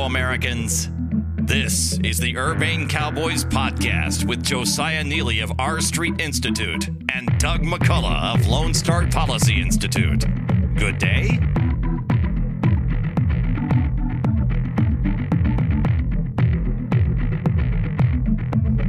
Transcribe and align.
fellow 0.00 0.08
Americans. 0.08 0.88
This 1.42 1.98
is 1.98 2.16
the 2.16 2.34
Urbane 2.34 2.88
Cowboys 2.88 3.44
podcast 3.44 4.26
with 4.26 4.42
Josiah 4.42 5.04
Neeley 5.04 5.42
of 5.42 5.52
R 5.58 5.82
Street 5.82 6.18
Institute 6.18 6.88
and 7.12 7.28
Doug 7.38 7.60
McCullough 7.60 8.34
of 8.34 8.46
Lone 8.46 8.72
Star 8.72 9.06
Policy 9.08 9.60
Institute. 9.60 10.24
Good 10.76 10.96
day. 10.96 11.38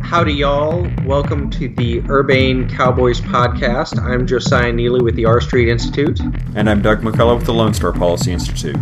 Howdy, 0.01 0.33
y'all. 0.33 0.89
Welcome 1.03 1.49
to 1.49 1.67
the 1.67 2.01
Urbane 2.09 2.69
Cowboys 2.69 3.19
podcast. 3.19 4.01
I'm 4.01 4.25
Josiah 4.25 4.71
Neeley 4.71 5.01
with 5.01 5.17
the 5.17 5.25
R 5.25 5.41
Street 5.41 5.67
Institute. 5.67 6.21
And 6.55 6.69
I'm 6.69 6.81
Doug 6.81 7.01
McCullough 7.01 7.35
with 7.35 7.45
the 7.47 7.53
Lone 7.53 7.73
Star 7.73 7.91
Policy 7.91 8.31
Institute. 8.31 8.77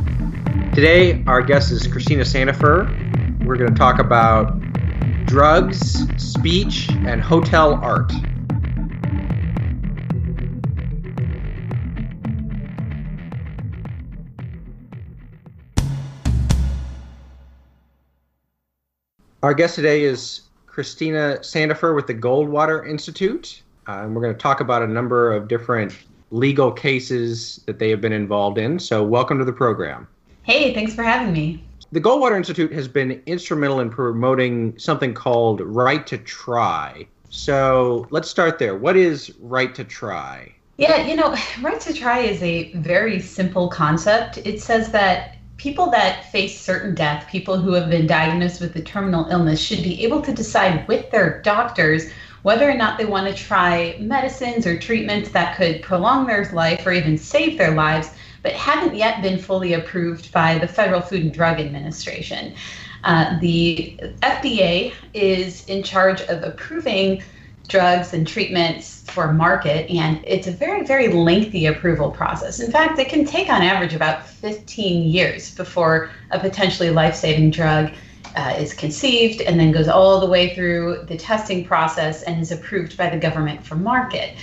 Today, 0.80 1.22
our 1.28 1.42
guest 1.42 1.74
is 1.74 1.86
Christina 1.88 2.24
Sandefur. 2.24 2.88
We're 3.44 3.58
going 3.58 3.70
to 3.70 3.78
talk 3.78 4.00
about 4.00 4.58
drugs, 5.26 6.06
speech, 6.16 6.88
and 7.06 7.22
hotel 7.22 7.74
art. 7.74 8.14
Our 19.44 19.54
guest 19.54 19.76
today 19.76 20.04
is 20.04 20.44
Christina 20.66 21.40
Sandefur 21.42 21.94
with 21.94 22.08
the 22.08 22.16
Goldwater 22.16 22.90
Institute. 22.90 23.64
Uh, 23.86 24.04
and 24.04 24.16
we're 24.16 24.22
going 24.22 24.34
to 24.34 24.40
talk 24.40 24.62
about 24.62 24.82
a 24.82 24.88
number 24.88 25.34
of 25.34 25.50
different 25.50 25.94
legal 26.32 26.72
cases 26.72 27.62
that 27.66 27.80
they 27.80 27.90
have 27.90 28.00
been 28.00 28.14
involved 28.14 28.58
in. 28.58 28.80
So, 28.80 29.04
welcome 29.04 29.40
to 29.40 29.44
the 29.44 29.52
program. 29.52 30.08
Hey, 30.50 30.74
thanks 30.74 30.96
for 30.96 31.04
having 31.04 31.32
me. 31.32 31.64
The 31.92 32.02
Goldwater 32.02 32.36
Institute 32.36 32.74
has 32.74 32.88
been 32.88 33.22
instrumental 33.28 33.82
in 33.82 33.92
promoting 33.92 34.76
something 34.80 35.14
called 35.14 35.62
Right 35.62 36.08
to 36.08 36.18
Try. 36.18 37.06
So, 37.30 38.08
let's 38.10 38.32
start 38.32 38.58
there. 38.58 38.76
What 38.76 38.98
is 38.98 39.32
Right 39.40 39.76
to 39.76 39.84
Try? 39.84 40.52
Yeah, 40.78 41.06
you 41.06 41.16
know, 41.16 41.38
Right 41.62 41.80
to 41.82 41.94
Try 41.94 42.22
is 42.22 42.42
a 42.42 42.74
very 42.74 43.20
simple 43.20 43.68
concept. 43.68 44.40
It 44.40 44.60
says 44.60 44.92
that 44.92 45.38
people 45.58 45.92
that 45.92 46.32
face 46.32 46.60
certain 46.60 46.96
death, 46.96 47.28
people 47.30 47.62
who 47.62 47.74
have 47.74 47.92
been 47.92 48.08
diagnosed 48.08 48.60
with 48.60 48.76
a 48.76 48.82
terminal 48.82 49.28
illness, 49.30 49.62
should 49.62 49.84
be 49.84 50.04
able 50.04 50.24
to 50.24 50.34
decide 50.34 50.88
with 50.88 51.12
their 51.12 51.44
doctors 51.44 52.10
whether 52.42 52.68
or 52.68 52.76
not 52.76 52.98
they 52.98 53.06
want 53.06 53.28
to 53.28 53.36
try 53.36 53.96
medicines 54.00 54.66
or 54.66 54.80
treatments 54.80 55.30
that 55.30 55.56
could 55.58 55.84
prolong 55.84 56.26
their 56.26 56.50
life 56.54 56.84
or 56.88 56.92
even 56.92 57.20
save 57.20 57.56
their 57.60 57.76
lives, 57.76 58.10
but 58.42 58.54
haven't 58.54 58.96
yet 58.96 59.22
been 59.22 59.38
fully 59.38 59.74
approved 59.74 60.32
by 60.32 60.58
the 60.58 60.68
Federal 60.68 61.02
Food 61.02 61.24
and 61.24 61.34
Drug 61.34 61.60
Administration. 61.60 62.56
Uh, 63.04 63.40
the 63.40 63.98
FDA 64.22 64.94
is 65.14 65.66
in 65.68 65.84
charge 65.84 66.22
of 66.22 66.44
approving 66.44 67.24
drugs 67.68 68.14
and 68.14 68.28
treatments 68.28 69.04
for 69.12 69.32
market, 69.32 69.90
and 69.90 70.20
it's 70.26 70.48
a 70.48 70.52
very, 70.52 70.86
very 70.86 71.08
lengthy 71.08 71.68
approval 71.68 72.12
process. 72.12 72.60
In 72.60 72.72
fact, 72.72 73.00
it 73.00 73.10
can 73.10 73.26
take 73.26 73.50
on 73.50 73.62
average 73.62 73.94
about 73.94 74.28
15 74.28 75.04
years 75.10 75.56
before 75.56 76.10
a 76.32 76.40
potentially 76.40 76.90
life 76.90 77.16
saving 77.16 77.52
drug 77.52 77.92
uh, 78.36 78.56
is 78.58 78.74
conceived 78.74 79.42
and 79.42 79.60
then 79.60 79.72
goes 79.72 79.88
all 79.88 80.20
the 80.20 80.26
way 80.26 80.54
through 80.54 81.04
the 81.08 81.18
testing 81.18 81.66
process 81.66 82.24
and 82.24 82.42
is 82.42 82.52
approved 82.52 82.98
by 82.98 83.10
the 83.10 83.18
government 83.18 83.66
for 83.66 83.76
market. 83.76 84.36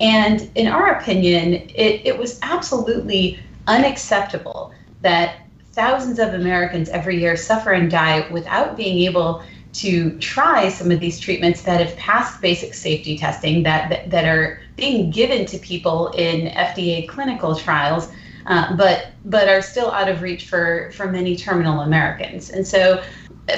And 0.00 0.50
in 0.54 0.66
our 0.66 0.98
opinion, 0.98 1.54
it, 1.54 2.02
it 2.04 2.18
was 2.18 2.38
absolutely 2.42 3.38
unacceptable 3.66 4.72
that 5.02 5.42
thousands 5.72 6.18
of 6.18 6.34
Americans 6.34 6.88
every 6.88 7.20
year 7.20 7.36
suffer 7.36 7.72
and 7.72 7.90
die 7.90 8.28
without 8.30 8.76
being 8.76 8.98
able 9.06 9.42
to 9.72 10.18
try 10.18 10.68
some 10.68 10.90
of 10.90 10.98
these 10.98 11.20
treatments 11.20 11.62
that 11.62 11.84
have 11.84 11.96
passed 11.96 12.40
basic 12.40 12.74
safety 12.74 13.16
testing 13.16 13.62
that, 13.62 13.88
that, 13.88 14.10
that 14.10 14.24
are 14.24 14.60
being 14.76 15.10
given 15.10 15.46
to 15.46 15.58
people 15.58 16.08
in 16.08 16.48
FDA 16.48 17.08
clinical 17.08 17.54
trials, 17.54 18.10
uh, 18.46 18.74
but 18.76 19.08
but 19.26 19.48
are 19.48 19.62
still 19.62 19.90
out 19.92 20.08
of 20.08 20.22
reach 20.22 20.46
for 20.46 20.90
for 20.92 21.06
many 21.10 21.36
terminal 21.36 21.80
Americans. 21.80 22.50
And 22.50 22.66
so, 22.66 23.02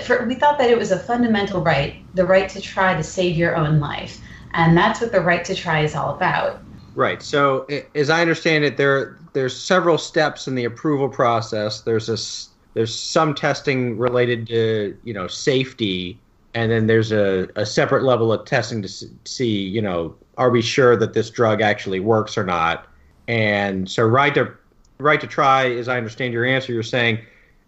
for, 0.04 0.26
we 0.26 0.34
thought 0.34 0.58
that 0.58 0.70
it 0.70 0.76
was 0.76 0.90
a 0.90 0.98
fundamental 0.98 1.62
right, 1.62 2.04
the 2.14 2.26
right 2.26 2.48
to 2.50 2.60
try 2.60 2.94
to 2.94 3.02
save 3.02 3.36
your 3.36 3.56
own 3.56 3.80
life, 3.80 4.20
and 4.54 4.76
that's 4.76 5.00
what 5.00 5.12
the 5.12 5.20
right 5.20 5.44
to 5.44 5.54
try 5.54 5.80
is 5.80 5.94
all 5.94 6.14
about. 6.14 6.60
Right. 6.94 7.22
So, 7.22 7.66
as 7.94 8.10
I 8.10 8.20
understand 8.20 8.64
it, 8.64 8.76
there 8.76 9.18
there's 9.32 9.58
several 9.58 9.98
steps 9.98 10.46
in 10.46 10.54
the 10.54 10.64
approval 10.64 11.08
process. 11.08 11.80
There's 11.80 12.08
a 12.08 12.18
there's 12.74 12.98
some 12.98 13.34
testing 13.34 13.98
related 13.98 14.46
to 14.48 14.96
you 15.04 15.14
know 15.14 15.26
safety 15.26 16.18
and 16.54 16.70
then 16.70 16.86
there's 16.86 17.12
a, 17.12 17.48
a 17.56 17.64
separate 17.64 18.02
level 18.02 18.32
of 18.32 18.44
testing 18.44 18.82
to 18.82 18.88
see 19.24 19.60
you 19.60 19.80
know 19.80 20.14
are 20.38 20.50
we 20.50 20.62
sure 20.62 20.96
that 20.96 21.14
this 21.14 21.30
drug 21.30 21.60
actually 21.60 22.00
works 22.00 22.36
or 22.36 22.44
not 22.44 22.86
and 23.28 23.90
so 23.90 24.04
right 24.04 24.34
to 24.34 24.52
right 24.98 25.20
to 25.20 25.26
try 25.26 25.70
as 25.70 25.88
i 25.88 25.96
understand 25.96 26.32
your 26.32 26.44
answer 26.44 26.72
you're 26.72 26.82
saying 26.82 27.18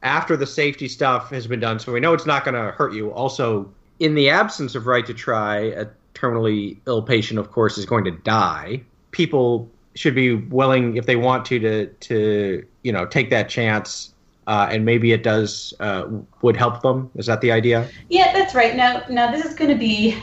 after 0.02 0.36
the 0.36 0.46
safety 0.46 0.88
stuff 0.88 1.30
has 1.30 1.46
been 1.46 1.60
done 1.60 1.78
so 1.78 1.92
we 1.92 2.00
know 2.00 2.12
it's 2.12 2.26
not 2.26 2.44
going 2.44 2.54
to 2.54 2.72
hurt 2.72 2.92
you 2.92 3.10
also 3.12 3.70
in 4.00 4.14
the 4.14 4.28
absence 4.28 4.74
of 4.74 4.86
right 4.86 5.06
to 5.06 5.14
try 5.14 5.86
terminally 6.14 6.78
ill 6.86 7.02
patient 7.02 7.38
of 7.38 7.50
course 7.50 7.76
is 7.76 7.86
going 7.86 8.04
to 8.04 8.10
die 8.10 8.80
people 9.10 9.68
should 9.94 10.14
be 10.14 10.34
willing 10.34 10.96
if 10.96 11.06
they 11.06 11.16
want 11.16 11.44
to 11.44 11.58
to 11.58 11.86
to 12.00 12.66
you 12.82 12.92
know 12.92 13.06
take 13.06 13.30
that 13.30 13.48
chance 13.48 14.14
uh, 14.46 14.68
and 14.70 14.84
maybe 14.84 15.12
it 15.12 15.22
does 15.22 15.72
uh, 15.80 16.06
would 16.42 16.56
help 16.56 16.82
them. 16.82 17.10
Is 17.14 17.26
that 17.26 17.40
the 17.40 17.50
idea? 17.50 17.88
Yeah, 18.10 18.32
that's 18.32 18.54
right. 18.54 18.76
Now, 18.76 19.02
now 19.08 19.30
this 19.30 19.44
is 19.44 19.54
going 19.54 19.70
to 19.70 19.76
be 19.76 20.16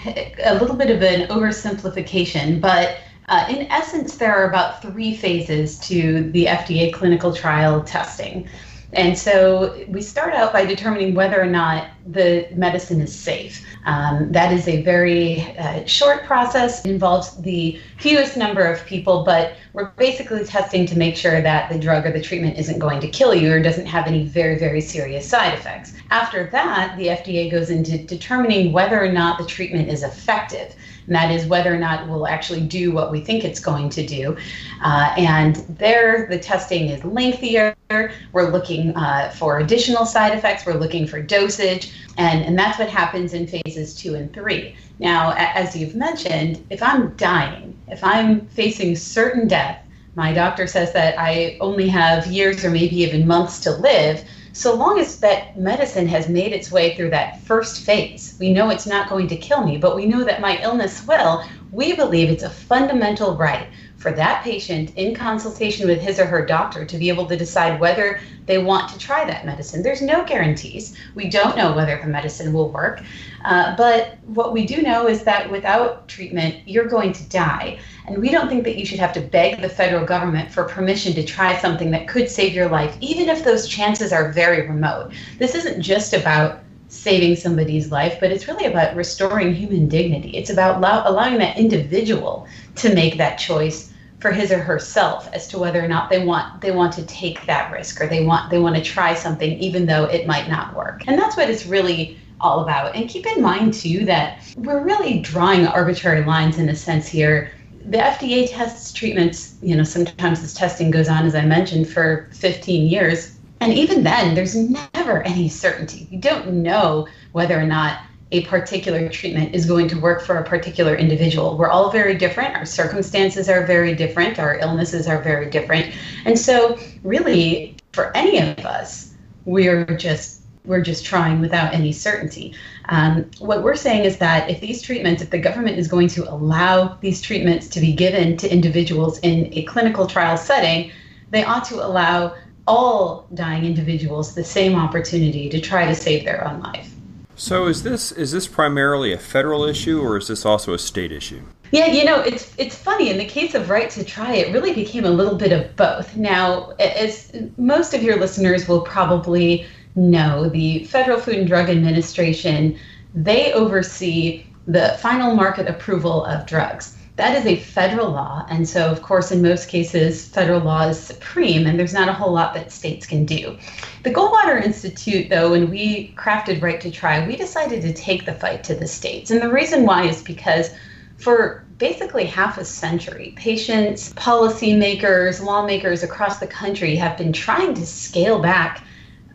a 0.43 0.55
little 0.55 0.75
bit 0.75 0.89
of 0.89 1.01
an 1.01 1.27
oversimplification, 1.29 2.61
but 2.61 2.97
uh, 3.29 3.45
in 3.49 3.71
essence, 3.71 4.17
there 4.17 4.35
are 4.35 4.47
about 4.47 4.81
three 4.81 5.15
phases 5.15 5.79
to 5.79 6.29
the 6.31 6.45
FDA 6.45 6.93
clinical 6.93 7.33
trial 7.33 7.83
testing. 7.83 8.47
And 8.93 9.17
so 9.17 9.85
we 9.87 10.01
start 10.01 10.33
out 10.33 10.51
by 10.51 10.65
determining 10.65 11.15
whether 11.15 11.41
or 11.41 11.45
not 11.45 11.89
the 12.05 12.47
medicine 12.53 12.99
is 12.99 13.15
safe. 13.17 13.65
Um, 13.85 14.31
that 14.31 14.53
is 14.53 14.67
a 14.67 14.83
very 14.83 15.41
uh, 15.57 15.85
short 15.85 16.23
process, 16.25 16.85
it 16.85 16.91
involves 16.91 17.35
the 17.41 17.79
fewest 17.97 18.37
number 18.37 18.63
of 18.63 18.85
people, 18.85 19.23
but 19.23 19.55
we're 19.73 19.89
basically 19.91 20.43
testing 20.43 20.85
to 20.85 20.97
make 20.97 21.15
sure 21.15 21.41
that 21.41 21.71
the 21.71 21.79
drug 21.79 22.05
or 22.05 22.11
the 22.11 22.21
treatment 22.21 22.57
isn't 22.57 22.79
going 22.79 22.99
to 23.01 23.07
kill 23.07 23.33
you 23.33 23.51
or 23.51 23.59
doesn't 23.61 23.87
have 23.87 24.07
any 24.07 24.23
very, 24.23 24.59
very 24.59 24.81
serious 24.81 25.27
side 25.27 25.53
effects. 25.53 25.93
After 26.11 26.47
that, 26.51 26.97
the 26.97 27.07
FDA 27.07 27.49
goes 27.49 27.69
into 27.69 27.97
determining 27.97 28.71
whether 28.71 29.03
or 29.03 29.11
not 29.11 29.39
the 29.39 29.45
treatment 29.45 29.89
is 29.89 30.03
effective 30.03 30.75
and 31.07 31.15
that 31.15 31.31
is 31.31 31.45
whether 31.45 31.73
or 31.73 31.77
not 31.77 32.07
we'll 32.07 32.27
actually 32.27 32.61
do 32.61 32.91
what 32.91 33.11
we 33.11 33.21
think 33.21 33.43
it's 33.43 33.59
going 33.59 33.89
to 33.89 34.05
do. 34.05 34.37
Uh, 34.83 35.13
and 35.17 35.55
there, 35.77 36.27
the 36.29 36.39
testing 36.39 36.89
is 36.89 37.03
lengthier. 37.03 37.75
We're 37.89 38.49
looking 38.49 38.95
uh, 38.95 39.31
for 39.31 39.59
additional 39.59 40.05
side 40.05 40.37
effects. 40.37 40.65
We're 40.65 40.79
looking 40.79 41.07
for 41.07 41.21
dosage, 41.21 41.93
and, 42.17 42.43
and 42.43 42.57
that's 42.57 42.79
what 42.79 42.89
happens 42.89 43.33
in 43.33 43.47
phases 43.47 43.95
two 43.95 44.15
and 44.15 44.33
three. 44.33 44.75
Now, 44.99 45.33
as 45.35 45.75
you've 45.75 45.95
mentioned, 45.95 46.65
if 46.69 46.81
I'm 46.81 47.15
dying, 47.17 47.77
if 47.87 48.03
I'm 48.03 48.47
facing 48.47 48.95
certain 48.95 49.47
death, 49.47 49.83
my 50.15 50.33
doctor 50.33 50.67
says 50.67 50.91
that 50.93 51.17
I 51.17 51.57
only 51.61 51.87
have 51.87 52.27
years 52.27 52.65
or 52.65 52.69
maybe 52.69 53.01
even 53.01 53.25
months 53.25 53.59
to 53.61 53.71
live 53.71 54.23
so 54.53 54.75
long 54.75 54.99
as 54.99 55.19
that 55.19 55.57
medicine 55.57 56.07
has 56.07 56.27
made 56.27 56.51
its 56.51 56.71
way 56.71 56.95
through 56.95 57.11
that 57.11 57.41
first 57.43 57.85
phase, 57.85 58.35
we 58.39 58.51
know 58.51 58.69
it's 58.69 58.87
not 58.87 59.09
going 59.09 59.27
to 59.29 59.37
kill 59.37 59.63
me, 59.65 59.77
but 59.77 59.95
we 59.95 60.05
know 60.05 60.23
that 60.23 60.41
my 60.41 60.61
illness 60.61 61.05
will. 61.07 61.43
We 61.71 61.93
believe 61.95 62.29
it's 62.29 62.43
a 62.43 62.49
fundamental 62.49 63.37
right 63.37 63.67
for 63.95 64.11
that 64.11 64.43
patient 64.43 64.93
in 64.97 65.15
consultation 65.15 65.87
with 65.87 66.01
his 66.01 66.19
or 66.19 66.25
her 66.25 66.45
doctor 66.45 66.83
to 66.85 66.97
be 66.97 67.07
able 67.07 67.27
to 67.27 67.37
decide 67.37 67.79
whether 67.79 68.19
they 68.45 68.57
want 68.57 68.89
to 68.89 68.97
try 68.97 69.23
that 69.23 69.45
medicine. 69.45 69.83
There's 69.83 70.01
no 70.01 70.25
guarantees. 70.25 70.97
We 71.15 71.29
don't 71.29 71.55
know 71.55 71.73
whether 71.73 71.97
the 72.01 72.07
medicine 72.07 72.51
will 72.51 72.71
work. 72.71 73.01
Uh, 73.43 73.75
but 73.75 74.17
what 74.25 74.53
we 74.53 74.65
do 74.65 74.81
know 74.81 75.07
is 75.07 75.23
that 75.23 75.49
without 75.51 76.07
treatment, 76.07 76.55
you're 76.65 76.87
going 76.87 77.13
to 77.13 77.23
die. 77.29 77.79
And 78.07 78.17
we 78.17 78.29
don't 78.29 78.49
think 78.49 78.63
that 78.63 78.77
you 78.77 78.85
should 78.85 78.99
have 78.99 79.13
to 79.13 79.21
beg 79.21 79.61
the 79.61 79.69
federal 79.69 80.05
government 80.05 80.51
for 80.51 80.63
permission 80.63 81.13
to 81.13 81.23
try 81.23 81.57
something 81.57 81.91
that 81.91 82.07
could 82.07 82.29
save 82.29 82.53
your 82.53 82.69
life, 82.69 82.95
even 83.01 83.29
if 83.29 83.43
those 83.43 83.67
chances 83.67 84.11
are 84.11 84.31
very 84.31 84.67
remote. 84.67 85.11
This 85.39 85.55
isn't 85.55 85.81
just 85.81 86.13
about 86.13 86.59
saving 86.87 87.37
somebody's 87.37 87.91
life, 87.91 88.17
but 88.19 88.31
it's 88.31 88.47
really 88.47 88.65
about 88.65 88.95
restoring 88.95 89.55
human 89.55 89.87
dignity. 89.87 90.31
It's 90.31 90.49
about 90.49 90.77
allow- 90.77 91.09
allowing 91.09 91.37
that 91.37 91.57
individual 91.57 92.47
to 92.75 92.93
make 92.93 93.17
that 93.17 93.37
choice 93.37 93.91
for 94.19 94.31
his 94.31 94.51
or 94.51 94.59
herself 94.59 95.29
as 95.33 95.47
to 95.47 95.57
whether 95.57 95.83
or 95.83 95.87
not 95.87 96.09
they 96.09 96.23
want 96.23 96.61
they 96.61 96.69
want 96.69 96.93
to 96.93 97.03
take 97.07 97.43
that 97.47 97.71
risk 97.71 97.99
or 97.99 98.07
they 98.07 98.23
want 98.23 98.51
they 98.51 98.59
want 98.59 98.75
to 98.75 98.81
try 98.81 99.15
something 99.15 99.57
even 99.59 99.87
though 99.87 100.03
it 100.03 100.27
might 100.27 100.47
not 100.47 100.75
work. 100.75 101.01
And 101.07 101.17
that's 101.17 101.35
what 101.35 101.49
it's 101.49 101.65
really 101.65 102.19
all 102.41 102.61
about. 102.61 102.95
And 102.95 103.09
keep 103.09 103.25
in 103.25 103.41
mind 103.41 103.73
too 103.73 104.05
that 104.05 104.41
we're 104.57 104.83
really 104.83 105.19
drawing 105.19 105.67
arbitrary 105.67 106.23
lines 106.25 106.57
in 106.57 106.69
a 106.69 106.75
sense 106.75 107.07
here. 107.07 107.51
The 107.85 107.97
FDA 107.97 108.49
tests 108.49 108.93
treatments, 108.93 109.55
you 109.61 109.75
know, 109.75 109.83
sometimes 109.83 110.41
this 110.41 110.53
testing 110.53 110.91
goes 110.91 111.07
on, 111.07 111.25
as 111.25 111.35
I 111.35 111.45
mentioned, 111.45 111.89
for 111.89 112.29
15 112.33 112.87
years. 112.87 113.37
And 113.59 113.73
even 113.73 114.03
then, 114.03 114.35
there's 114.35 114.55
never 114.55 115.21
any 115.23 115.47
certainty. 115.47 116.07
You 116.11 116.19
don't 116.19 116.63
know 116.63 117.07
whether 117.31 117.59
or 117.59 117.65
not 117.65 117.99
a 118.31 118.45
particular 118.45 119.09
treatment 119.09 119.53
is 119.53 119.65
going 119.65 119.87
to 119.89 119.99
work 119.99 120.21
for 120.21 120.37
a 120.37 120.43
particular 120.43 120.95
individual. 120.95 121.57
We're 121.57 121.69
all 121.69 121.91
very 121.91 122.15
different. 122.15 122.55
Our 122.55 122.65
circumstances 122.65 123.49
are 123.49 123.65
very 123.65 123.93
different. 123.93 124.39
Our 124.39 124.57
illnesses 124.57 125.07
are 125.07 125.21
very 125.21 125.49
different. 125.49 125.93
And 126.25 126.39
so, 126.39 126.79
really, 127.03 127.75
for 127.91 128.15
any 128.15 128.39
of 128.39 128.65
us, 128.65 129.13
we're 129.45 129.85
just 129.85 130.40
we're 130.65 130.81
just 130.81 131.05
trying 131.05 131.41
without 131.41 131.73
any 131.73 131.91
certainty. 131.91 132.53
Um, 132.89 133.29
what 133.39 133.63
we're 133.63 133.75
saying 133.75 134.05
is 134.05 134.17
that 134.17 134.49
if 134.49 134.59
these 134.59 134.81
treatments, 134.81 135.21
if 135.21 135.29
the 135.29 135.39
government 135.39 135.77
is 135.77 135.87
going 135.87 136.07
to 136.09 136.31
allow 136.31 136.97
these 137.01 137.21
treatments 137.21 137.67
to 137.69 137.79
be 137.79 137.93
given 137.93 138.37
to 138.37 138.51
individuals 138.51 139.19
in 139.19 139.49
a 139.53 139.63
clinical 139.63 140.05
trial 140.05 140.37
setting, 140.37 140.91
they 141.31 141.43
ought 141.43 141.65
to 141.65 141.75
allow 141.75 142.35
all 142.67 143.27
dying 143.33 143.65
individuals 143.65 144.35
the 144.35 144.43
same 144.43 144.75
opportunity 144.75 145.49
to 145.49 145.59
try 145.59 145.85
to 145.85 145.95
save 145.95 146.25
their 146.25 146.47
own 146.47 146.59
life. 146.61 146.93
So 147.35 147.65
is 147.65 147.81
this 147.81 148.11
is 148.11 148.31
this 148.31 148.47
primarily 148.47 149.13
a 149.13 149.17
federal 149.17 149.63
issue 149.63 149.99
or 149.99 150.17
is 150.17 150.27
this 150.27 150.45
also 150.45 150.75
a 150.75 150.79
state 150.79 151.11
issue? 151.11 151.41
Yeah, 151.71 151.87
you 151.87 152.03
know, 152.03 152.19
it's 152.19 152.53
it's 152.57 152.75
funny. 152.75 153.09
In 153.09 153.17
the 153.17 153.25
case 153.25 153.55
of 153.55 153.69
Right 153.69 153.89
to 153.91 154.03
Try, 154.03 154.35
it 154.35 154.53
really 154.53 154.73
became 154.73 155.05
a 155.05 155.09
little 155.09 155.35
bit 155.35 155.51
of 155.51 155.75
both. 155.75 156.15
Now, 156.15 156.71
as 156.79 157.31
most 157.57 157.93
of 157.93 158.03
your 158.03 158.17
listeners 158.17 158.67
will 158.67 158.81
probably 158.81 159.65
know, 159.95 160.49
the 160.49 160.85
Federal 160.85 161.19
Food 161.19 161.35
and 161.35 161.47
Drug 161.47 161.69
Administration 161.69 162.77
they 163.13 163.51
oversee 163.53 164.45
the 164.67 164.97
final 164.99 165.35
market 165.35 165.67
approval 165.67 166.23
of 166.25 166.45
drugs. 166.45 166.97
That 167.17 167.37
is 167.37 167.45
a 167.45 167.57
federal 167.57 168.09
law. 168.09 168.45
And 168.49 168.67
so, 168.67 168.89
of 168.89 169.01
course, 169.01 169.31
in 169.31 169.41
most 169.41 169.67
cases, 169.67 170.27
federal 170.27 170.61
law 170.61 170.87
is 170.87 170.99
supreme, 170.99 171.67
and 171.67 171.77
there's 171.77 171.93
not 171.93 172.07
a 172.07 172.13
whole 172.13 172.31
lot 172.31 172.53
that 172.53 172.71
states 172.71 173.05
can 173.05 173.25
do. 173.25 173.57
The 174.03 174.13
Goldwater 174.13 174.63
Institute, 174.63 175.29
though, 175.29 175.51
when 175.51 175.69
we 175.69 176.15
crafted 176.17 176.61
Right 176.61 176.79
to 176.81 176.89
Try, 176.89 177.27
we 177.27 177.35
decided 177.35 177.81
to 177.81 177.93
take 177.93 178.25
the 178.25 178.33
fight 178.33 178.63
to 178.65 178.75
the 178.75 178.87
states. 178.87 179.29
And 179.29 179.41
the 179.41 179.51
reason 179.51 179.85
why 179.85 180.07
is 180.07 180.23
because 180.23 180.69
for 181.17 181.65
basically 181.77 182.25
half 182.25 182.57
a 182.57 182.65
century, 182.65 183.33
patients, 183.35 184.13
policymakers, 184.13 185.43
lawmakers 185.43 186.01
across 186.01 186.39
the 186.39 186.47
country 186.47 186.95
have 186.95 187.17
been 187.17 187.33
trying 187.33 187.73
to 187.73 187.85
scale 187.85 188.39
back 188.39 188.85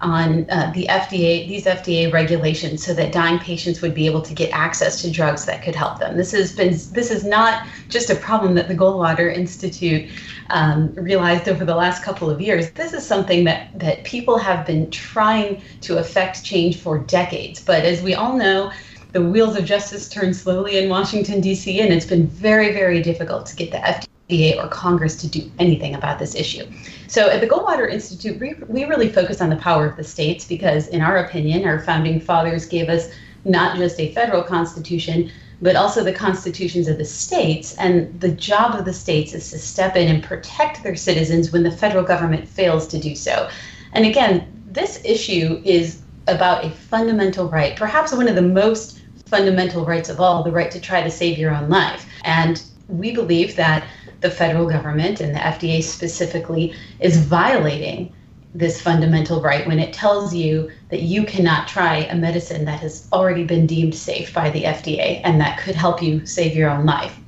on 0.00 0.48
uh, 0.50 0.72
the 0.74 0.86
FDA, 0.88 1.48
these 1.48 1.64
FDA 1.64 2.12
regulations, 2.12 2.84
so 2.84 2.92
that 2.94 3.12
dying 3.12 3.38
patients 3.38 3.80
would 3.80 3.94
be 3.94 4.06
able 4.06 4.22
to 4.22 4.34
get 4.34 4.50
access 4.50 5.00
to 5.02 5.10
drugs 5.10 5.46
that 5.46 5.62
could 5.62 5.74
help 5.74 5.98
them. 5.98 6.16
This 6.16 6.32
has 6.32 6.54
been 6.54 6.70
this 6.92 7.10
is 7.10 7.24
not 7.24 7.66
just 7.88 8.10
a 8.10 8.14
problem 8.16 8.54
that 8.54 8.68
the 8.68 8.74
Goldwater 8.74 9.34
Institute 9.34 10.10
um, 10.50 10.92
realized 10.94 11.48
over 11.48 11.64
the 11.64 11.74
last 11.74 12.02
couple 12.02 12.30
of 12.30 12.40
years. 12.40 12.70
This 12.72 12.92
is 12.92 13.06
something 13.06 13.44
that 13.44 13.78
that 13.78 14.04
people 14.04 14.38
have 14.38 14.66
been 14.66 14.90
trying 14.90 15.62
to 15.82 15.98
affect 15.98 16.44
change 16.44 16.78
for 16.78 16.98
decades. 16.98 17.60
But 17.60 17.84
as 17.84 18.02
we 18.02 18.14
all 18.14 18.36
know, 18.36 18.72
the 19.12 19.22
wheels 19.22 19.56
of 19.56 19.64
justice 19.64 20.08
turn 20.08 20.34
slowly 20.34 20.78
in 20.78 20.90
Washington 20.90 21.40
D.C., 21.40 21.80
and 21.80 21.92
it's 21.92 22.06
been 22.06 22.26
very, 22.26 22.72
very 22.72 23.02
difficult 23.02 23.46
to 23.46 23.56
get 23.56 23.70
the 23.70 23.78
FDA 23.78 24.06
or 24.28 24.66
Congress 24.68 25.14
to 25.16 25.28
do 25.28 25.50
anything 25.58 25.94
about 25.94 26.18
this 26.18 26.34
issue. 26.34 26.64
So 27.06 27.30
at 27.30 27.40
the 27.40 27.46
Goldwater 27.46 27.90
Institute, 27.90 28.40
we, 28.40 28.54
we 28.66 28.84
really 28.84 29.08
focus 29.08 29.40
on 29.40 29.50
the 29.50 29.56
power 29.56 29.86
of 29.86 29.96
the 29.96 30.02
states 30.04 30.44
because, 30.44 30.88
in 30.88 31.00
our 31.00 31.18
opinion, 31.18 31.64
our 31.64 31.80
founding 31.80 32.20
fathers 32.20 32.66
gave 32.66 32.88
us 32.88 33.08
not 33.44 33.76
just 33.76 34.00
a 34.00 34.12
federal 34.12 34.42
constitution, 34.42 35.30
but 35.62 35.76
also 35.76 36.02
the 36.02 36.12
constitutions 36.12 36.88
of 36.88 36.98
the 36.98 37.04
states. 37.04 37.76
And 37.76 38.20
the 38.20 38.30
job 38.32 38.74
of 38.74 38.84
the 38.84 38.92
states 38.92 39.32
is 39.32 39.48
to 39.52 39.58
step 39.58 39.94
in 39.94 40.08
and 40.08 40.22
protect 40.22 40.82
their 40.82 40.96
citizens 40.96 41.52
when 41.52 41.62
the 41.62 41.70
federal 41.70 42.04
government 42.04 42.48
fails 42.48 42.88
to 42.88 42.98
do 42.98 43.14
so. 43.14 43.48
And 43.92 44.04
again, 44.04 44.52
this 44.66 45.00
issue 45.04 45.62
is 45.64 46.02
about 46.26 46.64
a 46.64 46.70
fundamental 46.70 47.48
right, 47.48 47.76
perhaps 47.76 48.12
one 48.12 48.26
of 48.26 48.34
the 48.34 48.42
most 48.42 49.00
fundamental 49.26 49.84
rights 49.84 50.08
of 50.08 50.20
all 50.20 50.42
the 50.42 50.50
right 50.50 50.70
to 50.72 50.80
try 50.80 51.02
to 51.02 51.10
save 51.10 51.38
your 51.38 51.54
own 51.54 51.68
life. 51.68 52.06
And 52.24 52.60
we 52.88 53.12
believe 53.12 53.54
that 53.56 53.84
the 54.20 54.30
federal 54.30 54.68
government 54.68 55.20
and 55.20 55.34
the 55.34 55.38
FDA 55.38 55.82
specifically 55.82 56.74
is 57.00 57.18
violating 57.18 58.12
this 58.54 58.80
fundamental 58.80 59.42
right 59.42 59.66
when 59.66 59.78
it 59.78 59.92
tells 59.92 60.34
you 60.34 60.70
that 60.88 61.02
you 61.02 61.24
cannot 61.24 61.68
try 61.68 61.96
a 61.96 62.14
medicine 62.14 62.64
that 62.64 62.80
has 62.80 63.06
already 63.12 63.44
been 63.44 63.66
deemed 63.66 63.94
safe 63.94 64.32
by 64.32 64.48
the 64.50 64.62
FDA 64.62 65.20
and 65.24 65.40
that 65.40 65.58
could 65.58 65.74
help 65.74 66.02
you 66.02 66.24
save 66.24 66.56
your 66.56 66.70
own 66.70 66.86
life. 66.86 67.18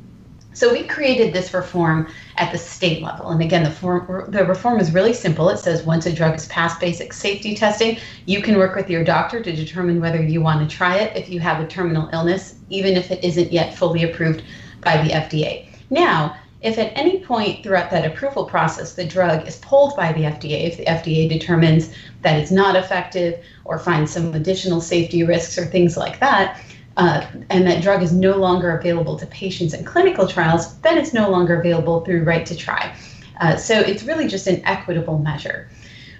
So 0.55 0.73
we 0.73 0.83
created 0.83 1.33
this 1.33 1.55
reform 1.55 2.09
at 2.37 2.51
the 2.51 2.59
state 2.59 3.01
level. 3.01 3.29
And 3.29 3.41
again, 3.41 3.63
the, 3.63 3.71
form, 3.71 4.29
the 4.29 4.45
reform 4.45 4.81
is 4.81 4.91
really 4.91 5.13
simple. 5.13 5.51
It 5.51 5.59
says 5.59 5.85
once 5.85 6.07
a 6.07 6.13
drug 6.13 6.33
has 6.33 6.49
passed 6.49 6.81
basic 6.81 7.13
safety 7.13 7.55
testing, 7.55 7.99
you 8.27 8.43
can 8.43 8.57
work 8.57 8.75
with 8.75 8.91
your 8.91 9.05
doctor 9.05 9.41
to 9.41 9.53
determine 9.55 10.01
whether 10.01 10.21
you 10.21 10.41
want 10.41 10.69
to 10.69 10.77
try 10.77 10.97
it 10.97 11.17
if 11.17 11.29
you 11.29 11.39
have 11.39 11.63
a 11.63 11.67
terminal 11.69 12.09
illness, 12.13 12.57
even 12.71 12.97
if 12.97 13.13
it 13.13 13.23
isn't 13.23 13.53
yet 13.53 13.77
fully 13.77 14.03
approved 14.03 14.43
by 14.81 15.01
the 15.03 15.11
FDA. 15.11 15.69
Now, 15.91 16.37
if 16.61 16.77
at 16.79 16.93
any 16.97 17.21
point 17.21 17.63
throughout 17.63 17.91
that 17.91 18.05
approval 18.05 18.45
process 18.45 18.95
the 18.95 19.05
drug 19.05 19.47
is 19.47 19.57
pulled 19.57 19.95
by 19.97 20.13
the 20.13 20.23
FDA, 20.23 20.67
if 20.67 20.77
the 20.77 20.85
FDA 20.85 21.29
determines 21.29 21.95
that 22.23 22.39
it's 22.39 22.51
not 22.51 22.75
effective 22.75 23.45
or 23.65 23.79
finds 23.79 24.13
some 24.13 24.35
additional 24.35 24.81
safety 24.81 25.23
risks 25.23 25.57
or 25.57 25.67
things 25.67 25.97
like 25.97 26.19
that, 26.19 26.61
uh, 26.97 27.25
and 27.51 27.65
that 27.65 27.81
drug 27.81 28.03
is 28.03 28.13
no 28.13 28.37
longer 28.37 28.77
available 28.77 29.17
to 29.17 29.27
patients 29.27 29.73
in 29.73 29.85
clinical 29.85 30.27
trials, 30.27 30.77
then 30.81 30.99
it's 30.99 31.13
no 31.13 31.31
longer 31.31 31.61
available 31.61 32.05
through 32.05 32.25
Right 32.25 32.45
to 32.47 32.57
Try. 32.57 32.93
Uh, 33.41 33.57
so 33.57 33.79
it's 33.79 34.03
really 34.03 34.27
just 34.27 34.49
an 34.49 34.61
equitable 34.65 35.19
measure. 35.19 35.69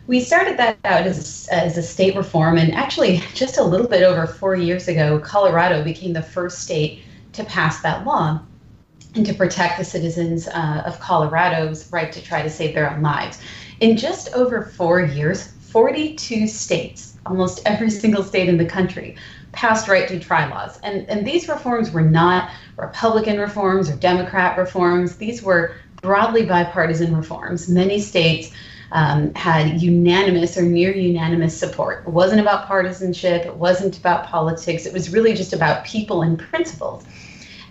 We 0.07 0.21
started 0.21 0.57
that 0.59 0.79
out 0.85 1.05
as, 1.05 1.49
as 1.51 1.77
a 1.77 1.83
state 1.83 2.15
reform, 2.17 2.59
and 2.59 2.73
actually, 2.73 3.19
just 3.35 3.59
a 3.59 3.63
little 3.63 3.89
bit 3.89 4.05
over 4.05 4.27
four 4.27 4.55
years 4.55 4.87
ago, 4.87 5.19
Colorado 5.19 5.83
became 5.83 6.13
the 6.13 6.23
first 6.23 6.61
state 6.61 7.03
to 7.33 7.43
pass 7.45 7.83
that 7.83 8.07
law 8.07 8.41
and 9.19 9.27
to 9.27 9.35
protect 9.35 9.79
the 9.79 9.85
citizens 9.85 10.49
uh, 10.49 10.83
of 10.87 10.99
Colorado's 11.01 11.93
right 11.93 12.11
to 12.13 12.23
try 12.23 12.41
to 12.41 12.49
save 12.49 12.75
their 12.75 12.91
own 12.91 13.03
lives. 13.03 13.39
In 13.81 13.97
just 13.97 14.33
over 14.33 14.63
four 14.63 15.01
years, 15.03 15.49
42 15.71 16.47
states, 16.47 17.19
almost 17.27 17.61
every 17.67 17.91
single 17.91 18.23
state 18.23 18.49
in 18.49 18.57
the 18.57 18.65
country, 18.65 19.17
passed 19.53 19.89
right 19.89 20.09
to 20.09 20.19
try 20.19 20.49
laws. 20.49 20.79
And, 20.83 21.09
and 21.11 21.27
these 21.27 21.49
reforms 21.49 21.91
were 21.91 22.03
not 22.03 22.51
Republican 22.77 23.39
reforms 23.39 23.91
or 23.91 23.97
Democrat 23.97 24.57
reforms, 24.57 25.17
these 25.17 25.43
were 25.43 25.75
broadly 26.01 26.47
bipartisan 26.47 27.15
reforms. 27.17 27.69
Many 27.69 28.01
states 28.01 28.53
um, 28.93 29.35
had 29.35 29.83
unanimous 29.83 30.57
or 30.57 30.63
near 30.63 30.95
unanimous 30.95 31.59
support. 31.59 32.05
It 32.07 32.13
wasn't 32.13 32.41
about 32.41 32.67
partisanship, 32.67 33.45
it 33.47 33.57
wasn't 33.57 33.99
about 33.99 34.27
politics, 34.27 34.87
it 34.87 34.93
was 34.93 35.13
really 35.13 35.35
just 35.35 35.53
about 35.53 35.85
people 35.85 36.23
and 36.23 36.39
principles. 36.39 37.05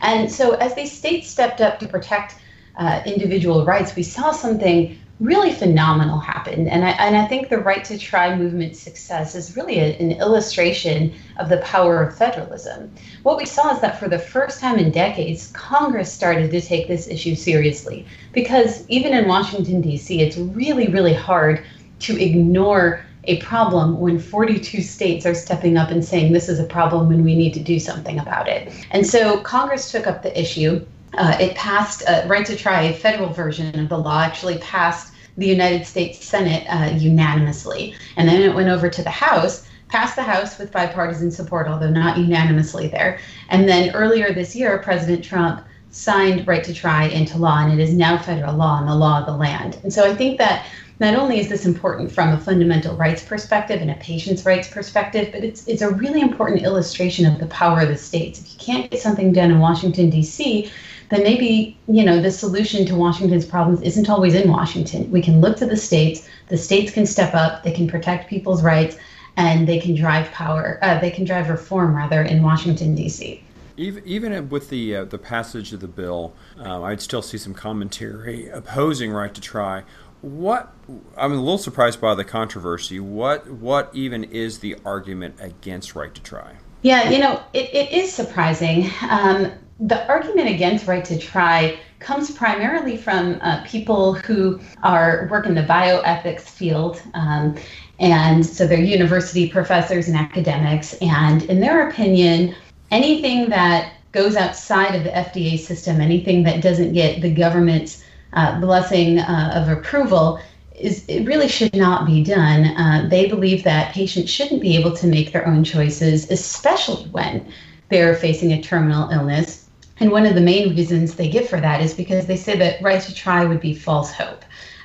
And 0.02 0.32
so, 0.32 0.54
as 0.56 0.76
these 0.76 0.92
states 0.92 1.28
stepped 1.28 1.62
up 1.62 1.80
to 1.80 1.88
protect 1.88 2.36
uh, 2.76 3.02
individual 3.06 3.66
rights, 3.66 3.96
we 3.96 4.04
saw 4.04 4.32
something 4.32 4.98
really 5.20 5.52
phenomenal 5.52 6.20
happen. 6.20 6.68
And 6.68 6.86
I, 6.86 6.92
and 6.92 7.18
I 7.18 7.26
think 7.26 7.50
the 7.50 7.58
right 7.58 7.84
to 7.86 7.98
try 7.98 8.36
movement 8.36 8.76
success 8.76 9.34
is 9.34 9.56
really 9.58 9.80
a, 9.80 9.98
an 9.98 10.12
illustration 10.12 11.14
of 11.38 11.50
the 11.50 11.58
power 11.58 12.04
of 12.04 12.16
federalism. 12.16 12.94
What 13.24 13.38
we 13.38 13.46
saw 13.46 13.74
is 13.74 13.82
that 13.82 14.00
for 14.00 14.08
the 14.08 14.20
first 14.20 14.60
time 14.60 14.78
in 14.78 14.92
decades, 14.92 15.48
Congress 15.54 16.14
started 16.14 16.52
to 16.52 16.62
take 16.62 16.88
this 16.88 17.08
issue 17.08 17.34
seriously. 17.34 18.06
Because 18.32 18.88
even 18.90 19.14
in 19.14 19.28
Washington, 19.28 19.82
D.C., 19.82 20.22
it's 20.22 20.38
really, 20.38 20.88
really 20.88 21.16
hard 21.16 21.66
to 22.00 22.22
ignore 22.22 23.04
a 23.28 23.38
problem 23.42 24.00
when 24.00 24.18
42 24.18 24.82
states 24.82 25.26
are 25.26 25.36
stepping 25.36 25.78
up 25.78 25.92
and 25.92 26.04
saying 26.04 26.32
this 26.32 26.50
is 26.50 26.60
a 26.60 26.64
problem 26.64 27.12
and 27.12 27.24
we 27.24 27.36
need 27.36 27.54
to 27.54 27.60
do 27.60 27.80
something 27.80 28.20
about 28.20 28.48
it. 28.48 28.72
And 28.92 29.06
so 29.06 29.42
Congress 29.42 29.92
took 29.92 30.08
up 30.08 30.24
the 30.24 30.40
issue. 30.40 30.86
Uh, 31.14 31.38
it 31.40 31.56
passed 31.56 32.04
uh, 32.08 32.24
right 32.28 32.46
to 32.46 32.56
try 32.56 32.84
a 32.84 32.94
federal 32.94 33.30
version 33.30 33.78
of 33.80 33.90
the 33.90 33.98
law, 33.98 34.22
actually 34.22 34.58
passed 34.60 35.14
the 35.38 35.48
United 35.48 35.86
States 35.86 36.24
Senate 36.24 36.66
uh, 36.68 36.96
unanimously. 36.96 37.96
And 38.16 38.28
then 38.28 38.42
it 38.42 38.56
went 38.56 38.70
over 38.70 38.90
to 38.90 39.04
the 39.04 39.10
House, 39.10 39.68
passed 39.90 40.16
the 40.16 40.24
House 40.24 40.58
with 40.58 40.72
bipartisan 40.72 41.30
support, 41.32 41.68
although 41.68 41.90
not 41.90 42.18
unanimously 42.18 42.88
there. 42.88 43.20
And 43.50 43.68
then 43.68 43.94
earlier 43.94 44.34
this 44.34 44.56
year, 44.56 44.80
President 44.80 45.24
Trump 45.24 45.64
signed 45.92 46.48
right 46.48 46.64
to 46.64 46.74
try 46.74 47.06
into 47.06 47.38
law, 47.38 47.60
and 47.60 47.80
it 47.80 47.82
is 47.82 47.94
now 47.94 48.18
federal 48.18 48.56
law 48.56 48.80
and 48.80 48.88
the 48.88 48.96
law 48.96 49.20
of 49.20 49.26
the 49.26 49.36
land. 49.36 49.80
And 49.84 49.94
so 49.94 50.04
I 50.04 50.16
think 50.16 50.38
that 50.38 50.66
not 51.00 51.16
only 51.16 51.40
is 51.40 51.48
this 51.48 51.66
important 51.66 52.12
from 52.12 52.30
a 52.30 52.40
fundamental 52.40 52.96
rights 52.96 53.24
perspective 53.24 53.82
and 53.82 53.92
a 53.92 53.96
patient's 53.96 54.46
rights 54.46 54.68
perspective, 54.68 55.30
but 55.32 55.44
it's 55.44 55.68
it's 55.68 55.82
a 55.82 55.90
really 55.90 56.22
important 56.22 56.64
illustration 56.64 57.26
of 57.26 57.40
the 57.40 57.46
power 57.48 57.82
of 57.82 57.90
the 57.90 57.98
states. 57.98 58.40
If 58.40 58.54
you 58.54 58.60
can't 58.60 58.90
get 58.90 59.00
something 59.00 59.32
done 59.32 59.52
in 59.52 59.60
Washington 59.60 60.10
D.C., 60.10 60.72
then 61.10 61.24
maybe 61.24 61.78
you 61.88 62.04
know 62.04 62.22
the 62.22 62.32
solution 62.32 62.86
to 62.88 62.96
Washington's 62.96 63.46
problems 63.46 63.82
isn't 63.82 64.10
always 64.10 64.34
in 64.34 64.50
Washington. 64.50 65.10
We 65.12 65.22
can 65.22 65.40
look 65.40 65.58
to 65.58 65.66
the 65.66 65.78
states. 65.78 66.28
The 66.48 66.58
states 66.58 66.92
can 66.92 67.06
step 67.06 67.34
up. 67.36 67.64
They 67.64 67.72
can 67.72 67.88
protect 67.88 68.30
people's 68.30 68.64
rights, 68.64 68.98
and 69.36 69.68
they 69.68 69.80
can 69.80 69.94
drive 69.94 70.32
power. 70.32 70.80
Uh, 70.82 71.00
they 71.00 71.12
can 71.12 71.26
drive 71.26 71.50
reform 71.50 71.96
rather 71.96 72.24
in 72.24 72.42
Washington 72.42 72.96
D.C. 72.96 73.44
Even, 73.80 74.04
even 74.08 74.50
with 74.50 74.70
the 74.70 74.96
uh, 74.96 75.06
the 75.06 75.20
passage 75.20 75.72
of 75.74 75.80
the 75.80 75.88
bill, 75.88 76.34
um, 76.58 76.84
I'd 76.84 77.02
still 77.02 77.22
see 77.22 77.38
some 77.38 77.54
commentary 77.54 78.50
opposing 78.50 79.12
right 79.12 79.32
to 79.36 79.40
try. 79.40 79.84
What 80.22 80.74
I'm 81.16 81.32
a 81.32 81.36
little 81.36 81.58
surprised 81.58 82.02
by 82.02 82.16
the 82.16 82.24
controversy. 82.24 83.00
What 83.00 83.48
what 83.50 83.90
even 83.94 84.24
is 84.26 84.60
the 84.60 84.78
argument 84.86 85.36
against 85.40 85.96
right 85.96 86.14
to 86.14 86.22
try? 86.22 86.56
Yeah, 86.82 87.10
you 87.10 87.20
know, 87.20 87.42
it, 87.54 87.74
it 87.74 87.92
is 87.92 88.12
surprising. 88.14 88.90
Um, 89.10 89.52
the 89.80 90.08
argument 90.08 90.50
against 90.50 90.88
right 90.88 91.06
to 91.06 91.18
try 91.18 91.80
comes 92.00 92.32
primarily 92.32 92.98
from 92.98 93.40
uh, 93.42 93.64
people 93.66 94.14
who 94.14 94.60
are 94.84 95.28
work 95.30 95.46
in 95.46 95.56
the 95.56 95.64
bioethics 95.64 96.42
field. 96.42 97.02
Um, 97.14 97.56
and 98.00 98.46
so 98.46 98.68
they're 98.68 98.80
university 98.80 99.50
professors 99.50 100.08
and 100.08 100.18
academics. 100.18 100.94
And 100.96 101.44
in 101.44 101.60
their 101.60 101.90
opinion, 101.90 102.56
anything 102.92 103.50
that 103.50 103.94
goes 104.12 104.36
outside 104.36 104.96
of 104.96 105.04
the 105.04 105.10
FDA 105.10 105.60
system, 105.60 106.00
anything 106.00 106.44
that 106.44 106.62
doesn't 106.62 106.94
get 106.94 107.22
the 107.22 107.34
government's 107.34 108.04
uh, 108.34 108.60
blessing 108.60 109.20
uh, 109.20 109.52
of 109.56 109.70
approval, 109.70 110.40
is 110.76 111.06
it 111.08 111.26
really 111.26 111.48
should 111.48 111.76
not 111.76 112.06
be 112.06 112.24
done. 112.24 112.66
Uh, 112.78 113.08
they 113.10 113.28
believe 113.28 113.64
that 113.64 113.94
patients 113.94 114.30
shouldn't 114.30 114.62
be 114.62 114.78
able 114.78 114.96
to 114.96 115.08
make 115.08 115.32
their 115.32 115.48
own 115.48 115.64
choices, 115.64 116.30
especially 116.30 117.10
when 117.10 117.52
they're 117.90 118.16
facing 118.16 118.52
a 118.52 118.62
terminal 118.62 119.10
illness 119.10 119.68
and 120.00 120.12
one 120.12 120.26
of 120.26 120.36
the 120.36 120.42
main 120.42 120.76
reasons 120.76 121.16
they 121.16 121.30
give 121.30 121.50
for 121.50 121.60
that 121.60 121.82
is 121.82 121.94
because 121.94 122.28
they 122.28 122.38
say 122.38 122.58
that 122.58 122.82
right 122.82 123.02
to 123.02 123.14
try 123.14 123.46
would 123.46 123.60
be 123.60 123.74
false 123.74 124.12
hope. 124.12 124.44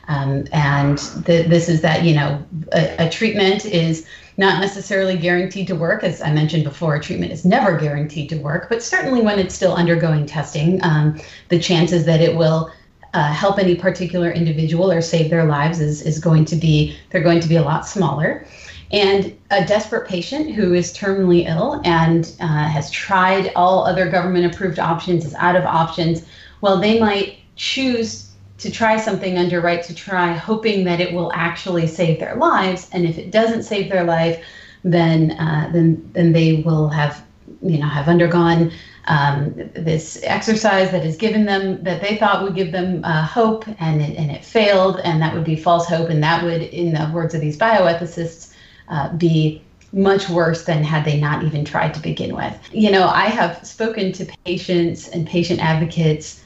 Um, 0.09 0.47
and 0.53 0.99
the, 0.99 1.43
this 1.43 1.69
is 1.69 1.81
that, 1.83 2.03
you 2.03 2.15
know, 2.15 2.45
a, 2.73 3.07
a, 3.07 3.11
treatment 3.11 3.65
is 3.65 4.05
not 4.37 4.61
necessarily 4.61 5.17
guaranteed 5.17 5.69
to 5.69 5.77
work. 5.77 6.03
As 6.03 6.21
I 6.21 6.33
mentioned 6.33 6.65
before, 6.65 6.97
a 6.97 7.01
treatment 7.01 7.31
is 7.31 7.45
never 7.45 7.79
guaranteed 7.79 8.29
to 8.31 8.39
work, 8.39 8.69
but 8.69 8.83
certainly 8.83 9.23
when 9.23 9.39
it's 9.39 9.55
still 9.55 9.75
undergoing 9.75 10.27
testing, 10.27 10.83
um, 10.83 11.21
the 11.51 11.59
chances 11.59 12.05
that 12.07 12.21
it 12.21 12.37
will 12.37 12.73
uh, 13.14 13.33
help 13.33 13.59
any 13.59 13.75
particular 13.75 14.31
individual 14.31 14.90
or 14.90 15.00
save 15.00 15.31
their 15.31 15.45
lives 15.45 15.81
is, 15.81 16.02
is 16.02 16.19
going 16.19 16.45
to 16.47 16.57
be, 16.57 16.97
they're 17.11 17.23
going 17.23 17.40
to 17.40 17.49
be 17.49 17.57
a 17.57 17.62
lot 17.62 17.87
smaller. 17.87 18.47
And 18.90 19.37
a 19.50 19.64
desperate 19.64 20.07
patient 20.07 20.52
who 20.52 20.75
is 20.75 20.92
terminally 20.92 21.47
ill 21.49 21.81
and 21.85 22.31
uh, 22.40 22.69
has 22.69 22.90
tried 22.90 23.52
all 23.57 23.85
other 23.85 24.11
government 24.11 24.54
approved 24.54 24.78
options, 24.78 25.25
is 25.25 25.35
out 25.35 25.57
of 25.57 25.64
options, 25.64 26.26
well, 26.61 26.78
they 26.78 27.00
might 27.00 27.37
choose 27.57 28.31
to 28.59 28.71
try 28.71 28.97
something 28.97 29.38
under 29.38 29.61
right 29.61 29.83
to 29.83 29.95
try, 29.95 30.33
hoping 30.33 30.85
that 30.85 31.00
it 31.00 31.12
will 31.12 31.33
actually 31.35 31.87
save 31.87 32.21
their 32.21 32.37
lives. 32.37 32.88
And 32.92 33.04
if 33.07 33.19
it 33.19 33.31
doesn't 33.31 33.64
save 33.64 33.90
their 33.90 34.04
life, 34.04 34.45
then 34.85 35.33
uh, 35.33 35.71
then 35.73 36.11
then 36.12 36.33
they 36.33 36.62
will 36.62 36.88
have 36.88 37.25
you 37.62 37.78
know 37.78 37.87
have 37.87 38.09
undergone 38.09 38.73
um, 39.07 39.52
this 39.75 40.21
exercise 40.23 40.90
that 40.90 41.04
is 41.04 41.16
given 41.16 41.45
them 41.45 41.83
that 41.83 42.00
they 42.00 42.16
thought 42.16 42.42
would 42.42 42.54
give 42.54 42.73
them 42.73 43.04
uh, 43.04 43.26
hope, 43.26 43.66
and 43.81 44.00
it, 44.00 44.16
and 44.16 44.31
it 44.31 44.45
failed, 44.45 45.00
and 45.04 45.21
that 45.21 45.35
would 45.35 45.45
be 45.45 45.57
false 45.57 45.88
hope, 45.88 46.09
and 46.09 46.23
that 46.23 46.45
would, 46.45 46.62
in 46.62 46.95
the 46.95 47.11
words 47.12 47.35
of 47.35 47.40
these 47.40 47.59
bioethicists, 47.59 48.54
uh, 48.88 49.12
be 49.16 49.62
much 49.92 50.28
worse 50.28 50.64
than 50.64 50.83
had 50.83 51.04
they 51.04 51.21
not 51.21 51.45
even 51.45 51.64
tried 51.64 51.92
to 51.95 52.00
begin 52.00 52.35
with. 52.35 52.57
You 52.73 52.90
know, 52.90 53.09
I 53.09 53.26
have 53.26 53.66
spoken 53.66 54.12
to 54.12 54.26
patients 54.45 55.09
and 55.09 55.26
patient 55.26 55.61
advocates 55.61 56.42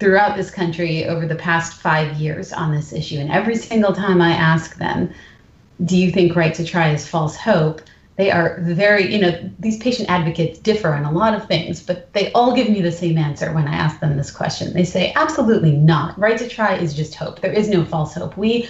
throughout 0.00 0.36
this 0.36 0.50
country 0.50 1.06
over 1.06 1.26
the 1.26 1.36
past 1.36 1.74
five 1.80 2.16
years 2.16 2.52
on 2.52 2.74
this 2.74 2.92
issue. 2.92 3.18
And 3.18 3.30
every 3.30 3.56
single 3.56 3.92
time 3.92 4.20
I 4.20 4.30
ask 4.30 4.76
them, 4.76 5.12
do 5.84 5.96
you 5.96 6.10
think 6.10 6.34
right 6.34 6.54
to 6.54 6.64
try 6.64 6.90
is 6.90 7.06
false 7.06 7.36
hope? 7.36 7.82
They 8.18 8.30
are 8.30 8.58
very, 8.60 9.10
you 9.10 9.20
know, 9.20 9.50
these 9.58 9.78
patient 9.78 10.10
advocates 10.10 10.58
differ 10.58 10.92
on 10.92 11.04
a 11.04 11.12
lot 11.12 11.34
of 11.34 11.46
things, 11.46 11.82
but 11.82 12.12
they 12.12 12.30
all 12.32 12.54
give 12.54 12.68
me 12.68 12.82
the 12.82 12.92
same 12.92 13.16
answer 13.16 13.52
when 13.52 13.66
I 13.66 13.74
ask 13.74 14.00
them 14.00 14.16
this 14.16 14.30
question. 14.30 14.74
They 14.74 14.84
say, 14.84 15.12
absolutely 15.16 15.72
not. 15.72 16.18
Right 16.18 16.36
to 16.38 16.48
try 16.48 16.76
is 16.76 16.94
just 16.94 17.14
hope. 17.14 17.40
There 17.40 17.52
is 17.52 17.68
no 17.68 17.84
false 17.84 18.14
hope. 18.14 18.36
We 18.36 18.68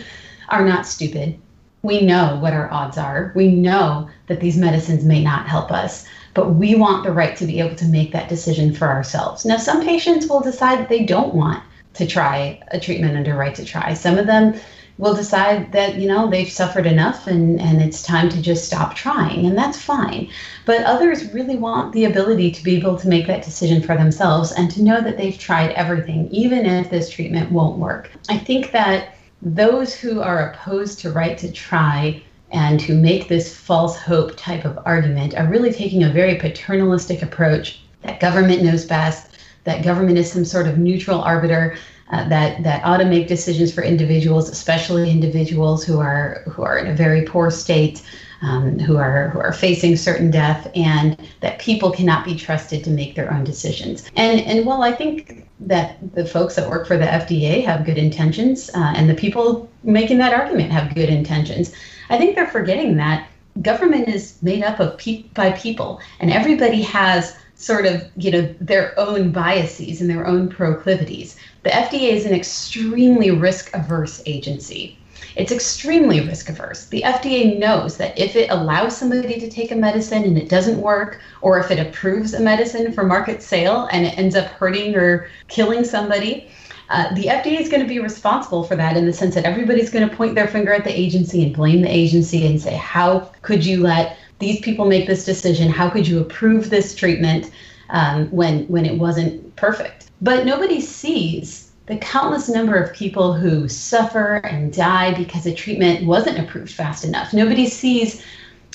are 0.51 0.65
not 0.65 0.87
stupid 0.87 1.41
we 1.83 2.01
know 2.01 2.37
what 2.41 2.53
our 2.53 2.73
odds 2.73 2.99
are. 2.99 3.33
We 3.35 3.49
know 3.49 4.09
that 4.27 4.41
these 4.41 4.57
medicines 4.57 5.05
may 5.05 5.23
not 5.23 5.49
help 5.49 5.71
us, 5.71 6.07
but 6.35 6.55
we 6.55 6.75
want 6.75 7.05
the 7.05 7.13
right 7.13 7.37
to 7.37 7.47
be 7.47 7.61
able 7.61 7.77
to 7.77 7.85
make 7.87 8.13
that 8.13 8.29
decision 8.29 8.75
for 8.75 8.89
ourselves. 8.89 9.45
Now, 9.45 9.59
some 9.59 9.85
patients 9.85 10.27
will 10.27 10.41
decide 10.41 10.79
that 10.81 10.89
they 10.89 11.05
don't 11.05 11.35
want 11.35 11.63
to 11.95 12.07
try 12.07 12.61
a 12.69 12.81
treatment 12.81 13.17
under 13.17 13.35
right 13.35 13.55
to 13.55 13.65
try. 13.65 13.95
Some 13.95 14.19
of 14.19 14.27
them 14.27 14.55
will 14.99 15.15
decide 15.15 15.73
that 15.73 15.95
you 15.95 16.07
know 16.07 16.29
they've 16.29 16.51
suffered 16.51 16.87
enough 16.87 17.27
and 17.27 17.61
and 17.61 17.81
it's 17.81 18.03
time 18.03 18.29
to 18.29 18.43
just 18.43 18.67
stop 18.67 18.95
trying 18.95 19.47
and 19.47 19.57
that's 19.57 19.81
fine 19.81 20.29
but 20.67 20.83
others 20.83 21.33
really 21.33 21.57
want 21.57 21.93
the 21.93 22.05
ability 22.05 22.51
to 22.51 22.63
be 22.63 22.77
able 22.77 22.97
to 22.97 23.09
make 23.09 23.27
that 23.27 23.45
decision 23.45 23.81
for 23.81 23.97
themselves 23.97 24.53
and 24.53 24.71
to 24.71 24.83
know 24.83 25.01
that 25.01 25.17
they've 25.17 25.39
tried 25.39 25.71
everything 25.73 26.29
even 26.31 26.67
if 26.67 26.91
this 26.91 27.09
treatment 27.09 27.51
won't 27.51 27.79
work 27.79 28.11
i 28.29 28.37
think 28.37 28.73
that 28.73 29.15
those 29.41 29.95
who 29.95 30.21
are 30.21 30.51
opposed 30.51 30.99
to 30.99 31.13
right 31.13 31.39
to 31.39 31.51
try 31.51 32.21
and 32.51 32.81
who 32.81 32.95
make 32.95 33.29
this 33.29 33.57
false 33.57 33.97
hope 33.97 34.37
type 34.37 34.65
of 34.65 34.79
argument 34.85 35.35
are 35.35 35.47
really 35.47 35.73
taking 35.73 36.05
a 36.05 36.13
very 36.13 36.37
paternalistic 36.37 37.23
approach 37.23 37.81
that 38.03 38.21
government 38.21 38.63
knows 38.63 38.85
best, 38.85 39.39
that 39.65 39.85
government 39.85 40.19
is 40.19 40.33
some 40.33 40.45
sort 40.45 40.67
of 40.67 40.79
neutral 40.79 41.21
arbiter. 41.21 41.77
Uh, 42.11 42.27
that 42.29 42.63
that 42.63 42.83
ought 42.85 42.97
to 42.97 43.05
make 43.05 43.29
decisions 43.29 43.73
for 43.73 43.83
individuals, 43.83 44.49
especially 44.49 45.11
individuals 45.11 45.85
who 45.85 46.01
are 46.01 46.43
who 46.47 46.63
are 46.63 46.79
in 46.79 46.87
a 46.87 46.95
very 46.95 47.23
poor 47.23 47.51
state, 47.51 48.03
um, 48.41 48.79
who 48.79 48.97
are 48.97 49.29
who 49.29 49.39
are 49.39 49.53
facing 49.53 49.95
certain 49.95 50.31
death, 50.31 50.71
and 50.75 51.29
that 51.41 51.59
people 51.59 51.91
cannot 51.91 52.25
be 52.25 52.35
trusted 52.35 52.83
to 52.85 52.91
make 52.91 53.15
their 53.15 53.31
own 53.33 53.45
decisions. 53.45 54.11
And 54.17 54.41
and 54.41 54.65
while 54.65 54.83
I 54.83 54.93
think 54.93 55.47
that 55.61 55.99
the 56.15 56.25
folks 56.25 56.55
that 56.55 56.71
work 56.71 56.87
for 56.87 56.97
the 56.97 57.05
FDA 57.05 57.63
have 57.65 57.85
good 57.85 57.99
intentions, 57.99 58.71
uh, 58.75 58.93
and 58.97 59.11
the 59.11 59.15
people 59.15 59.71
making 59.83 60.19
that 60.19 60.33
argument 60.33 60.71
have 60.71 60.95
good 60.95 61.11
intentions. 61.11 61.75
I 62.11 62.17
think 62.17 62.37
they're 62.37 62.47
forgetting 62.47 62.97
that 62.97 63.29
government 63.61 64.09
is 64.09 64.41
made 64.43 64.63
up 64.63 64.81
of 64.81 64.97
pe- 64.99 65.25
by 65.35 65.53
people, 65.53 66.01
and 66.21 66.33
everybody 66.33 66.81
has 66.83 67.37
sort 67.59 67.87
of 67.87 68.09
you 68.17 68.31
know 68.31 68.55
their 68.61 68.99
own 68.99 69.31
biases 69.31 70.01
and 70.01 70.09
their 70.09 70.27
own 70.27 70.49
proclivities. 70.49 71.37
The 71.65 71.71
FDA 71.71 72.13
is 72.13 72.25
an 72.25 72.33
extremely 72.33 73.31
risk 73.31 73.75
averse 73.75 74.23
agency. 74.25 74.97
It's 75.35 75.53
extremely 75.53 76.21
risk 76.21 76.49
averse. 76.49 76.87
The 76.87 77.03
FDA 77.03 77.59
knows 77.59 77.97
that 77.99 78.19
if 78.19 78.35
it 78.37 78.51
allows 78.51 78.97
somebody 78.97 79.39
to 79.39 79.51
take 79.51 79.71
a 79.71 79.77
medicine 79.77 80.23
and 80.25 80.39
it 80.39 80.49
doesn't 80.49 80.81
work, 80.81 81.21
or 81.43 81.59
if 81.59 81.71
it 81.71 81.79
approves 81.79 82.35
a 82.35 82.41
medicine 82.41 82.93
for 82.93 83.05
market 83.05 83.43
sale 83.43 83.89
and 83.93 84.07
it 84.07 84.17
ends 84.17 84.37
up 84.37 84.47
hurting 84.47 84.95
or 84.97 85.29
killing 85.49 85.85
somebody, 85.85 86.51
uh, 86.91 87.13
the 87.15 87.25
FDA 87.25 87.61
is 87.61 87.69
going 87.69 87.83
to 87.83 87.89
be 87.89 87.99
responsible 87.99 88.65
for 88.65 88.75
that 88.77 88.97
in 88.97 89.05
the 89.05 89.13
sense 89.13 89.35
that 89.35 89.45
everybody's 89.45 89.91
going 89.91 90.09
to 90.09 90.17
point 90.17 90.35
their 90.35 90.49
finger 90.49 90.73
at 90.73 90.85
the 90.85 90.99
agency 90.99 91.45
and 91.45 91.55
blame 91.55 91.83
the 91.83 91.91
agency 91.91 92.47
and 92.47 92.61
say, 92.61 92.75
How 92.75 93.31
could 93.43 93.65
you 93.65 93.83
let 93.83 94.17
these 94.39 94.61
people 94.61 94.85
make 94.85 95.07
this 95.07 95.25
decision? 95.25 95.69
How 95.71 95.89
could 95.91 96.07
you 96.07 96.21
approve 96.21 96.71
this 96.71 96.95
treatment 96.95 97.51
um, 97.91 98.29
when, 98.31 98.67
when 98.67 98.87
it 98.87 98.99
wasn't 98.99 99.57
perfect? 99.57 100.11
But 100.21 100.47
nobody 100.47 100.81
sees 100.81 101.71
the 101.87 101.97
countless 101.97 102.49
number 102.49 102.77
of 102.77 102.95
people 102.95 103.33
who 103.33 103.67
suffer 103.67 104.37
and 104.37 104.73
die 104.73 105.15
because 105.15 105.47
a 105.47 105.55
treatment 105.55 106.07
wasn't 106.07 106.39
approved 106.39 106.71
fast 106.71 107.05
enough. 107.05 107.33
Nobody 107.33 107.67
sees 107.67 108.23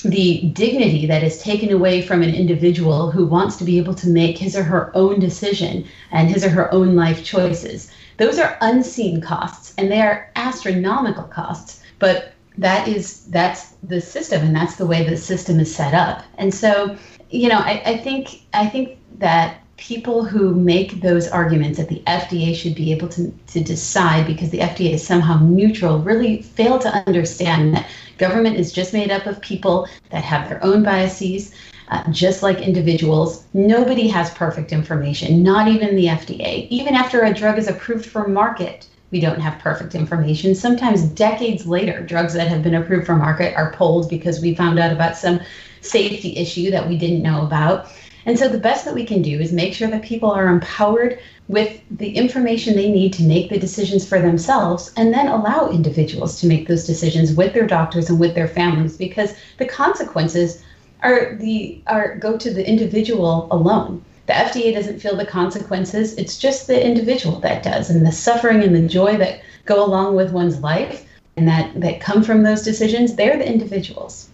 the 0.04 0.50
dignity 0.52 1.06
that 1.06 1.22
is 1.22 1.40
taken 1.40 1.72
away 1.72 2.02
from 2.02 2.22
an 2.22 2.34
individual 2.34 3.10
who 3.10 3.24
wants 3.24 3.56
to 3.56 3.64
be 3.64 3.78
able 3.78 3.94
to 3.94 4.08
make 4.08 4.36
his 4.36 4.56
or 4.56 4.64
her 4.64 4.90
own 4.94 5.18
decision 5.18 5.86
and 6.10 6.28
his 6.28 6.44
or 6.44 6.50
her 6.50 6.72
own 6.74 6.94
life 6.94 7.24
choices. 7.24 7.90
Those 8.18 8.38
are 8.38 8.58
unseen 8.60 9.20
costs 9.20 9.72
and 9.78 9.90
they 9.90 10.02
are 10.02 10.30
astronomical 10.36 11.24
costs, 11.24 11.82
but 11.98 12.33
that 12.58 12.88
is 12.88 13.24
that's 13.26 13.74
the 13.82 14.00
system 14.00 14.42
and 14.42 14.54
that's 14.54 14.76
the 14.76 14.86
way 14.86 15.08
the 15.08 15.16
system 15.16 15.58
is 15.60 15.74
set 15.74 15.94
up. 15.94 16.24
And 16.38 16.54
so, 16.54 16.96
you 17.30 17.48
know, 17.48 17.58
I, 17.58 17.82
I 17.84 17.98
think 17.98 18.42
I 18.52 18.68
think 18.68 18.98
that 19.18 19.60
people 19.76 20.24
who 20.24 20.54
make 20.54 21.00
those 21.00 21.28
arguments 21.28 21.78
that 21.78 21.88
the 21.88 22.02
FDA 22.06 22.54
should 22.54 22.74
be 22.74 22.92
able 22.92 23.08
to, 23.08 23.30
to 23.48 23.62
decide 23.62 24.26
because 24.26 24.50
the 24.50 24.60
FDA 24.60 24.92
is 24.92 25.04
somehow 25.04 25.38
neutral 25.40 25.98
really 25.98 26.42
fail 26.42 26.78
to 26.78 26.88
understand 27.08 27.74
that 27.74 27.88
government 28.18 28.56
is 28.56 28.72
just 28.72 28.92
made 28.92 29.10
up 29.10 29.26
of 29.26 29.40
people 29.40 29.88
that 30.10 30.22
have 30.22 30.48
their 30.48 30.62
own 30.62 30.84
biases, 30.84 31.54
uh, 31.88 32.08
just 32.12 32.42
like 32.42 32.60
individuals. 32.60 33.46
Nobody 33.52 34.06
has 34.08 34.30
perfect 34.30 34.72
information, 34.72 35.42
not 35.42 35.66
even 35.66 35.96
the 35.96 36.06
FDA. 36.06 36.68
Even 36.68 36.94
after 36.94 37.22
a 37.22 37.34
drug 37.34 37.58
is 37.58 37.66
approved 37.66 38.06
for 38.06 38.28
market, 38.28 38.86
we 39.14 39.20
don't 39.20 39.38
have 39.38 39.60
perfect 39.60 39.94
information. 39.94 40.56
Sometimes 40.56 41.04
decades 41.04 41.66
later, 41.66 42.02
drugs 42.02 42.34
that 42.34 42.48
have 42.48 42.64
been 42.64 42.74
approved 42.74 43.06
for 43.06 43.14
market 43.14 43.54
are 43.56 43.70
pulled 43.70 44.10
because 44.10 44.40
we 44.40 44.56
found 44.56 44.76
out 44.80 44.90
about 44.90 45.16
some 45.16 45.38
safety 45.82 46.36
issue 46.36 46.68
that 46.72 46.88
we 46.88 46.98
didn't 46.98 47.22
know 47.22 47.46
about. 47.46 47.86
And 48.26 48.36
so 48.36 48.48
the 48.48 48.58
best 48.58 48.84
that 48.84 48.94
we 48.94 49.06
can 49.06 49.22
do 49.22 49.38
is 49.38 49.52
make 49.52 49.72
sure 49.72 49.88
that 49.88 50.02
people 50.02 50.32
are 50.32 50.48
empowered 50.48 51.20
with 51.46 51.80
the 51.92 52.10
information 52.10 52.74
they 52.74 52.90
need 52.90 53.12
to 53.12 53.22
make 53.22 53.50
the 53.50 53.58
decisions 53.58 54.04
for 54.04 54.18
themselves 54.18 54.92
and 54.96 55.14
then 55.14 55.28
allow 55.28 55.70
individuals 55.70 56.40
to 56.40 56.48
make 56.48 56.66
those 56.66 56.84
decisions 56.84 57.34
with 57.34 57.54
their 57.54 57.68
doctors 57.68 58.10
and 58.10 58.18
with 58.18 58.34
their 58.34 58.48
families 58.48 58.96
because 58.96 59.36
the 59.58 59.66
consequences 59.66 60.64
are 61.04 61.36
the 61.36 61.80
are 61.86 62.16
go 62.16 62.36
to 62.36 62.52
the 62.52 62.68
individual 62.68 63.46
alone. 63.52 64.04
The 64.26 64.32
FDA 64.32 64.72
doesn't 64.72 65.00
feel 65.00 65.16
the 65.16 65.26
consequences. 65.26 66.14
It's 66.14 66.38
just 66.38 66.66
the 66.66 66.84
individual 66.84 67.40
that 67.40 67.62
does 67.62 67.90
and 67.90 68.06
the 68.06 68.12
suffering 68.12 68.62
and 68.62 68.74
the 68.74 68.88
joy 68.88 69.16
that 69.18 69.42
go 69.66 69.84
along 69.84 70.16
with 70.16 70.32
one's 70.32 70.60
life 70.60 71.06
and 71.36 71.46
that, 71.48 71.80
that 71.80 72.00
come 72.00 72.22
from 72.22 72.42
those 72.42 72.62
decisions, 72.62 73.16
they're 73.16 73.36
the 73.36 73.46
individuals. 73.46 74.30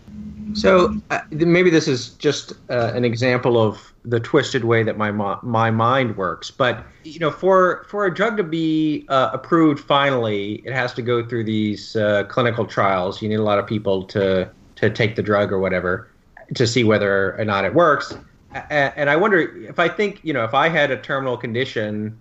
So 0.55 0.97
uh, 1.11 1.21
maybe 1.31 1.71
this 1.71 1.87
is 1.87 2.11
just 2.11 2.53
uh, 2.71 2.93
an 2.95 3.05
example 3.05 3.61
of 3.61 3.93
the 4.05 4.19
twisted 4.19 4.65
way 4.65 4.83
that 4.83 4.97
my 4.97 5.11
my 5.11 5.71
mind 5.71 6.17
works. 6.17 6.51
But 6.51 6.85
you 7.05 7.19
know, 7.21 7.31
for 7.31 7.85
for 7.89 8.07
a 8.07 8.15
drug 8.15 8.37
to 8.39 8.43
be 8.43 9.05
uh, 9.09 9.31
approved 9.33 9.85
finally, 9.85 10.55
it 10.65 10.73
has 10.73 10.93
to 10.95 11.03
go 11.03 11.25
through 11.25 11.45
these 11.45 11.95
uh, 11.97 12.25
clinical 12.25 12.67
trials. 12.67 13.23
You 13.23 13.29
need 13.29 13.37
a 13.37 13.45
lot 13.45 13.59
of 13.59 13.67
people 13.67 14.05
to 14.05 14.51
to 14.77 14.91
take 14.91 15.17
the 15.17 15.23
drug 15.23 15.53
or 15.53 15.59
whatever 15.59 16.09
to 16.55 16.67
see 16.67 16.83
whether 16.85 17.39
or 17.39 17.45
not 17.45 17.65
it 17.65 17.75
works. 17.75 18.15
And 18.53 19.09
I 19.09 19.17
wonder 19.17 19.39
if 19.39 19.79
I 19.79 19.89
think 19.89 20.21
you 20.23 20.33
know 20.33 20.45
if 20.45 20.55
I 20.55 20.69
had 20.69 20.91
a 20.91 20.97
terminal 20.97 21.37
condition 21.37 22.21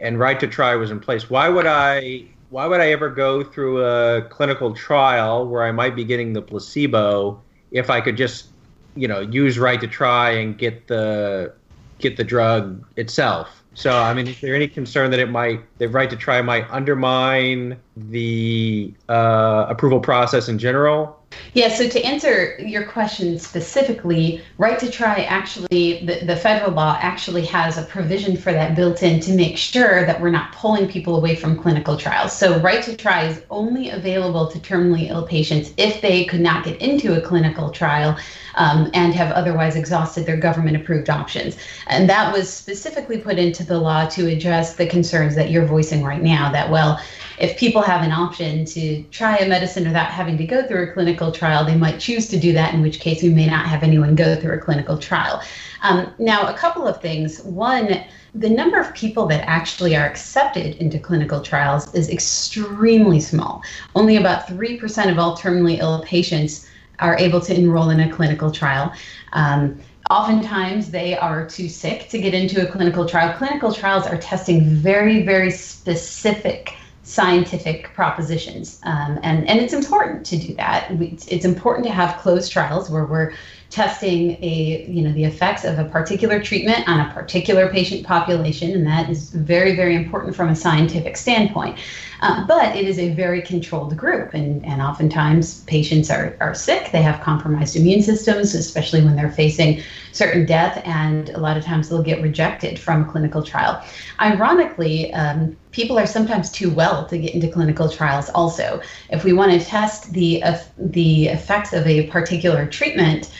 and 0.00 0.18
right 0.18 0.40
to 0.40 0.46
try 0.46 0.74
was 0.74 0.90
in 0.90 1.00
place, 1.00 1.28
why 1.28 1.48
would 1.48 1.66
I 1.66 2.26
why 2.50 2.66
would 2.66 2.80
I 2.80 2.92
ever 2.92 3.10
go 3.10 3.42
through 3.42 3.84
a 3.84 4.22
clinical 4.22 4.72
trial 4.72 5.46
where 5.46 5.64
I 5.64 5.72
might 5.72 5.96
be 5.96 6.04
getting 6.04 6.32
the 6.32 6.42
placebo 6.42 7.42
if 7.72 7.90
I 7.90 8.00
could 8.00 8.16
just, 8.16 8.46
you 8.94 9.08
know, 9.08 9.20
use 9.20 9.58
right 9.58 9.80
to 9.80 9.86
try 9.86 10.30
and 10.30 10.56
get 10.56 10.86
the 10.86 11.52
get 11.98 12.16
the 12.16 12.24
drug 12.24 12.84
itself. 12.96 13.62
So, 13.74 13.90
I 13.90 14.14
mean, 14.14 14.26
is 14.26 14.40
there 14.40 14.54
any 14.54 14.68
concern 14.68 15.10
that 15.10 15.20
it 15.20 15.28
might, 15.28 15.60
the 15.78 15.88
right 15.88 16.08
to 16.08 16.16
try 16.16 16.40
might 16.40 16.70
undermine 16.70 17.78
the 17.94 18.94
uh, 19.08 19.66
approval 19.68 20.00
process 20.00 20.48
in 20.48 20.58
general? 20.58 21.22
Yeah, 21.54 21.68
so 21.68 21.88
to 21.88 22.02
answer 22.02 22.58
your 22.58 22.84
question 22.84 23.38
specifically, 23.38 24.42
right 24.58 24.78
to 24.78 24.90
try 24.90 25.22
actually, 25.22 26.04
the, 26.04 26.24
the 26.24 26.36
federal 26.36 26.72
law 26.72 26.98
actually 27.00 27.46
has 27.46 27.78
a 27.78 27.82
provision 27.82 28.36
for 28.36 28.52
that 28.52 28.76
built 28.76 29.02
in 29.02 29.20
to 29.20 29.32
make 29.32 29.56
sure 29.56 30.04
that 30.04 30.20
we're 30.20 30.30
not 30.30 30.52
pulling 30.52 30.86
people 30.86 31.16
away 31.16 31.34
from 31.34 31.58
clinical 31.58 31.96
trials. 31.96 32.32
So, 32.32 32.60
right 32.60 32.82
to 32.84 32.96
try 32.96 33.26
is 33.26 33.42
only 33.50 33.90
available 33.90 34.48
to 34.48 34.58
terminally 34.58 35.08
ill 35.08 35.26
patients 35.26 35.72
if 35.76 36.00
they 36.02 36.24
could 36.26 36.40
not 36.40 36.64
get 36.64 36.80
into 36.82 37.16
a 37.16 37.20
clinical 37.20 37.70
trial 37.70 38.18
um, 38.56 38.90
and 38.94 39.14
have 39.14 39.32
otherwise 39.32 39.76
exhausted 39.76 40.26
their 40.26 40.36
government 40.36 40.76
approved 40.76 41.08
options. 41.08 41.56
And 41.86 42.08
that 42.08 42.32
was 42.32 42.52
specifically 42.52 43.18
put 43.18 43.38
into 43.38 43.64
the 43.64 43.78
law 43.78 44.06
to 44.08 44.26
address 44.26 44.76
the 44.76 44.86
concerns 44.86 45.34
that 45.36 45.50
you're 45.50 45.66
voicing 45.66 46.02
right 46.02 46.22
now 46.22 46.50
that, 46.52 46.70
well, 46.70 47.00
if 47.38 47.58
people 47.58 47.82
have 47.82 48.02
an 48.02 48.12
option 48.12 48.64
to 48.64 49.02
try 49.04 49.36
a 49.36 49.48
medicine 49.48 49.84
without 49.84 50.10
having 50.10 50.38
to 50.38 50.46
go 50.46 50.66
through 50.66 50.84
a 50.84 50.92
clinical 50.92 51.25
trial, 51.32 51.64
they 51.64 51.76
might 51.76 51.98
choose 51.98 52.28
to 52.28 52.38
do 52.38 52.52
that, 52.52 52.74
in 52.74 52.82
which 52.82 53.00
case 53.00 53.22
we 53.22 53.28
may 53.28 53.46
not 53.46 53.66
have 53.66 53.82
anyone 53.82 54.14
go 54.14 54.36
through 54.36 54.54
a 54.54 54.58
clinical 54.58 54.98
trial. 54.98 55.42
Um, 55.82 56.12
now, 56.18 56.48
a 56.48 56.54
couple 56.54 56.86
of 56.86 57.00
things. 57.00 57.42
One, 57.42 58.04
the 58.34 58.50
number 58.50 58.78
of 58.78 58.92
people 58.94 59.26
that 59.26 59.48
actually 59.48 59.96
are 59.96 60.04
accepted 60.04 60.76
into 60.76 60.98
clinical 60.98 61.40
trials 61.40 61.94
is 61.94 62.10
extremely 62.10 63.20
small. 63.20 63.62
Only 63.94 64.16
about 64.16 64.46
3% 64.46 65.10
of 65.10 65.18
all 65.18 65.36
terminally 65.36 65.78
ill 65.78 66.02
patients 66.02 66.68
are 66.98 67.16
able 67.18 67.40
to 67.42 67.54
enroll 67.54 67.90
in 67.90 68.00
a 68.00 68.12
clinical 68.12 68.50
trial. 68.50 68.92
Um, 69.32 69.80
oftentimes 70.10 70.90
they 70.90 71.16
are 71.16 71.46
too 71.46 71.68
sick 71.68 72.08
to 72.08 72.18
get 72.18 72.34
into 72.34 72.66
a 72.66 72.70
clinical 72.70 73.06
trial. 73.06 73.36
Clinical 73.36 73.72
trials 73.72 74.06
are 74.06 74.16
testing 74.16 74.64
very, 74.64 75.22
very 75.22 75.50
specific 75.50 76.74
scientific 77.06 77.94
propositions. 77.94 78.80
Um, 78.82 79.20
and, 79.22 79.48
and 79.48 79.60
it's 79.60 79.72
important 79.72 80.26
to 80.26 80.36
do 80.36 80.54
that. 80.56 80.90
It's 80.90 81.44
important 81.44 81.86
to 81.86 81.92
have 81.92 82.18
closed 82.18 82.50
trials 82.50 82.90
where 82.90 83.06
we're 83.06 83.32
testing 83.76 84.42
a 84.42 84.86
you 84.88 85.02
know 85.02 85.12
the 85.12 85.24
effects 85.24 85.62
of 85.62 85.78
a 85.78 85.84
particular 85.84 86.42
treatment 86.42 86.88
on 86.88 86.98
a 86.98 87.12
particular 87.12 87.68
patient 87.68 88.06
population 88.06 88.70
and 88.70 88.86
that 88.86 89.10
is 89.10 89.28
very 89.28 89.76
very 89.76 89.94
important 89.94 90.34
from 90.34 90.48
a 90.48 90.56
scientific 90.56 91.14
standpoint. 91.14 91.78
Uh, 92.22 92.46
but 92.46 92.74
it 92.74 92.86
is 92.88 92.98
a 92.98 93.12
very 93.12 93.42
controlled 93.42 93.94
group 93.94 94.32
and, 94.32 94.64
and 94.64 94.80
oftentimes 94.80 95.62
patients 95.64 96.10
are, 96.10 96.34
are 96.40 96.54
sick. 96.54 96.90
They 96.90 97.02
have 97.02 97.20
compromised 97.20 97.76
immune 97.76 98.00
systems 98.00 98.54
especially 98.54 99.04
when 99.04 99.14
they're 99.14 99.30
facing 99.30 99.82
certain 100.12 100.46
death 100.46 100.80
and 100.86 101.28
a 101.28 101.38
lot 101.38 101.58
of 101.58 101.62
times 101.62 101.90
they'll 101.90 102.02
get 102.02 102.22
rejected 102.22 102.78
from 102.78 103.02
a 103.02 103.04
clinical 103.04 103.42
trial. 103.42 103.84
Ironically 104.18 105.12
um, 105.12 105.54
people 105.72 105.98
are 105.98 106.06
sometimes 106.06 106.50
too 106.50 106.70
well 106.70 107.04
to 107.08 107.18
get 107.18 107.34
into 107.34 107.48
clinical 107.48 107.90
trials 107.90 108.30
also. 108.30 108.80
If 109.10 109.22
we 109.22 109.34
want 109.34 109.52
to 109.52 109.60
test 109.60 110.14
the 110.14 110.42
uh, 110.42 110.58
the 110.78 111.26
effects 111.26 111.74
of 111.74 111.86
a 111.86 112.06
particular 112.06 112.64
treatment 112.66 113.30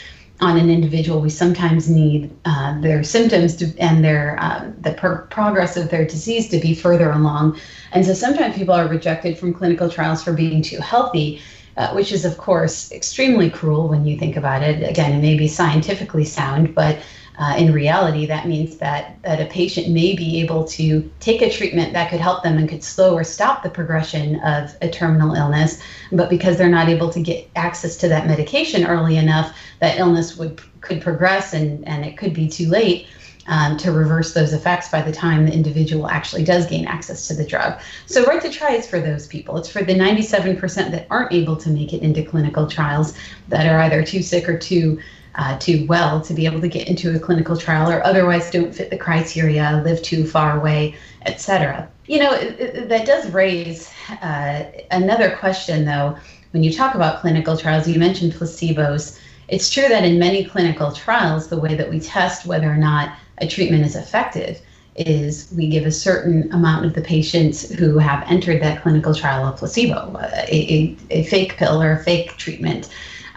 on 0.40 0.58
an 0.58 0.68
individual, 0.68 1.20
we 1.20 1.30
sometimes 1.30 1.88
need 1.88 2.30
uh, 2.44 2.78
their 2.80 3.02
symptoms 3.02 3.56
to, 3.56 3.78
and 3.78 4.04
their 4.04 4.36
um, 4.40 4.74
the 4.80 4.92
progress 5.30 5.76
of 5.76 5.88
their 5.88 6.04
disease 6.04 6.48
to 6.50 6.58
be 6.58 6.74
further 6.74 7.10
along. 7.10 7.58
And 7.92 8.04
so 8.04 8.12
sometimes 8.12 8.56
people 8.56 8.74
are 8.74 8.86
rejected 8.86 9.38
from 9.38 9.54
clinical 9.54 9.88
trials 9.88 10.22
for 10.22 10.32
being 10.32 10.62
too 10.62 10.78
healthy, 10.78 11.40
uh, 11.76 11.92
which 11.94 12.12
is 12.12 12.24
of 12.24 12.36
course 12.36 12.92
extremely 12.92 13.48
cruel 13.48 13.88
when 13.88 14.04
you 14.04 14.18
think 14.18 14.36
about 14.36 14.62
it. 14.62 14.88
Again, 14.88 15.12
it 15.12 15.22
may 15.22 15.36
be 15.38 15.48
scientifically 15.48 16.24
sound, 16.24 16.74
but 16.74 16.98
uh, 17.38 17.54
in 17.58 17.72
reality, 17.72 18.24
that 18.26 18.48
means 18.48 18.78
that, 18.78 19.20
that 19.22 19.40
a 19.40 19.46
patient 19.46 19.88
may 19.88 20.14
be 20.14 20.40
able 20.40 20.64
to 20.64 21.10
take 21.20 21.42
a 21.42 21.50
treatment 21.50 21.92
that 21.92 22.08
could 22.10 22.20
help 22.20 22.42
them 22.42 22.56
and 22.56 22.68
could 22.68 22.82
slow 22.82 23.14
or 23.14 23.24
stop 23.24 23.62
the 23.62 23.68
progression 23.68 24.40
of 24.40 24.74
a 24.80 24.88
terminal 24.88 25.34
illness. 25.34 25.82
But 26.12 26.30
because 26.30 26.56
they're 26.56 26.68
not 26.68 26.88
able 26.88 27.10
to 27.10 27.20
get 27.20 27.48
access 27.54 27.96
to 27.98 28.08
that 28.08 28.26
medication 28.26 28.86
early 28.86 29.18
enough, 29.18 29.56
that 29.80 29.98
illness 29.98 30.36
would 30.36 30.60
could 30.80 31.02
progress 31.02 31.52
and, 31.52 31.86
and 31.86 32.04
it 32.04 32.16
could 32.16 32.32
be 32.32 32.48
too 32.48 32.68
late. 32.68 33.06
Um, 33.48 33.76
to 33.76 33.92
reverse 33.92 34.34
those 34.34 34.52
effects 34.52 34.88
by 34.88 35.02
the 35.02 35.12
time 35.12 35.46
the 35.46 35.52
individual 35.52 36.08
actually 36.08 36.42
does 36.42 36.66
gain 36.66 36.84
access 36.84 37.28
to 37.28 37.34
the 37.34 37.46
drug. 37.46 37.78
So, 38.06 38.24
right 38.24 38.42
to 38.42 38.50
try 38.50 38.72
is 38.72 38.88
for 38.88 38.98
those 38.98 39.28
people. 39.28 39.56
It's 39.56 39.68
for 39.68 39.84
the 39.84 39.94
97% 39.94 40.90
that 40.90 41.06
aren't 41.10 41.32
able 41.32 41.54
to 41.58 41.70
make 41.70 41.92
it 41.92 42.02
into 42.02 42.24
clinical 42.24 42.66
trials 42.66 43.16
that 43.46 43.64
are 43.66 43.78
either 43.82 44.04
too 44.04 44.20
sick 44.20 44.48
or 44.48 44.58
too 44.58 44.98
uh, 45.36 45.58
too 45.58 45.86
well 45.86 46.20
to 46.22 46.34
be 46.34 46.46
able 46.46 46.60
to 46.60 46.68
get 46.68 46.88
into 46.88 47.14
a 47.14 47.18
clinical 47.18 47.56
trial 47.56 47.90
or 47.90 48.04
otherwise 48.04 48.50
don't 48.50 48.74
fit 48.74 48.90
the 48.90 48.96
criteria, 48.96 49.82
live 49.84 50.02
too 50.02 50.26
far 50.26 50.58
away, 50.58 50.94
etc. 51.26 51.88
You 52.06 52.20
know, 52.20 52.38
that 52.86 53.06
does 53.06 53.30
raise 53.30 53.90
uh, 54.22 54.64
another 54.90 55.36
question, 55.36 55.84
though. 55.84 56.16
When 56.52 56.62
you 56.62 56.72
talk 56.72 56.94
about 56.94 57.20
clinical 57.20 57.56
trials, 57.56 57.86
you 57.86 57.98
mentioned 57.98 58.32
placebos. 58.32 59.20
It's 59.48 59.70
true 59.70 59.88
that 59.88 60.04
in 60.04 60.18
many 60.18 60.44
clinical 60.44 60.90
trials, 60.92 61.48
the 61.48 61.58
way 61.58 61.74
that 61.74 61.90
we 61.90 62.00
test 62.00 62.46
whether 62.46 62.70
or 62.70 62.76
not 62.76 63.16
a 63.38 63.46
treatment 63.46 63.84
is 63.84 63.94
effective 63.94 64.60
is 64.96 65.52
we 65.54 65.68
give 65.68 65.84
a 65.84 65.92
certain 65.92 66.50
amount 66.52 66.86
of 66.86 66.94
the 66.94 67.02
patients 67.02 67.70
who 67.74 67.98
have 67.98 68.24
entered 68.30 68.62
that 68.62 68.82
clinical 68.82 69.14
trial 69.14 69.46
a 69.46 69.52
placebo, 69.52 70.16
a, 70.18 70.46
a, 70.50 70.96
a 71.10 71.24
fake 71.24 71.56
pill 71.58 71.82
or 71.82 71.92
a 71.92 72.02
fake 72.02 72.36
treatment. 72.38 72.88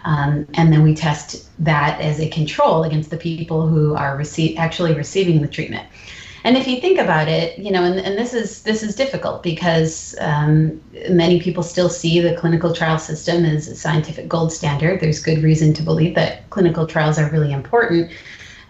Um, 0.04 0.46
and 0.54 0.72
then 0.72 0.82
we 0.82 0.94
test 0.94 1.48
that 1.64 2.00
as 2.00 2.20
a 2.20 2.28
control 2.28 2.84
against 2.84 3.10
the 3.10 3.16
people 3.16 3.66
who 3.66 3.94
are 3.94 4.16
receive, 4.16 4.58
actually 4.58 4.94
receiving 4.94 5.42
the 5.42 5.48
treatment. 5.48 5.86
And 6.42 6.56
if 6.56 6.66
you 6.66 6.80
think 6.80 6.98
about 6.98 7.28
it, 7.28 7.58
you 7.58 7.70
know, 7.70 7.84
and, 7.84 8.00
and 8.00 8.16
this 8.16 8.32
is 8.32 8.62
this 8.62 8.82
is 8.82 8.94
difficult 8.94 9.42
because 9.42 10.16
um, 10.20 10.80
many 11.10 11.40
people 11.40 11.62
still 11.62 11.90
see 11.90 12.20
the 12.20 12.34
clinical 12.34 12.72
trial 12.72 12.98
system 12.98 13.44
as 13.44 13.68
a 13.68 13.76
scientific 13.76 14.26
gold 14.26 14.52
standard. 14.52 15.00
There's 15.00 15.22
good 15.22 15.42
reason 15.42 15.74
to 15.74 15.82
believe 15.82 16.14
that 16.14 16.48
clinical 16.50 16.86
trials 16.86 17.18
are 17.18 17.30
really 17.30 17.52
important, 17.52 18.10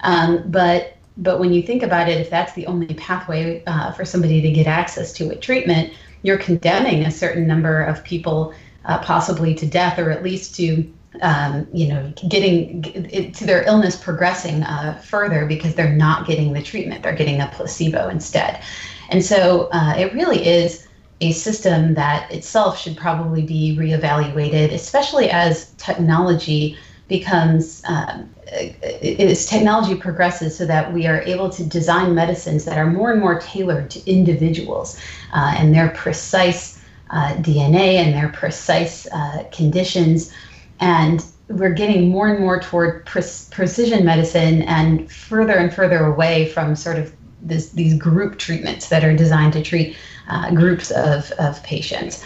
um, 0.01 0.43
but 0.51 0.97
but 1.16 1.38
when 1.38 1.53
you 1.53 1.62
think 1.62 1.83
about 1.83 2.09
it, 2.09 2.21
if 2.21 2.31
that's 2.31 2.55
the 2.55 2.66
only 2.66 2.95
pathway 2.95 3.62
uh, 3.66 3.93
for 3.93 4.05
somebody 4.05 4.40
to 4.40 4.51
get 4.51 4.66
access 4.66 5.12
to 5.14 5.31
a 5.31 5.37
treatment, 5.37 5.93
you're 6.23 6.38
condemning 6.38 7.05
a 7.05 7.11
certain 7.11 7.47
number 7.47 7.83
of 7.83 8.03
people, 8.03 8.55
uh, 8.87 8.99
possibly 8.99 9.55
to 9.55 9.66
death, 9.66 9.99
or 9.99 10.11
at 10.11 10.25
least 10.25 10.57
to 10.57 10.90
um, 11.23 11.66
you 11.73 11.88
know, 11.88 12.12
getting 12.29 12.83
to 13.33 13.44
their 13.44 13.62
illness 13.64 13.96
progressing 13.96 14.62
uh, 14.62 14.94
further 15.05 15.46
because 15.46 15.75
they're 15.75 15.94
not 15.94 16.27
getting 16.27 16.53
the 16.53 16.62
treatment; 16.62 17.03
they're 17.03 17.14
getting 17.14 17.40
a 17.40 17.49
placebo 17.49 18.09
instead. 18.09 18.62
And 19.11 19.25
so 19.25 19.68
uh, 19.73 19.94
it 19.99 20.12
really 20.14 20.46
is 20.46 20.87
a 21.20 21.33
system 21.33 21.94
that 21.94 22.31
itself 22.33 22.79
should 22.81 22.96
probably 22.96 23.42
be 23.42 23.77
reevaluated, 23.79 24.73
especially 24.73 25.29
as 25.31 25.73
technology 25.73 26.79
becomes 27.09 27.83
um, 27.87 28.33
as 29.03 29.44
technology 29.46 29.96
progresses 29.96 30.57
so 30.57 30.64
that 30.64 30.92
we 30.92 31.07
are 31.07 31.20
able 31.23 31.51
to 31.51 31.64
design 31.64 32.14
medicines 32.14 32.64
that 32.64 32.79
are 32.79 32.87
more 32.87 33.11
and 33.11 33.20
more 33.20 33.38
tailored 33.40 33.90
to 33.90 34.11
individuals 34.11 34.99
uh, 35.33 35.55
and 35.59 35.75
their 35.75 35.90
precise 35.90 36.81
uh, 37.11 37.35
DNA 37.35 37.96
and 37.96 38.14
their 38.14 38.29
precise 38.29 39.09
uh, 39.12 39.42
conditions 39.51 40.33
and 40.81 41.25
we're 41.49 41.75
getting 41.75 42.09
more 42.09 42.29
and 42.29 42.40
more 42.40 42.61
toward 42.61 43.05
pre- 43.07 43.23
precision 43.51 44.05
medicine 44.05 44.62
and 44.62 45.11
further 45.11 45.55
and 45.55 45.73
further 45.73 46.07
away 46.07 46.49
from 46.49 46.77
sort 46.77 46.99
of 46.99 47.12
this, 47.43 47.71
these 47.71 47.95
group 47.95 48.38
treatments 48.38 48.88
that 48.88 49.05
are 49.05 49.16
designed 49.16 49.53
to 49.55 49.62
treat 49.62 49.97
uh, 50.29 50.51
groups 50.53 50.90
of, 50.90 51.31
of 51.33 51.62
patients. 51.62 52.25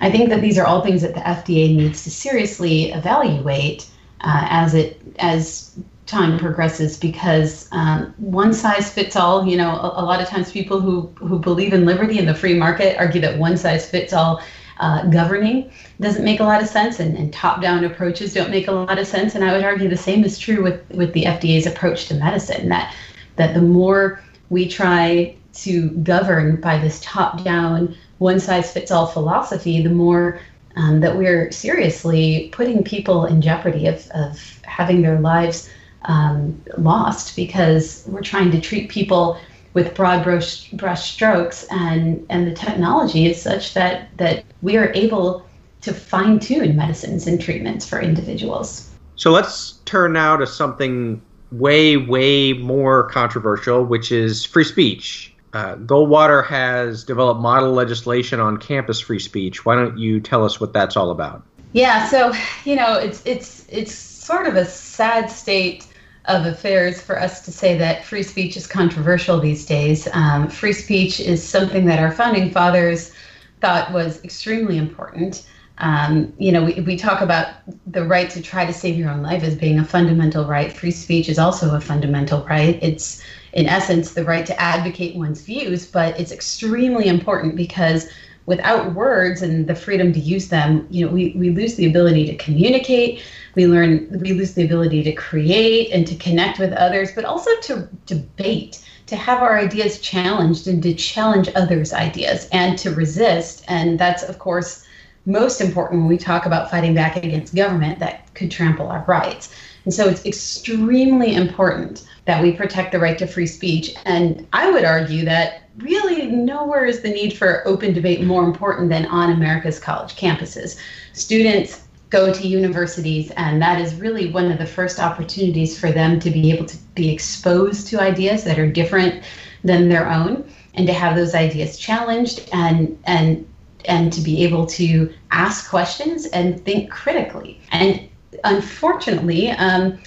I 0.00 0.10
think 0.10 0.30
that 0.30 0.40
these 0.40 0.58
are 0.58 0.66
all 0.66 0.82
things 0.82 1.02
that 1.02 1.14
the 1.14 1.20
FDA 1.20 1.74
needs 1.76 2.04
to 2.04 2.10
seriously 2.10 2.92
evaluate 2.92 3.88
uh, 4.22 4.46
as 4.48 4.74
it 4.74 5.00
as 5.18 5.78
time 6.06 6.38
progresses 6.38 6.98
because 6.98 7.68
um, 7.72 8.12
one 8.18 8.52
size 8.52 8.92
fits 8.92 9.14
all. 9.16 9.46
You 9.46 9.56
know, 9.56 9.70
a, 9.70 10.02
a, 10.02 10.04
lot 10.04 10.20
of 10.20 10.28
times 10.28 10.50
people 10.50 10.80
who 10.80 11.02
who 11.16 11.38
believe 11.38 11.72
in 11.72 11.84
liberty 11.84 12.18
and 12.18 12.26
the 12.26 12.34
free 12.34 12.54
market 12.54 12.98
argue 12.98 13.20
that 13.20 13.38
one 13.38 13.56
size 13.56 13.88
fits 13.88 14.12
all 14.12 14.42
uh, 14.80 15.04
governing 15.06 15.70
doesn't 16.00 16.24
make 16.24 16.40
a 16.40 16.44
lot 16.44 16.62
of 16.62 16.68
sense, 16.68 17.00
and, 17.00 17.16
and 17.16 17.32
top 17.32 17.60
down 17.62 17.84
approaches 17.84 18.34
don't 18.34 18.50
make 18.50 18.66
a 18.66 18.72
lot 18.72 18.98
of 18.98 19.06
sense. 19.06 19.34
And 19.34 19.44
I 19.44 19.52
would 19.52 19.64
argue 19.64 19.88
the 19.88 19.96
same 19.96 20.24
is 20.24 20.38
true 20.38 20.62
with 20.62 20.88
with 20.90 21.12
the 21.12 21.24
FDA's 21.24 21.66
approach 21.66 22.06
to 22.08 22.14
medicine. 22.14 22.68
That 22.68 22.94
that 23.36 23.54
the 23.54 23.62
more 23.62 24.20
we 24.48 24.68
try 24.68 25.36
to 25.52 25.90
govern 25.90 26.60
by 26.60 26.78
this 26.78 27.00
top 27.02 27.44
down 27.44 27.94
one 28.18 28.40
size 28.40 28.72
fits 28.72 28.90
all 28.90 29.06
philosophy, 29.06 29.82
the 29.82 29.90
more 29.90 30.40
um, 30.76 31.00
that 31.00 31.16
we're 31.16 31.50
seriously 31.50 32.48
putting 32.52 32.84
people 32.84 33.26
in 33.26 33.42
jeopardy 33.42 33.86
of, 33.86 34.08
of 34.10 34.60
having 34.64 35.02
their 35.02 35.20
lives 35.20 35.68
um, 36.02 36.60
lost 36.78 37.36
because 37.36 38.04
we're 38.06 38.22
trying 38.22 38.50
to 38.50 38.60
treat 38.60 38.88
people 38.88 39.38
with 39.72 39.94
broad 39.94 40.24
brush, 40.24 40.70
brush 40.70 41.12
strokes 41.12 41.64
and, 41.70 42.26
and 42.28 42.46
the 42.46 42.54
technology 42.54 43.26
is 43.26 43.40
such 43.40 43.74
that, 43.74 44.08
that 44.16 44.44
we 44.62 44.76
are 44.76 44.92
able 44.94 45.46
to 45.82 45.94
fine 45.94 46.38
tune 46.38 46.76
medicines 46.76 47.26
and 47.26 47.40
treatments 47.40 47.88
for 47.88 48.00
individuals. 48.00 48.90
So 49.16 49.30
let's 49.30 49.78
turn 49.84 50.12
now 50.12 50.36
to 50.36 50.46
something 50.46 51.22
way, 51.52 51.96
way 51.96 52.52
more 52.52 53.08
controversial, 53.10 53.84
which 53.84 54.12
is 54.12 54.44
free 54.44 54.64
speech. 54.64 55.34
Uh, 55.52 55.76
Goldwater 55.76 56.46
has 56.46 57.04
developed 57.04 57.40
model 57.40 57.72
legislation 57.72 58.40
on 58.40 58.56
campus 58.56 59.00
free 59.00 59.18
speech. 59.18 59.64
Why 59.64 59.74
don't 59.74 59.98
you 59.98 60.20
tell 60.20 60.44
us 60.44 60.60
what 60.60 60.72
that's 60.72 60.96
all 60.96 61.10
about? 61.10 61.42
Yeah, 61.72 62.06
so 62.08 62.32
you 62.64 62.76
know, 62.76 62.94
it's 62.98 63.24
it's 63.24 63.66
it's 63.68 63.92
sort 63.92 64.46
of 64.46 64.56
a 64.56 64.64
sad 64.64 65.30
state 65.30 65.86
of 66.30 66.46
affairs 66.46 67.00
for 67.00 67.18
us 67.20 67.44
to 67.44 67.52
say 67.52 67.76
that 67.78 68.04
free 68.04 68.22
speech 68.22 68.56
is 68.56 68.66
controversial 68.66 69.40
these 69.40 69.66
days. 69.66 70.08
Um, 70.12 70.48
free 70.48 70.72
speech 70.72 71.20
is 71.20 71.46
something 71.46 71.84
that 71.86 71.98
our 71.98 72.12
founding 72.12 72.50
fathers 72.50 73.12
thought 73.60 73.92
was 73.92 74.22
extremely 74.24 74.78
important. 74.78 75.46
Um, 75.78 76.32
you 76.38 76.52
know, 76.52 76.64
we, 76.64 76.80
we 76.80 76.96
talk 76.96 77.22
about 77.22 77.54
the 77.86 78.04
right 78.04 78.28
to 78.30 78.42
try 78.42 78.66
to 78.66 78.72
save 78.72 78.96
your 78.96 79.10
own 79.10 79.22
life 79.22 79.42
as 79.42 79.54
being 79.54 79.78
a 79.78 79.84
fundamental 79.84 80.46
right. 80.46 80.70
Free 80.72 80.90
speech 80.90 81.28
is 81.28 81.38
also 81.38 81.74
a 81.74 81.80
fundamental 81.80 82.44
right. 82.44 82.78
It's, 82.82 83.22
in 83.54 83.66
essence, 83.66 84.12
the 84.12 84.24
right 84.24 84.44
to 84.46 84.60
advocate 84.60 85.16
one's 85.16 85.40
views, 85.40 85.86
but 85.86 86.18
it's 86.20 86.32
extremely 86.32 87.08
important 87.08 87.56
because 87.56 88.08
without 88.50 88.94
words 88.94 89.42
and 89.42 89.68
the 89.68 89.76
freedom 89.76 90.12
to 90.12 90.18
use 90.18 90.48
them, 90.48 90.84
you 90.90 91.06
know, 91.06 91.12
we, 91.12 91.32
we 91.36 91.50
lose 91.50 91.76
the 91.76 91.86
ability 91.86 92.26
to 92.26 92.36
communicate. 92.36 93.22
We 93.54 93.68
learn, 93.68 94.08
we 94.20 94.32
lose 94.32 94.54
the 94.54 94.64
ability 94.64 95.04
to 95.04 95.12
create 95.12 95.92
and 95.92 96.04
to 96.08 96.16
connect 96.16 96.58
with 96.58 96.72
others, 96.72 97.12
but 97.14 97.24
also 97.24 97.48
to 97.60 97.88
debate, 98.06 98.84
to 99.06 99.14
have 99.14 99.40
our 99.40 99.56
ideas 99.56 100.00
challenged 100.00 100.66
and 100.66 100.82
to 100.82 100.92
challenge 100.94 101.48
others' 101.54 101.92
ideas 101.92 102.48
and 102.50 102.76
to 102.78 102.92
resist. 102.92 103.64
And 103.68 104.00
that's, 104.00 104.24
of 104.24 104.40
course, 104.40 104.84
most 105.26 105.60
important 105.60 106.00
when 106.00 106.08
we 106.08 106.18
talk 106.18 106.44
about 106.44 106.72
fighting 106.72 106.92
back 106.92 107.14
against 107.16 107.54
government 107.54 108.00
that 108.00 108.34
could 108.34 108.50
trample 108.50 108.88
our 108.88 109.04
rights. 109.06 109.54
And 109.84 109.94
so 109.94 110.08
it's 110.08 110.26
extremely 110.26 111.36
important 111.36 112.04
that 112.24 112.42
we 112.42 112.50
protect 112.50 112.90
the 112.90 112.98
right 112.98 113.16
to 113.18 113.28
free 113.28 113.46
speech. 113.46 113.94
And 114.06 114.44
I 114.52 114.72
would 114.72 114.84
argue 114.84 115.24
that 115.26 115.69
really 115.82 116.26
nowhere 116.26 116.84
is 116.84 117.00
the 117.00 117.10
need 117.10 117.36
for 117.36 117.66
open 117.66 117.92
debate 117.92 118.22
more 118.22 118.44
important 118.44 118.88
than 118.88 119.06
on 119.06 119.32
America's 119.32 119.78
college 119.78 120.16
campuses. 120.16 120.78
Students 121.12 121.82
go 122.10 122.32
to 122.32 122.46
universities, 122.46 123.30
and 123.36 123.62
that 123.62 123.80
is 123.80 123.94
really 123.94 124.30
one 124.30 124.50
of 124.50 124.58
the 124.58 124.66
first 124.66 124.98
opportunities 124.98 125.78
for 125.78 125.92
them 125.92 126.18
to 126.20 126.30
be 126.30 126.52
able 126.52 126.66
to 126.66 126.76
be 126.94 127.10
exposed 127.10 127.86
to 127.88 128.00
ideas 128.00 128.44
that 128.44 128.58
are 128.58 128.70
different 128.70 129.22
than 129.62 129.88
their 129.88 130.10
own 130.10 130.50
and 130.74 130.86
to 130.86 130.92
have 130.92 131.16
those 131.16 131.34
ideas 131.34 131.78
challenged 131.78 132.48
and 132.52 132.98
and 133.04 133.46
and 133.86 134.12
to 134.12 134.20
be 134.20 134.44
able 134.44 134.66
to 134.66 135.12
ask 135.30 135.70
questions 135.70 136.26
and 136.26 136.62
think 136.64 136.90
critically. 136.90 137.60
And 137.70 138.08
unfortunately, 138.44 139.50
um, 139.50 139.98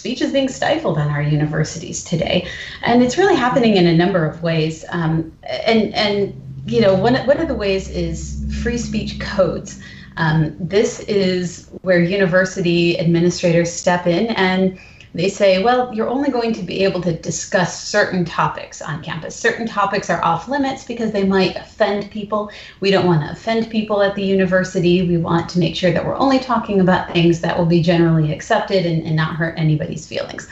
speech 0.00 0.22
is 0.22 0.32
being 0.32 0.48
stifled 0.48 0.96
in 0.98 1.08
our 1.08 1.22
universities 1.22 2.02
today, 2.02 2.48
and 2.82 3.02
it's 3.02 3.18
really 3.18 3.36
happening 3.36 3.76
in 3.76 3.86
a 3.86 3.94
number 3.94 4.24
of 4.24 4.42
ways. 4.42 4.84
Um, 4.88 5.30
and 5.44 5.94
and 5.94 6.62
you 6.66 6.80
know, 6.80 6.94
one 6.94 7.16
one 7.26 7.38
of 7.38 7.48
the 7.48 7.54
ways 7.54 7.90
is 7.90 8.42
free 8.62 8.78
speech 8.78 9.20
codes. 9.20 9.78
Um, 10.16 10.56
this 10.58 11.00
is 11.00 11.68
where 11.82 12.00
university 12.02 12.98
administrators 12.98 13.72
step 13.72 14.06
in 14.06 14.28
and 14.28 14.78
they 15.14 15.28
say, 15.28 15.62
well, 15.62 15.92
you're 15.92 16.08
only 16.08 16.30
going 16.30 16.52
to 16.52 16.62
be 16.62 16.84
able 16.84 17.00
to 17.02 17.12
discuss 17.12 17.82
certain 17.82 18.24
topics 18.24 18.80
on 18.80 19.02
campus. 19.02 19.34
Certain 19.34 19.66
topics 19.66 20.08
are 20.08 20.22
off 20.24 20.48
limits 20.48 20.84
because 20.84 21.10
they 21.10 21.24
might 21.24 21.56
offend 21.56 22.10
people. 22.10 22.50
We 22.80 22.90
don't 22.90 23.06
want 23.06 23.22
to 23.22 23.32
offend 23.32 23.70
people 23.70 24.02
at 24.02 24.14
the 24.14 24.22
university. 24.22 25.06
We 25.06 25.16
want 25.16 25.48
to 25.50 25.58
make 25.58 25.74
sure 25.74 25.90
that 25.92 26.04
we're 26.04 26.16
only 26.16 26.38
talking 26.38 26.80
about 26.80 27.12
things 27.12 27.40
that 27.40 27.58
will 27.58 27.66
be 27.66 27.82
generally 27.82 28.32
accepted 28.32 28.86
and, 28.86 29.04
and 29.04 29.16
not 29.16 29.34
hurt 29.34 29.58
anybody's 29.58 30.06
feelings. 30.06 30.48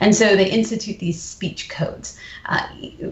And 0.00 0.14
so 0.14 0.36
they 0.36 0.50
institute 0.50 0.98
these 0.98 1.20
speech 1.20 1.70
codes. 1.70 2.18
Uh, 2.46 2.66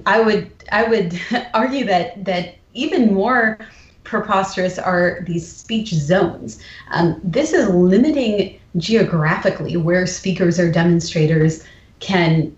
I 0.04 0.20
would 0.20 0.50
I 0.70 0.84
would 0.84 1.18
argue 1.54 1.86
that 1.86 2.24
that 2.24 2.56
even 2.74 3.14
more 3.14 3.58
preposterous 4.04 4.78
are 4.78 5.20
these 5.26 5.50
speech 5.50 5.94
zones. 5.94 6.60
Um, 6.90 7.20
this 7.22 7.52
is 7.52 7.68
limiting 7.68 8.58
geographically 8.76 9.76
where 9.76 10.06
speakers 10.06 10.58
or 10.58 10.70
demonstrators 10.70 11.64
can 12.00 12.54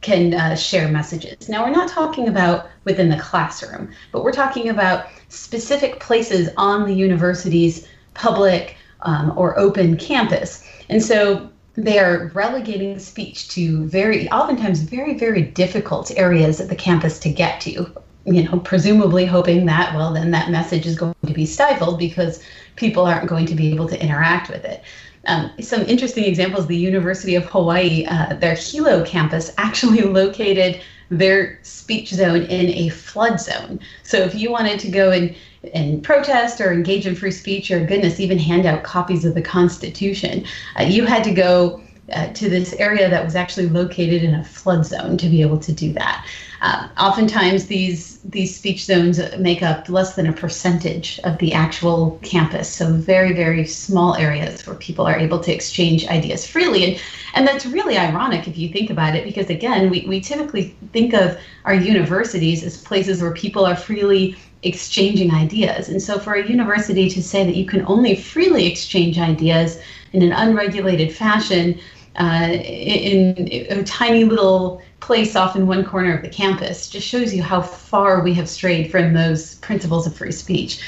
can 0.00 0.34
uh, 0.34 0.56
share 0.56 0.88
messages. 0.88 1.48
Now 1.48 1.64
we're 1.64 1.70
not 1.70 1.88
talking 1.88 2.26
about 2.26 2.68
within 2.84 3.10
the 3.10 3.18
classroom, 3.18 3.90
but 4.10 4.24
we're 4.24 4.32
talking 4.32 4.68
about 4.70 5.06
specific 5.28 6.00
places 6.00 6.48
on 6.56 6.84
the 6.84 6.94
university's 6.94 7.86
public 8.14 8.76
um, 9.02 9.32
or 9.36 9.56
open 9.56 9.96
campus. 9.96 10.64
And 10.88 11.00
so 11.00 11.48
they 11.74 12.00
are 12.00 12.32
relegating 12.34 12.98
speech 12.98 13.48
to 13.50 13.86
very 13.86 14.28
oftentimes 14.30 14.80
very 14.80 15.16
very 15.16 15.42
difficult 15.42 16.10
areas 16.16 16.58
of 16.58 16.68
the 16.68 16.74
campus 16.74 17.20
to 17.20 17.30
get 17.30 17.60
to 17.60 17.86
you 18.34 18.44
know 18.44 18.58
presumably 18.60 19.24
hoping 19.24 19.66
that 19.66 19.94
well 19.94 20.12
then 20.12 20.30
that 20.30 20.50
message 20.50 20.86
is 20.86 20.96
going 20.96 21.14
to 21.26 21.32
be 21.32 21.46
stifled 21.46 21.98
because 21.98 22.42
people 22.76 23.04
aren't 23.04 23.28
going 23.28 23.46
to 23.46 23.54
be 23.54 23.72
able 23.72 23.88
to 23.88 24.00
interact 24.02 24.48
with 24.48 24.64
it 24.64 24.82
um, 25.26 25.50
some 25.60 25.82
interesting 25.82 26.24
examples 26.24 26.66
the 26.66 26.76
University 26.76 27.34
of 27.34 27.44
Hawaii, 27.46 28.06
uh, 28.06 28.34
their 28.34 28.54
Hilo 28.54 29.04
campus 29.04 29.52
actually 29.58 30.00
located 30.20 30.80
their 31.10 31.58
speech 31.62 32.10
zone 32.10 32.42
in 32.42 32.70
a 32.70 32.88
flood 32.90 33.40
zone. 33.40 33.80
So 34.02 34.18
if 34.18 34.34
you 34.34 34.50
wanted 34.50 34.78
to 34.80 34.90
go 34.90 35.10
and, 35.10 35.34
and 35.74 36.02
protest 36.02 36.60
or 36.60 36.72
engage 36.72 37.06
in 37.06 37.14
free 37.14 37.30
speech 37.30 37.70
or 37.70 37.84
goodness, 37.84 38.20
even 38.20 38.38
hand 38.38 38.66
out 38.66 38.82
copies 38.82 39.24
of 39.24 39.34
the 39.34 39.42
Constitution, 39.42 40.44
uh, 40.78 40.84
you 40.84 41.06
had 41.06 41.24
to 41.24 41.32
go 41.32 41.80
uh, 42.12 42.32
to 42.32 42.48
this 42.48 42.72
area 42.74 43.08
that 43.08 43.24
was 43.24 43.36
actually 43.36 43.68
located 43.68 44.22
in 44.22 44.34
a 44.34 44.44
flood 44.44 44.84
zone 44.84 45.16
to 45.18 45.28
be 45.28 45.42
able 45.42 45.58
to 45.58 45.72
do 45.72 45.92
that. 45.92 46.26
Uh, 46.60 46.88
oftentimes, 46.98 47.66
these 47.66 48.18
these 48.22 48.56
speech 48.56 48.84
zones 48.84 49.20
make 49.38 49.62
up 49.62 49.88
less 49.88 50.16
than 50.16 50.26
a 50.26 50.32
percentage 50.32 51.20
of 51.22 51.38
the 51.38 51.52
actual 51.52 52.18
campus, 52.22 52.68
so 52.68 52.92
very 52.92 53.32
very 53.32 53.64
small 53.64 54.16
areas 54.16 54.66
where 54.66 54.74
people 54.76 55.06
are 55.06 55.16
able 55.16 55.38
to 55.38 55.54
exchange 55.54 56.08
ideas 56.08 56.46
freely, 56.46 56.84
and 56.84 57.00
and 57.34 57.46
that's 57.46 57.64
really 57.64 57.96
ironic 57.96 58.48
if 58.48 58.58
you 58.58 58.68
think 58.70 58.90
about 58.90 59.14
it, 59.14 59.24
because 59.24 59.50
again, 59.50 59.88
we 59.88 60.04
we 60.08 60.20
typically 60.20 60.74
think 60.92 61.14
of 61.14 61.38
our 61.64 61.74
universities 61.74 62.64
as 62.64 62.82
places 62.82 63.22
where 63.22 63.34
people 63.34 63.64
are 63.64 63.76
freely 63.76 64.34
exchanging 64.64 65.32
ideas, 65.32 65.88
and 65.88 66.02
so 66.02 66.18
for 66.18 66.34
a 66.34 66.48
university 66.48 67.08
to 67.08 67.22
say 67.22 67.44
that 67.44 67.54
you 67.54 67.66
can 67.66 67.86
only 67.86 68.16
freely 68.16 68.66
exchange 68.66 69.16
ideas 69.16 69.78
in 70.12 70.22
an 70.22 70.32
unregulated 70.32 71.14
fashion 71.14 71.78
uh, 72.18 72.48
in, 72.50 73.36
in 73.48 73.78
a 73.78 73.84
tiny 73.84 74.24
little 74.24 74.82
place 75.00 75.36
off 75.36 75.56
in 75.56 75.66
one 75.66 75.84
corner 75.84 76.14
of 76.14 76.22
the 76.22 76.28
campus 76.28 76.90
just 76.90 77.06
shows 77.06 77.32
you 77.32 77.42
how 77.42 77.62
far 77.62 78.22
we 78.22 78.34
have 78.34 78.48
strayed 78.48 78.90
from 78.90 79.14
those 79.14 79.54
principles 79.56 80.06
of 80.06 80.14
free 80.14 80.32
speech. 80.32 80.80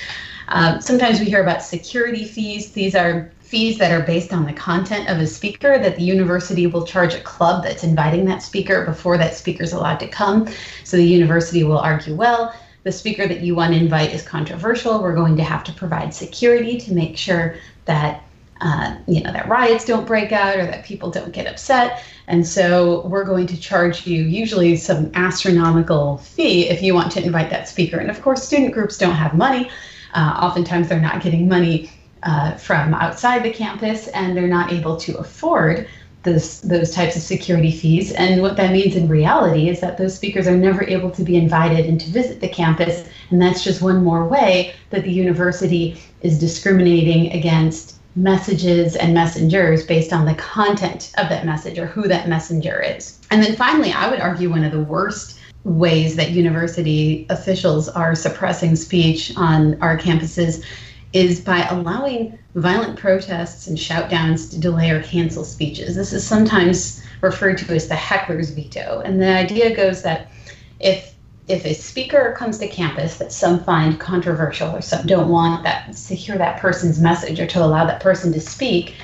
Uh, 0.49 0.81
sometimes 0.81 1.21
we 1.21 1.27
hear 1.27 1.43
about 1.43 1.63
security 1.63 2.25
fees. 2.25 2.73
These 2.73 2.97
are 2.97 3.31
fees 3.41 3.79
that 3.79 3.93
are 3.93 4.05
based 4.05 4.33
on 4.33 4.45
the 4.45 4.53
content 4.53 5.09
of 5.09 5.19
a 5.19 5.27
speaker 5.27 5.79
that 5.79 5.97
the 5.97 6.03
university 6.03 6.67
will 6.67 6.85
charge 6.85 7.15
a 7.15 7.21
club 7.21 7.65
that's 7.65 7.85
inviting 7.85 8.25
that 8.25 8.43
speaker 8.43 8.85
before 8.85 9.17
that 9.19 9.35
speaker 9.35 9.63
is 9.63 9.73
allowed 9.73 9.99
to 10.01 10.09
come. 10.09 10.49
So 10.85 10.97
the 10.97 11.05
university 11.05 11.65
will 11.65 11.79
argue, 11.79 12.15
well, 12.15 12.55
the 12.83 12.93
speaker 12.93 13.27
that 13.27 13.41
you 13.41 13.55
want 13.55 13.75
to 13.75 13.79
invite 13.79 14.13
is 14.13 14.23
controversial. 14.23 15.03
We're 15.03 15.15
going 15.15 15.37
to 15.37 15.45
have 15.45 15.65
to 15.65 15.73
provide 15.73 16.15
security 16.15 16.79
to 16.79 16.95
make 16.95 17.17
sure 17.17 17.57
that 17.85 18.23
uh, 18.61 18.95
you 19.07 19.23
know 19.23 19.33
that 19.33 19.49
riots 19.49 19.85
don't 19.85 20.07
break 20.07 20.33
out 20.33 20.57
or 20.57 20.67
that 20.67 20.85
people 20.85 21.11
don't 21.11 21.33
get 21.33 21.47
upset 21.47 22.03
and 22.27 22.47
so 22.47 23.07
we're 23.07 23.25
going 23.25 23.47
to 23.47 23.59
charge 23.59 24.07
you 24.07 24.25
usually 24.25 24.77
some 24.77 25.11
astronomical 25.15 26.19
fee 26.19 26.69
if 26.69 26.83
you 26.83 26.95
want 26.95 27.11
to 27.11 27.25
invite 27.25 27.51
that 27.51 27.69
speaker 27.69 27.99
and 27.99 28.11
of 28.11 28.21
course 28.23 28.47
student 28.47 28.73
groups 28.73 28.99
don't 28.99 29.15
have 29.15 29.35
money 29.35 29.71
uh, 30.15 30.39
oftentimes 30.41 30.89
they're 30.89 31.01
not 31.01 31.23
getting 31.23 31.49
money 31.49 31.91
uh, 32.23 32.53
from 32.57 32.95
outside 32.95 33.43
the 33.43 33.51
campus 33.51 34.09
and 34.09 34.37
they're 34.37 34.47
not 34.47 34.73
able 34.73 34.97
to 34.97 35.17
afford 35.19 35.89
those 36.23 36.61
those 36.61 36.95
types 36.95 37.17
of 37.17 37.23
security 37.23 37.71
fees. 37.71 38.13
And 38.13 38.43
what 38.43 38.57
that 38.57 38.73
means 38.73 38.95
in 38.95 39.09
reality 39.09 39.69
is 39.69 39.81
that 39.81 39.97
those 39.97 40.15
speakers 40.15 40.47
are 40.47 40.57
never 40.57 40.85
able 40.85 41.11
to 41.13 41.23
be 41.23 41.37
invited 41.37 41.87
and 41.87 42.01
to 42.01 42.11
visit 42.11 42.41
the 42.41 42.49
campus. 42.49 43.09
And 43.31 43.41
that's 43.41 43.65
just 43.65 43.81
one 43.81 44.05
more 44.05 44.29
way 44.29 44.75
that 44.91 45.05
the 45.05 45.13
university 45.13 46.01
is 46.21 46.39
discriminating 46.39 47.33
against 47.33 48.00
messages 48.17 48.97
and 48.97 49.15
messengers 49.15 49.85
based 49.85 50.13
on 50.13 50.27
the 50.27 50.35
content 50.35 51.13
of 51.17 51.29
that 51.29 51.47
message 51.47 51.79
or 51.79 51.87
who 51.87 52.09
that 52.09 52.29
messenger 52.29 52.81
is. 52.83 53.19
And 53.31 53.43
then 53.43 53.55
finally, 53.55 53.93
I 53.93 54.11
would 54.11 54.21
argue 54.21 54.51
one 54.51 54.65
of 54.65 54.73
the 54.73 54.81
worst 54.81 55.39
ways 55.65 56.17
that 56.17 56.31
university 56.31 57.27
officials 57.31 57.89
are 57.89 58.15
suppressing 58.15 58.75
speech 58.77 59.33
on 59.37 59.81
our 59.83 59.97
campuses 59.97 60.65
is 61.13 61.41
by 61.41 61.67
allowing 61.67 62.39
violent 62.55 62.99
protests 62.99 63.67
and 63.67 63.77
shoutdowns 63.77 64.51
to 64.51 64.59
delay 64.59 64.91
or 64.91 65.03
cancel 65.03 65.45
speeches. 65.45 65.97
This 65.97 66.13
is 66.13 66.27
sometimes 66.27 67.03
referred 67.21 67.59
to 67.59 67.75
as 67.75 67.89
the 67.89 67.97
heckler's 67.97 68.51
veto. 68.51 69.03
And 69.05 69.21
the 69.21 69.29
idea 69.29 69.75
goes 69.75 70.03
that 70.03 70.31
if 70.79 71.10
if 71.51 71.67
a 71.67 71.75
speaker 71.75 72.35
comes 72.39 72.59
to 72.59 72.69
campus 72.69 73.19
that 73.19 73.33
some 73.33 73.63
find 73.65 73.99
controversial 73.99 74.71
or 74.71 74.81
some 74.81 75.07
don't 75.07 75.29
want 75.29 75.65
that 75.65 75.93
to 75.93 76.15
hear 76.15 76.39
that 76.39 76.61
person's 76.61 77.01
message 77.01 77.41
or 77.41 77.47
to 77.47 77.63
allow 77.63 77.85
that 77.85 78.01
person 78.01 78.33
to 78.33 78.41
speak, 78.41 78.95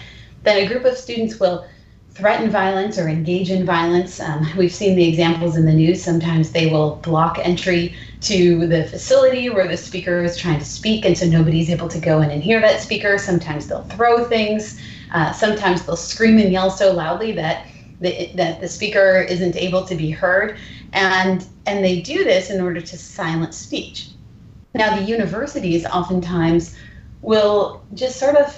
then 0.44 0.62
a 0.62 0.66
group 0.66 0.84
of 0.84 0.96
students 0.96 1.40
will 1.40 1.66
threaten 2.10 2.48
violence 2.48 2.98
or 2.98 3.08
engage 3.08 3.50
in 3.50 3.66
violence. 3.66 4.20
Um, 4.20 4.46
we've 4.56 4.72
seen 4.72 4.96
the 4.96 5.06
examples 5.06 5.56
in 5.56 5.66
the 5.66 5.72
news. 5.72 6.02
Sometimes 6.02 6.50
they 6.50 6.66
will 6.68 6.96
block 7.02 7.38
entry 7.42 7.94
to 8.22 8.66
the 8.66 8.84
facility 8.84 9.50
where 9.50 9.68
the 9.68 9.76
speaker 9.76 10.22
is 10.22 10.36
trying 10.36 10.58
to 10.58 10.64
speak, 10.64 11.04
and 11.04 11.18
so 11.18 11.26
nobody's 11.26 11.68
able 11.68 11.88
to 11.88 11.98
go 11.98 12.22
in 12.22 12.30
and 12.30 12.42
hear 12.42 12.60
that 12.60 12.80
speaker. 12.80 13.18
Sometimes 13.18 13.66
they'll 13.66 13.84
throw 13.84 14.24
things. 14.24 14.80
Uh, 15.12 15.32
sometimes 15.32 15.84
they'll 15.84 15.96
scream 15.96 16.38
and 16.38 16.50
yell 16.52 16.70
so 16.70 16.92
loudly 16.92 17.32
that 17.32 17.66
the, 18.00 18.30
that 18.34 18.60
the 18.60 18.68
speaker 18.68 19.20
isn't 19.28 19.56
able 19.56 19.84
to 19.86 19.94
be 19.94 20.10
heard, 20.10 20.58
and 20.92 21.46
and 21.66 21.84
they 21.84 22.00
do 22.00 22.24
this 22.24 22.50
in 22.50 22.60
order 22.60 22.80
to 22.80 22.98
silence 22.98 23.56
speech. 23.56 24.10
Now, 24.74 24.94
the 24.96 25.02
universities 25.02 25.86
oftentimes 25.86 26.76
will 27.22 27.82
just 27.94 28.18
sort 28.18 28.36
of 28.36 28.56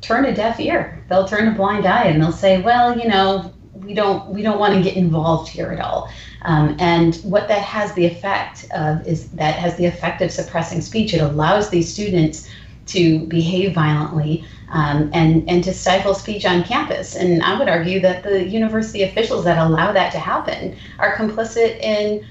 turn 0.00 0.24
a 0.24 0.34
deaf 0.34 0.58
ear. 0.60 1.04
They'll 1.08 1.28
turn 1.28 1.48
a 1.48 1.52
blind 1.52 1.86
eye 1.86 2.04
and 2.04 2.20
they'll 2.22 2.32
say, 2.32 2.60
well, 2.62 2.98
you 2.98 3.08
know, 3.08 3.52
we 3.74 3.94
don't 3.94 4.28
we 4.28 4.42
don't 4.42 4.58
want 4.58 4.74
to 4.74 4.82
get 4.82 4.96
involved 4.96 5.48
here 5.48 5.70
at 5.70 5.80
all. 5.80 6.10
Um, 6.42 6.76
and 6.78 7.16
what 7.16 7.48
that 7.48 7.62
has 7.62 7.92
the 7.94 8.06
effect 8.06 8.66
of 8.72 9.06
is 9.06 9.30
that 9.32 9.54
has 9.54 9.76
the 9.76 9.86
effect 9.86 10.22
of 10.22 10.30
suppressing 10.30 10.80
speech. 10.80 11.14
It 11.14 11.20
allows 11.20 11.70
these 11.70 11.92
students 11.92 12.48
to 12.88 13.20
behave 13.26 13.74
violently 13.74 14.44
um, 14.70 15.10
and 15.12 15.48
and 15.48 15.64
to 15.64 15.72
stifle 15.72 16.14
speech 16.14 16.44
on 16.44 16.64
campus. 16.64 17.16
And 17.16 17.42
I 17.42 17.58
would 17.58 17.68
argue 17.68 18.00
that 18.00 18.22
the 18.22 18.46
university 18.46 19.02
officials 19.02 19.44
that 19.44 19.58
allow 19.58 19.92
that 19.92 20.12
to 20.12 20.18
happen 20.18 20.76
are 20.98 21.16
complicit 21.16 21.80
in 21.80 22.26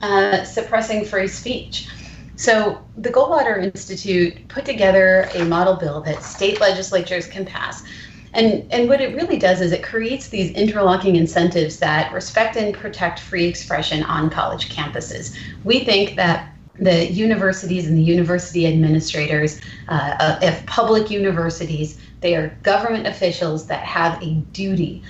uh, 0.00 0.44
suppressing 0.44 1.04
free 1.04 1.28
speech. 1.28 1.88
So 2.36 2.82
the 2.96 3.10
Goldwater 3.10 3.62
Institute 3.62 4.48
put 4.48 4.64
together 4.64 5.28
a 5.34 5.44
model 5.44 5.76
bill 5.76 6.00
that 6.02 6.22
state 6.22 6.60
legislatures 6.60 7.26
can 7.26 7.44
pass. 7.44 7.84
And, 8.34 8.66
and 8.72 8.88
what 8.88 9.00
it 9.00 9.14
really 9.14 9.38
does 9.38 9.60
is 9.60 9.72
it 9.72 9.82
creates 9.82 10.28
these 10.28 10.50
interlocking 10.52 11.16
incentives 11.16 11.78
that 11.80 12.12
respect 12.12 12.56
and 12.56 12.74
protect 12.74 13.20
free 13.20 13.44
expression 13.44 14.02
on 14.04 14.30
college 14.30 14.74
campuses. 14.74 15.36
We 15.64 15.84
think 15.84 16.16
that 16.16 16.51
the 16.78 17.10
universities 17.12 17.86
and 17.86 17.96
the 17.96 18.02
university 18.02 18.66
administrators 18.66 19.60
uh, 19.88 20.16
uh 20.18 20.38
of 20.42 20.66
public 20.66 21.10
universities, 21.10 21.98
they 22.20 22.34
are 22.34 22.48
government 22.62 23.06
officials 23.06 23.66
that 23.66 23.84
have 23.84 24.22
a 24.22 24.34
duty 24.52 25.02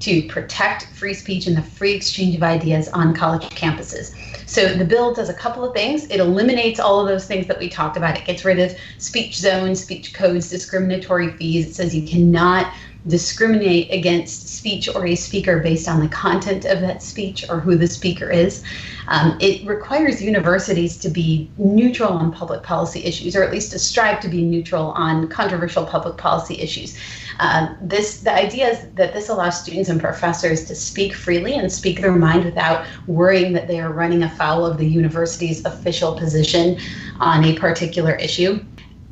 to 0.00 0.22
protect 0.28 0.86
free 0.94 1.12
speech 1.12 1.46
and 1.46 1.56
the 1.56 1.62
free 1.62 1.92
exchange 1.92 2.34
of 2.34 2.42
ideas 2.42 2.88
on 2.88 3.14
college 3.14 3.42
campuses. 3.50 4.14
So 4.48 4.74
the 4.74 4.84
bill 4.84 5.14
does 5.14 5.28
a 5.28 5.34
couple 5.34 5.62
of 5.62 5.74
things. 5.74 6.04
It 6.04 6.20
eliminates 6.20 6.80
all 6.80 7.00
of 7.00 7.06
those 7.06 7.26
things 7.26 7.46
that 7.46 7.58
we 7.58 7.68
talked 7.68 7.96
about. 7.96 8.16
It 8.16 8.24
gets 8.24 8.44
rid 8.44 8.58
of 8.58 8.74
speech 8.98 9.36
zones, 9.36 9.80
speech 9.80 10.14
codes, 10.14 10.48
discriminatory 10.48 11.32
fees. 11.36 11.68
It 11.68 11.74
says 11.74 11.94
you 11.94 12.08
cannot 12.08 12.72
discriminate 13.06 13.90
against 13.92 14.48
speech 14.48 14.88
or 14.94 15.06
a 15.06 15.14
speaker 15.14 15.60
based 15.60 15.88
on 15.88 16.00
the 16.00 16.08
content 16.08 16.64
of 16.64 16.80
that 16.80 17.02
speech 17.02 17.48
or 17.48 17.60
who 17.60 17.76
the 17.76 17.86
speaker 17.86 18.30
is. 18.30 18.62
Um, 19.08 19.36
it 19.40 19.66
requires 19.66 20.22
universities 20.22 20.96
to 20.98 21.08
be 21.08 21.50
neutral 21.58 22.12
on 22.12 22.32
public 22.32 22.62
policy 22.62 23.02
issues, 23.04 23.34
or 23.34 23.42
at 23.42 23.50
least 23.50 23.72
to 23.72 23.78
strive 23.78 24.20
to 24.20 24.28
be 24.28 24.42
neutral 24.42 24.92
on 24.92 25.28
controversial 25.28 25.84
public 25.84 26.16
policy 26.16 26.60
issues. 26.60 26.96
Uh, 27.40 27.74
this 27.80 28.20
the 28.20 28.32
idea 28.32 28.68
is 28.68 28.86
that 28.94 29.14
this 29.14 29.30
allows 29.30 29.60
students 29.60 29.88
and 29.88 29.98
professors 29.98 30.66
to 30.66 30.74
speak 30.74 31.14
freely 31.14 31.54
and 31.54 31.72
speak 31.72 32.00
their 32.00 32.12
mind 32.12 32.44
without 32.44 32.86
worrying 33.06 33.52
that 33.54 33.66
they 33.66 33.80
are 33.80 33.92
running 33.92 34.22
afoul 34.22 34.66
of 34.66 34.76
the 34.76 34.86
university's 34.86 35.64
official 35.64 36.14
position 36.14 36.78
on 37.18 37.44
a 37.44 37.58
particular 37.58 38.12
issue. 38.12 38.62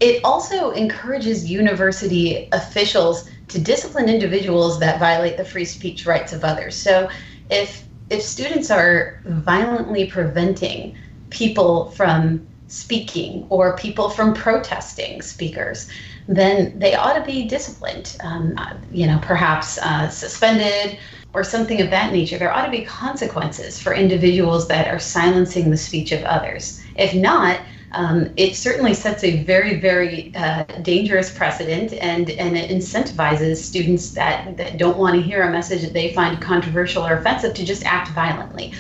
It 0.01 0.21
also 0.25 0.71
encourages 0.71 1.51
university 1.51 2.49
officials 2.53 3.29
to 3.49 3.59
discipline 3.59 4.09
individuals 4.09 4.79
that 4.81 5.01
violate 5.01 5.37
the 5.37 5.45
free 5.45 5.65
speech 5.65 6.07
rights 6.07 6.33
of 6.33 6.45
others. 6.45 6.77
So 6.77 7.09
if 7.51 7.85
if 8.11 8.23
students 8.23 8.71
are 8.71 9.21
violently 9.25 10.07
preventing 10.07 10.97
people 11.31 11.91
from 11.91 12.47
speaking 12.69 13.47
or 13.51 13.77
people 13.77 14.09
from 14.09 14.33
protesting 14.33 15.21
speakers, 15.21 15.91
then 16.27 16.79
they 16.79 16.95
ought 16.95 17.15
to 17.15 17.25
be 17.25 17.47
disciplined. 17.47 18.17
Um, 18.21 18.55
you 18.93 19.07
know, 19.07 19.19
perhaps 19.23 19.79
uh, 19.79 20.09
suspended 20.09 20.99
or 21.35 21.45
something 21.45 21.81
of 21.81 21.91
that 21.91 22.13
nature. 22.13 22.39
There 22.39 22.53
ought 22.53 22.65
to 22.65 22.71
be 22.71 22.85
consequences 22.85 23.81
for 23.81 23.95
individuals 23.95 24.69
that 24.69 24.89
are 24.89 24.99
silencing 24.99 25.71
the 25.71 25.77
speech 25.77 26.13
of 26.13 26.23
others. 26.25 26.83
If 26.97 27.15
not, 27.15 27.61
um, 27.93 28.31
it 28.37 28.55
certainly 28.55 28.95
sets 28.95 29.25
a 29.25 29.43
very, 29.45 29.81
very 29.81 30.33
uh, 30.35 30.65
dangerous 30.83 31.35
precedent 31.35 31.93
and, 31.95 32.31
and 32.31 32.57
it 32.57 32.71
incentivizes 32.71 33.57
students 33.57 34.11
that, 34.11 34.57
that 34.57 34.77
don't 34.77 34.99
want 34.99 35.17
to 35.17 35.23
hear 35.23 35.43
a 35.43 35.51
message 35.51 35.83
that 35.83 35.95
they 35.95 36.13
find 36.13 36.41
controversial 36.41 37.07
or 37.07 37.15
offensive 37.15 37.55
to 37.55 37.65
just 37.65 37.85
act 37.85 38.11
violently. 38.11 38.75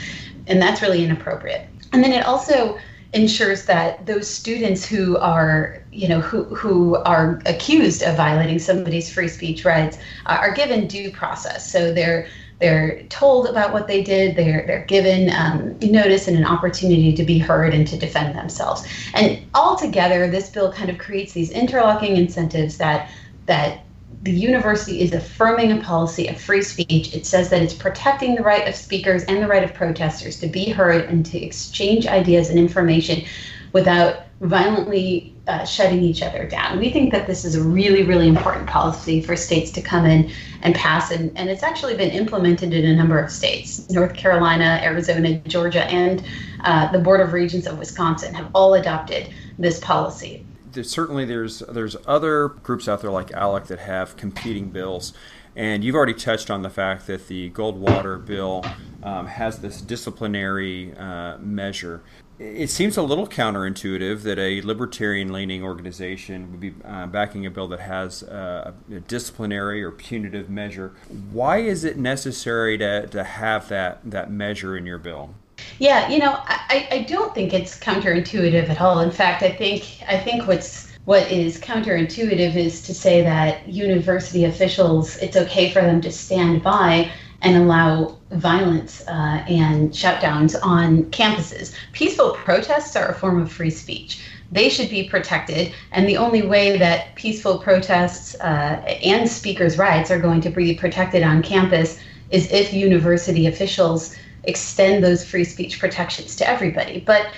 And 0.46 0.60
that's 0.60 0.82
really 0.82 1.04
inappropriate. 1.04 1.68
And 1.92 2.04
then 2.04 2.12
it 2.12 2.26
also 2.26 2.78
ensures 3.14 3.64
that 3.64 4.04
those 4.04 4.28
students 4.28 4.84
who 4.84 5.16
are 5.16 5.82
you 5.90 6.06
know 6.06 6.20
who 6.20 6.44
who 6.54 6.96
are 6.96 7.40
accused 7.46 8.02
of 8.02 8.16
violating 8.16 8.58
somebody's 8.58 9.10
free 9.10 9.28
speech 9.28 9.64
rights 9.64 9.96
are 10.26 10.52
given 10.52 10.86
due 10.86 11.10
process 11.10 11.70
so 11.70 11.90
they're 11.90 12.28
they're 12.58 13.04
told 13.04 13.46
about 13.46 13.72
what 13.72 13.86
they 13.86 14.02
did. 14.02 14.36
They're 14.36 14.64
they're 14.66 14.84
given 14.86 15.30
um, 15.30 15.78
notice 15.80 16.26
and 16.26 16.36
an 16.36 16.44
opportunity 16.44 17.12
to 17.14 17.22
be 17.22 17.38
heard 17.38 17.72
and 17.72 17.86
to 17.86 17.96
defend 17.96 18.36
themselves. 18.36 18.86
And 19.14 19.40
altogether, 19.54 20.28
this 20.28 20.50
bill 20.50 20.72
kind 20.72 20.90
of 20.90 20.98
creates 20.98 21.32
these 21.32 21.50
interlocking 21.50 22.16
incentives 22.16 22.78
that 22.78 23.10
that 23.46 23.84
the 24.22 24.32
university 24.32 25.00
is 25.00 25.12
affirming 25.12 25.70
a 25.70 25.80
policy 25.80 26.26
of 26.26 26.40
free 26.40 26.62
speech. 26.62 27.14
It 27.14 27.24
says 27.24 27.50
that 27.50 27.62
it's 27.62 27.74
protecting 27.74 28.34
the 28.34 28.42
right 28.42 28.66
of 28.66 28.74
speakers 28.74 29.22
and 29.24 29.40
the 29.42 29.46
right 29.46 29.62
of 29.62 29.72
protesters 29.74 30.40
to 30.40 30.48
be 30.48 30.70
heard 30.70 31.04
and 31.04 31.24
to 31.26 31.38
exchange 31.38 32.06
ideas 32.06 32.50
and 32.50 32.58
information 32.58 33.24
without 33.72 34.22
violently 34.40 35.34
uh, 35.48 35.64
shutting 35.64 36.00
each 36.02 36.22
other 36.22 36.46
down. 36.46 36.78
We 36.78 36.90
think 36.90 37.10
that 37.12 37.26
this 37.26 37.44
is 37.44 37.56
a 37.56 37.62
really, 37.62 38.04
really 38.04 38.28
important 38.28 38.68
policy 38.68 39.20
for 39.20 39.34
states 39.34 39.70
to 39.72 39.82
come 39.82 40.06
in 40.06 40.30
and 40.62 40.74
pass, 40.74 41.10
and, 41.10 41.36
and 41.36 41.48
it's 41.48 41.62
actually 41.62 41.96
been 41.96 42.10
implemented 42.10 42.72
in 42.72 42.84
a 42.84 42.94
number 42.94 43.18
of 43.18 43.30
states. 43.30 43.88
North 43.90 44.14
Carolina, 44.14 44.80
Arizona, 44.82 45.38
Georgia, 45.40 45.84
and 45.86 46.22
uh, 46.64 46.90
the 46.92 46.98
Board 46.98 47.20
of 47.20 47.32
Regents 47.32 47.66
of 47.66 47.78
Wisconsin 47.78 48.34
have 48.34 48.50
all 48.54 48.74
adopted 48.74 49.32
this 49.58 49.80
policy. 49.80 50.44
There's, 50.72 50.90
Certainly, 50.90 51.24
there's 51.24 51.60
there's 51.60 51.96
other 52.06 52.48
groups 52.48 52.88
out 52.88 53.00
there 53.00 53.10
like 53.10 53.30
ALEC 53.30 53.66
that 53.68 53.80
have 53.80 54.16
competing 54.16 54.70
bills. 54.70 55.12
And 55.56 55.82
you've 55.82 55.96
already 55.96 56.14
touched 56.14 56.50
on 56.50 56.62
the 56.62 56.70
fact 56.70 57.08
that 57.08 57.26
the 57.26 57.50
Goldwater 57.50 58.24
bill 58.24 58.64
um, 59.02 59.26
has 59.26 59.58
this 59.58 59.80
disciplinary 59.80 60.94
uh, 60.96 61.38
measure 61.38 62.02
it 62.38 62.70
seems 62.70 62.96
a 62.96 63.02
little 63.02 63.26
counterintuitive 63.26 64.22
that 64.22 64.38
a 64.38 64.62
libertarian 64.62 65.32
leaning 65.32 65.64
organization 65.64 66.50
would 66.50 66.60
be 66.60 66.74
uh, 66.84 67.06
backing 67.06 67.46
a 67.46 67.50
bill 67.50 67.68
that 67.68 67.80
has 67.80 68.22
uh, 68.22 68.72
a 68.90 69.00
disciplinary 69.00 69.82
or 69.82 69.90
punitive 69.90 70.48
measure. 70.48 70.92
Why 71.32 71.58
is 71.58 71.84
it 71.84 71.96
necessary 71.96 72.78
to, 72.78 73.06
to 73.08 73.24
have 73.24 73.68
that, 73.68 74.00
that 74.04 74.30
measure 74.30 74.76
in 74.76 74.86
your 74.86 74.98
bill? 74.98 75.34
Yeah, 75.80 76.08
you 76.08 76.18
know, 76.20 76.38
I, 76.44 76.88
I 76.90 77.06
don't 77.08 77.34
think 77.34 77.52
it's 77.52 77.78
counterintuitive 77.78 78.68
at 78.68 78.80
all. 78.80 79.00
In 79.00 79.10
fact, 79.10 79.42
I 79.42 79.50
think 79.50 80.02
I 80.08 80.18
think 80.18 80.46
what's 80.46 80.88
what 81.04 81.30
is 81.32 81.58
counterintuitive 81.58 82.54
is 82.54 82.82
to 82.82 82.94
say 82.94 83.22
that 83.22 83.66
university 83.68 84.44
officials 84.44 85.16
it's 85.16 85.36
okay 85.36 85.70
for 85.70 85.80
them 85.80 86.00
to 86.02 86.12
stand 86.12 86.62
by 86.62 87.10
and 87.42 87.56
allow 87.56 88.16
violence 88.32 89.02
uh, 89.06 89.44
and 89.48 89.90
shutdowns 89.90 90.56
on 90.62 91.04
campuses. 91.10 91.74
Peaceful 91.92 92.32
protests 92.32 92.96
are 92.96 93.08
a 93.08 93.14
form 93.14 93.40
of 93.40 93.50
free 93.50 93.70
speech. 93.70 94.20
they 94.50 94.68
should 94.68 94.88
be 94.88 95.08
protected. 95.08 95.72
And 95.92 96.08
the 96.08 96.16
only 96.16 96.42
way 96.42 96.78
that 96.78 97.14
peaceful 97.14 97.58
protests 97.58 98.34
uh, 98.36 98.82
and 99.04 99.28
speakers' 99.28 99.76
rights 99.76 100.10
are 100.10 100.18
going 100.18 100.40
to 100.40 100.50
be 100.50 100.74
protected 100.74 101.22
on 101.22 101.42
campus 101.42 101.98
is 102.30 102.50
if 102.50 102.72
university 102.72 103.46
officials 103.46 104.16
extend 104.44 105.04
those 105.04 105.24
free 105.24 105.44
speech 105.44 105.78
protections 105.78 106.34
to 106.36 106.48
everybody. 106.48 107.00
But 107.00 107.30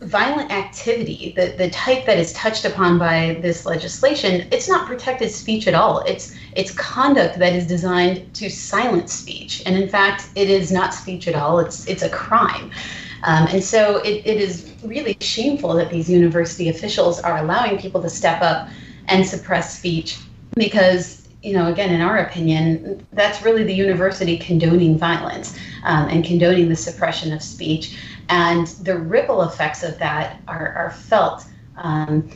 violent 0.00 0.50
activity, 0.50 1.32
the, 1.36 1.54
the 1.58 1.68
type 1.70 2.06
that 2.06 2.18
is 2.18 2.32
touched 2.32 2.64
upon 2.64 2.98
by 2.98 3.38
this 3.42 3.66
legislation, 3.66 4.48
it's 4.50 4.68
not 4.68 4.86
protected 4.86 5.30
speech 5.30 5.68
at 5.68 5.74
all. 5.74 6.00
It's 6.00 6.34
it's 6.56 6.72
conduct 6.72 7.38
that 7.38 7.54
is 7.54 7.66
designed 7.66 8.32
to 8.34 8.48
silence 8.48 9.12
speech. 9.12 9.62
And 9.66 9.76
in 9.76 9.88
fact, 9.88 10.28
it 10.34 10.48
is 10.48 10.72
not 10.72 10.94
speech 10.94 11.28
at 11.28 11.34
all. 11.34 11.58
It's 11.58 11.86
it's 11.86 12.02
a 12.02 12.08
crime. 12.08 12.70
Um, 13.24 13.48
and 13.48 13.62
so 13.62 13.98
it, 13.98 14.22
it 14.24 14.40
is 14.40 14.72
really 14.82 15.16
shameful 15.20 15.74
that 15.74 15.90
these 15.90 16.08
university 16.08 16.70
officials 16.70 17.20
are 17.20 17.36
allowing 17.36 17.76
people 17.78 18.00
to 18.00 18.08
step 18.08 18.40
up 18.40 18.68
and 19.08 19.26
suppress 19.26 19.76
speech 19.76 20.18
because 20.54 21.19
you 21.42 21.54
know, 21.54 21.72
again, 21.72 21.90
in 21.90 22.00
our 22.00 22.18
opinion, 22.18 23.06
that's 23.12 23.42
really 23.42 23.64
the 23.64 23.74
university 23.74 24.36
condoning 24.36 24.98
violence 24.98 25.56
um, 25.84 26.08
and 26.08 26.24
condoning 26.24 26.68
the 26.68 26.76
suppression 26.76 27.32
of 27.32 27.42
speech. 27.42 27.98
And 28.28 28.66
the 28.66 28.98
ripple 28.98 29.42
effects 29.42 29.82
of 29.82 29.98
that 29.98 30.40
are, 30.46 30.72
are 30.74 30.90
felt. 30.90 31.44
Um, 31.76 32.30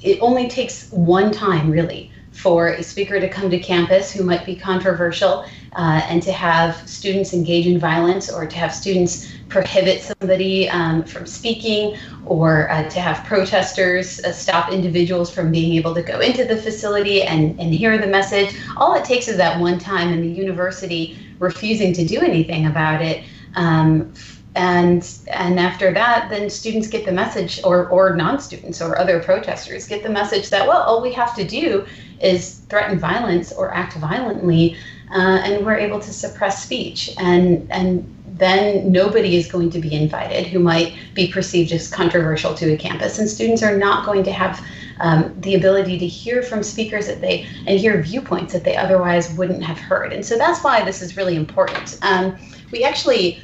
it 0.00 0.18
only 0.20 0.48
takes 0.48 0.90
one 0.90 1.32
time, 1.32 1.70
really, 1.70 2.12
for 2.32 2.68
a 2.68 2.82
speaker 2.82 3.20
to 3.20 3.28
come 3.28 3.50
to 3.50 3.58
campus 3.58 4.12
who 4.12 4.24
might 4.24 4.44
be 4.44 4.56
controversial 4.56 5.46
uh, 5.74 6.02
and 6.08 6.22
to 6.22 6.32
have 6.32 6.86
students 6.88 7.32
engage 7.32 7.66
in 7.66 7.78
violence 7.78 8.30
or 8.30 8.46
to 8.46 8.56
have 8.56 8.74
students 8.74 9.32
prohibit 9.48 10.02
somebody 10.02 10.68
um, 10.68 11.02
from 11.02 11.26
speaking 11.26 11.96
or 12.26 12.70
uh, 12.70 12.88
to 12.88 13.00
have 13.00 13.24
protesters 13.26 14.20
uh, 14.20 14.32
stop 14.32 14.72
individuals 14.72 15.30
from 15.30 15.50
being 15.50 15.74
able 15.74 15.94
to 15.94 16.02
go 16.02 16.20
into 16.20 16.44
the 16.44 16.56
facility 16.56 17.22
and, 17.22 17.58
and 17.60 17.74
hear 17.74 17.98
the 17.98 18.06
message. 18.06 18.54
All 18.76 18.94
it 18.94 19.04
takes 19.04 19.28
is 19.28 19.36
that 19.36 19.58
one 19.60 19.78
time 19.78 20.12
and 20.12 20.22
the 20.22 20.28
university 20.28 21.18
refusing 21.38 21.92
to 21.94 22.04
do 22.06 22.20
anything 22.20 22.66
about 22.66 23.02
it. 23.02 23.24
Um, 23.54 24.12
and 24.54 25.18
and 25.28 25.58
after 25.58 25.94
that 25.94 26.28
then 26.28 26.50
students 26.50 26.86
get 26.86 27.06
the 27.06 27.12
message 27.12 27.58
or 27.64 27.88
or 27.88 28.14
non-students 28.14 28.82
or 28.82 28.98
other 28.98 29.18
protesters 29.18 29.88
get 29.88 30.02
the 30.02 30.10
message 30.10 30.50
that 30.50 30.68
well 30.68 30.82
all 30.82 31.00
we 31.00 31.10
have 31.10 31.34
to 31.34 31.42
do 31.42 31.86
is 32.20 32.58
threaten 32.68 32.98
violence 32.98 33.50
or 33.52 33.72
act 33.72 33.94
violently 33.94 34.76
uh, 35.12 35.40
and 35.44 35.64
we're 35.64 35.76
able 35.76 36.00
to 36.00 36.12
suppress 36.12 36.62
speech. 36.62 37.10
And 37.18 37.70
and 37.70 38.04
then 38.38 38.90
nobody 38.90 39.36
is 39.36 39.46
going 39.50 39.70
to 39.70 39.78
be 39.78 39.94
invited 39.94 40.46
who 40.46 40.58
might 40.58 40.94
be 41.14 41.30
perceived 41.30 41.70
as 41.72 41.88
controversial 41.88 42.54
to 42.54 42.72
a 42.72 42.76
campus. 42.76 43.18
And 43.18 43.28
students 43.28 43.62
are 43.62 43.76
not 43.76 44.06
going 44.06 44.24
to 44.24 44.32
have 44.32 44.64
um, 45.00 45.34
the 45.40 45.54
ability 45.54 45.98
to 45.98 46.06
hear 46.06 46.42
from 46.42 46.62
speakers 46.62 47.06
that 47.06 47.20
they 47.20 47.46
and 47.66 47.78
hear 47.78 48.02
viewpoints 48.02 48.52
that 48.52 48.64
they 48.64 48.76
otherwise 48.76 49.32
wouldn't 49.34 49.62
have 49.62 49.78
heard. 49.78 50.12
And 50.12 50.24
so 50.24 50.38
that's 50.38 50.64
why 50.64 50.84
this 50.84 51.02
is 51.02 51.16
really 51.16 51.36
important. 51.36 51.98
Um, 52.02 52.36
we 52.70 52.84
actually 52.84 53.40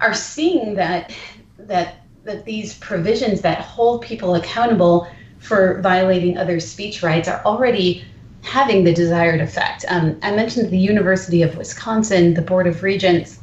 are 0.00 0.14
seeing 0.14 0.74
that 0.74 1.12
that 1.58 1.96
that 2.24 2.44
these 2.44 2.74
provisions 2.78 3.40
that 3.42 3.60
hold 3.60 4.02
people 4.02 4.34
accountable 4.34 5.06
for 5.38 5.80
violating 5.80 6.36
other 6.36 6.60
speech 6.60 7.02
rights 7.02 7.28
are 7.28 7.42
already 7.44 8.04
having 8.42 8.84
the 8.84 8.92
desired 8.92 9.40
effect. 9.40 9.84
Um, 9.88 10.18
I 10.22 10.34
mentioned 10.34 10.70
the 10.70 10.78
University 10.78 11.42
of 11.42 11.56
Wisconsin, 11.56 12.34
the 12.34 12.42
Board 12.42 12.66
of 12.66 12.82
Regents 12.82 13.40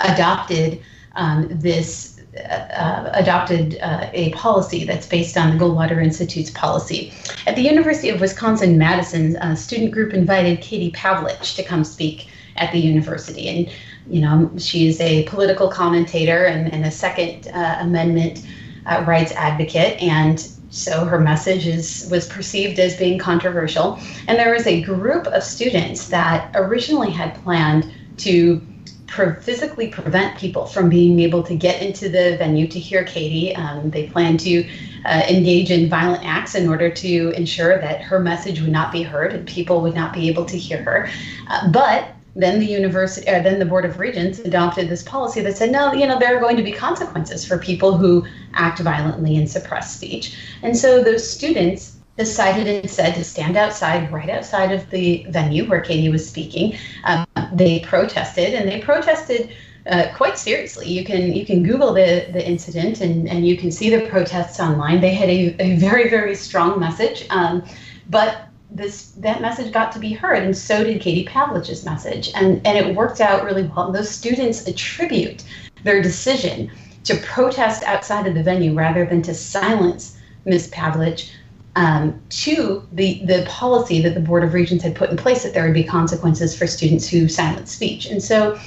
adopted 0.00 0.80
um, 1.14 1.48
this 1.50 2.12
uh, 2.34 2.48
uh, 2.48 3.10
adopted 3.12 3.78
uh, 3.82 4.08
a 4.14 4.30
policy 4.32 4.84
that's 4.84 5.06
based 5.06 5.36
on 5.36 5.50
the 5.50 5.62
Goldwater 5.62 6.02
Institute's 6.02 6.50
policy. 6.50 7.12
At 7.46 7.56
the 7.56 7.62
University 7.62 8.08
of 8.08 8.22
Wisconsin 8.22 8.78
Madison, 8.78 9.36
a 9.36 9.54
student 9.54 9.92
group 9.92 10.14
invited 10.14 10.62
Katie 10.62 10.92
Pavlich 10.92 11.54
to 11.56 11.62
come 11.62 11.84
speak 11.84 12.28
at 12.56 12.72
the 12.72 12.78
university, 12.78 13.48
and 13.48 13.70
you 14.06 14.22
know 14.22 14.50
she 14.56 14.88
is 14.88 14.98
a 15.02 15.24
political 15.24 15.68
commentator 15.68 16.46
and, 16.46 16.72
and 16.72 16.86
a 16.86 16.90
Second 16.90 17.48
uh, 17.48 17.76
Amendment 17.80 18.46
uh, 18.86 19.04
rights 19.06 19.32
advocate, 19.32 20.00
and 20.00 20.48
so 20.72 21.04
her 21.04 21.20
message 21.20 21.66
is 21.66 22.08
was 22.10 22.26
perceived 22.26 22.78
as 22.80 22.96
being 22.96 23.18
controversial. 23.18 23.98
And 24.26 24.38
there 24.38 24.52
was 24.52 24.66
a 24.66 24.80
group 24.82 25.26
of 25.26 25.44
students 25.44 26.08
that 26.08 26.50
originally 26.54 27.10
had 27.10 27.34
planned 27.44 27.92
to 28.18 28.60
pre- 29.06 29.34
physically 29.34 29.88
prevent 29.88 30.38
people 30.38 30.64
from 30.64 30.88
being 30.88 31.20
able 31.20 31.42
to 31.42 31.54
get 31.54 31.82
into 31.82 32.08
the 32.08 32.36
venue 32.38 32.66
to 32.68 32.78
hear 32.78 33.04
Katie. 33.04 33.54
Um, 33.54 33.90
they 33.90 34.08
planned 34.08 34.40
to 34.40 34.66
uh, 35.04 35.22
engage 35.28 35.70
in 35.70 35.90
violent 35.90 36.24
acts 36.24 36.54
in 36.54 36.66
order 36.66 36.90
to 36.90 37.30
ensure 37.36 37.78
that 37.78 38.00
her 38.00 38.18
message 38.18 38.62
would 38.62 38.72
not 38.72 38.90
be 38.92 39.02
heard 39.02 39.34
and 39.34 39.46
people 39.46 39.82
would 39.82 39.94
not 39.94 40.14
be 40.14 40.28
able 40.28 40.46
to 40.46 40.56
hear 40.56 40.82
her. 40.82 41.10
Uh, 41.48 41.70
but 41.70 42.14
then 42.34 42.60
the 42.60 42.66
university, 42.66 43.28
uh, 43.28 43.42
then 43.42 43.58
the 43.58 43.66
board 43.66 43.84
of 43.84 43.98
regents 43.98 44.38
adopted 44.38 44.88
this 44.88 45.02
policy 45.02 45.40
that 45.42 45.56
said, 45.56 45.70
no, 45.70 45.92
you 45.92 46.06
know, 46.06 46.18
there 46.18 46.36
are 46.36 46.40
going 46.40 46.56
to 46.56 46.62
be 46.62 46.72
consequences 46.72 47.44
for 47.44 47.58
people 47.58 47.96
who 47.96 48.24
act 48.54 48.78
violently 48.78 49.36
and 49.36 49.50
suppress 49.50 49.94
speech. 49.94 50.38
And 50.62 50.76
so 50.76 51.02
those 51.02 51.28
students 51.28 51.98
decided 52.16 52.66
and 52.66 52.90
said 52.90 53.14
to 53.14 53.24
stand 53.24 53.56
outside, 53.56 54.12
right 54.12 54.28
outside 54.30 54.72
of 54.72 54.88
the 54.90 55.26
venue 55.30 55.68
where 55.68 55.80
Katie 55.80 56.08
was 56.08 56.28
speaking. 56.28 56.76
Um, 57.04 57.26
they 57.52 57.80
protested, 57.80 58.54
and 58.54 58.68
they 58.68 58.80
protested 58.80 59.50
uh, 59.86 60.08
quite 60.14 60.38
seriously. 60.38 60.88
You 60.88 61.04
can 61.04 61.32
you 61.32 61.44
can 61.44 61.62
Google 61.62 61.92
the 61.92 62.28
the 62.32 62.46
incident, 62.46 63.00
and 63.00 63.28
and 63.28 63.46
you 63.46 63.56
can 63.56 63.70
see 63.70 63.90
the 63.90 64.06
protests 64.08 64.60
online. 64.60 65.00
They 65.00 65.14
had 65.14 65.28
a, 65.28 65.56
a 65.60 65.76
very 65.76 66.08
very 66.08 66.34
strong 66.34 66.78
message, 66.78 67.26
um, 67.30 67.64
but 68.08 68.48
this 68.74 69.12
that 69.18 69.40
message 69.40 69.72
got 69.72 69.92
to 69.92 69.98
be 69.98 70.12
heard, 70.12 70.42
and 70.42 70.56
so 70.56 70.82
did 70.82 71.00
Katie 71.00 71.24
Pavlich's 71.24 71.84
message, 71.84 72.30
and 72.34 72.60
and 72.66 72.78
it 72.78 72.94
worked 72.94 73.20
out 73.20 73.44
really 73.44 73.64
well. 73.64 73.86
And 73.86 73.94
those 73.94 74.10
students 74.10 74.66
attribute 74.66 75.44
their 75.84 76.00
decision 76.00 76.70
to 77.04 77.16
protest 77.18 77.82
outside 77.84 78.26
of 78.26 78.34
the 78.34 78.42
venue 78.42 78.74
rather 78.74 79.04
than 79.04 79.22
to 79.22 79.34
silence 79.34 80.16
Ms. 80.44 80.70
Pavlich 80.70 81.30
um, 81.76 82.20
to 82.30 82.86
the 82.92 83.22
the 83.24 83.44
policy 83.48 84.00
that 84.02 84.14
the 84.14 84.20
Board 84.20 84.44
of 84.44 84.54
Regents 84.54 84.84
had 84.84 84.94
put 84.94 85.10
in 85.10 85.16
place 85.16 85.42
that 85.42 85.54
there 85.54 85.64
would 85.64 85.74
be 85.74 85.84
consequences 85.84 86.56
for 86.56 86.66
students 86.66 87.08
who 87.08 87.28
silence 87.28 87.72
speech, 87.72 88.06
and 88.06 88.22
so. 88.22 88.58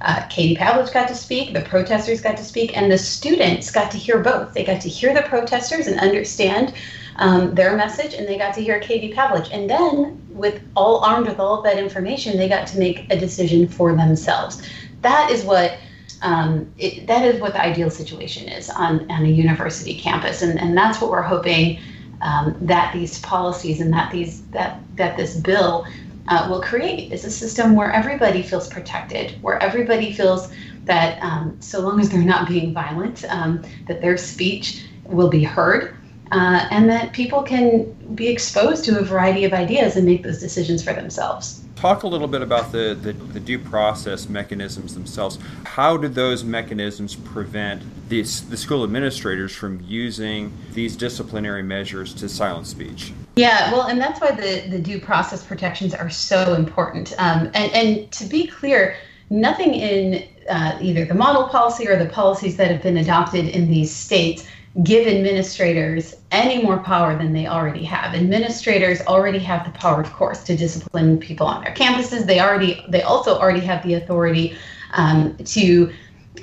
Uh, 0.00 0.26
Katie 0.28 0.54
Pavlich 0.54 0.92
got 0.92 1.08
to 1.08 1.14
speak, 1.14 1.54
the 1.54 1.62
protesters 1.62 2.20
got 2.20 2.36
to 2.36 2.44
speak, 2.44 2.76
and 2.76 2.92
the 2.92 2.98
students 2.98 3.70
got 3.70 3.90
to 3.90 3.96
hear 3.96 4.18
both. 4.18 4.52
They 4.52 4.62
got 4.62 4.82
to 4.82 4.88
hear 4.90 5.14
the 5.14 5.22
protesters 5.22 5.86
and 5.86 5.98
understand 5.98 6.74
um, 7.16 7.54
their 7.54 7.76
message, 7.76 8.14
and 8.14 8.26
they 8.26 8.38
got 8.38 8.54
to 8.54 8.62
hear 8.62 8.80
Katie 8.80 9.12
Pavlich. 9.12 9.48
And 9.52 9.68
then, 9.68 10.20
with 10.30 10.60
all 10.74 10.98
armed 11.04 11.26
with 11.28 11.38
all 11.38 11.58
of 11.58 11.64
that 11.64 11.78
information, 11.78 12.36
they 12.36 12.48
got 12.48 12.66
to 12.68 12.78
make 12.78 13.06
a 13.10 13.18
decision 13.18 13.68
for 13.68 13.94
themselves. 13.94 14.62
That 15.02 15.30
is 15.30 15.44
what 15.44 15.76
um, 16.22 16.72
it, 16.78 17.06
that 17.06 17.24
is 17.24 17.40
what 17.40 17.52
the 17.52 17.60
ideal 17.60 17.90
situation 17.90 18.48
is 18.48 18.70
on, 18.70 19.10
on 19.10 19.24
a 19.24 19.28
university 19.28 19.98
campus, 19.98 20.42
and, 20.42 20.58
and 20.58 20.76
that's 20.76 21.00
what 21.00 21.10
we're 21.10 21.22
hoping 21.22 21.78
um, 22.22 22.56
that 22.62 22.92
these 22.92 23.20
policies 23.20 23.80
and 23.80 23.92
that 23.92 24.10
these 24.10 24.42
that 24.46 24.80
that 24.96 25.16
this 25.16 25.36
bill 25.36 25.86
uh, 26.28 26.46
will 26.48 26.62
create 26.62 27.12
is 27.12 27.24
a 27.24 27.30
system 27.30 27.76
where 27.76 27.92
everybody 27.92 28.42
feels 28.42 28.68
protected, 28.68 29.32
where 29.42 29.62
everybody 29.62 30.12
feels 30.12 30.50
that 30.84 31.22
um, 31.22 31.56
so 31.60 31.80
long 31.80 32.00
as 32.00 32.08
they're 32.10 32.22
not 32.22 32.48
being 32.48 32.72
violent, 32.72 33.24
um, 33.30 33.62
that 33.86 34.00
their 34.00 34.16
speech 34.16 34.86
will 35.04 35.28
be 35.28 35.42
heard, 35.42 35.94
uh, 36.34 36.66
and 36.72 36.90
that 36.90 37.12
people 37.12 37.42
can 37.42 37.84
be 38.16 38.28
exposed 38.28 38.84
to 38.84 38.98
a 38.98 39.02
variety 39.02 39.44
of 39.44 39.52
ideas 39.52 39.94
and 39.94 40.04
make 40.04 40.24
those 40.24 40.40
decisions 40.40 40.82
for 40.82 40.92
themselves. 40.92 41.62
Talk 41.76 42.02
a 42.02 42.08
little 42.08 42.26
bit 42.26 42.42
about 42.42 42.72
the, 42.72 42.98
the, 43.00 43.12
the 43.12 43.38
due 43.38 43.58
process 43.58 44.28
mechanisms 44.28 44.94
themselves. 44.94 45.38
How 45.64 45.96
do 45.96 46.08
those 46.08 46.42
mechanisms 46.42 47.14
prevent 47.14 47.82
the, 48.08 48.22
the 48.22 48.56
school 48.56 48.82
administrators 48.82 49.54
from 49.54 49.80
using 49.86 50.52
these 50.72 50.96
disciplinary 50.96 51.62
measures 51.62 52.12
to 52.14 52.28
silence 52.28 52.68
speech? 52.68 53.12
Yeah, 53.36 53.70
well, 53.72 53.86
and 53.86 54.00
that's 54.00 54.20
why 54.20 54.32
the, 54.32 54.68
the 54.68 54.78
due 54.80 55.00
process 55.00 55.44
protections 55.44 55.94
are 55.94 56.10
so 56.10 56.54
important. 56.54 57.12
Um, 57.18 57.50
and, 57.54 57.72
and 57.72 58.10
to 58.12 58.24
be 58.24 58.48
clear, 58.48 58.96
nothing 59.30 59.74
in 59.74 60.26
uh, 60.48 60.78
either 60.80 61.04
the 61.04 61.14
model 61.14 61.48
policy 61.48 61.86
or 61.86 61.96
the 61.96 62.10
policies 62.10 62.56
that 62.56 62.70
have 62.70 62.82
been 62.82 62.96
adopted 62.96 63.46
in 63.46 63.70
these 63.70 63.94
states 63.94 64.46
give 64.82 65.06
administrators 65.06 66.16
any 66.32 66.62
more 66.62 66.78
power 66.78 67.16
than 67.16 67.32
they 67.32 67.46
already 67.46 67.84
have. 67.84 68.14
Administrators 68.14 69.00
already 69.02 69.38
have 69.38 69.64
the 69.64 69.78
power, 69.78 70.00
of 70.00 70.12
course, 70.12 70.42
to 70.44 70.56
discipline 70.56 71.16
people 71.18 71.46
on 71.46 71.62
their 71.62 71.72
campuses. 71.74 72.26
They 72.26 72.40
already, 72.40 72.84
they 72.88 73.02
also 73.02 73.38
already 73.38 73.60
have 73.60 73.84
the 73.84 73.94
authority 73.94 74.56
um, 74.92 75.36
to 75.36 75.92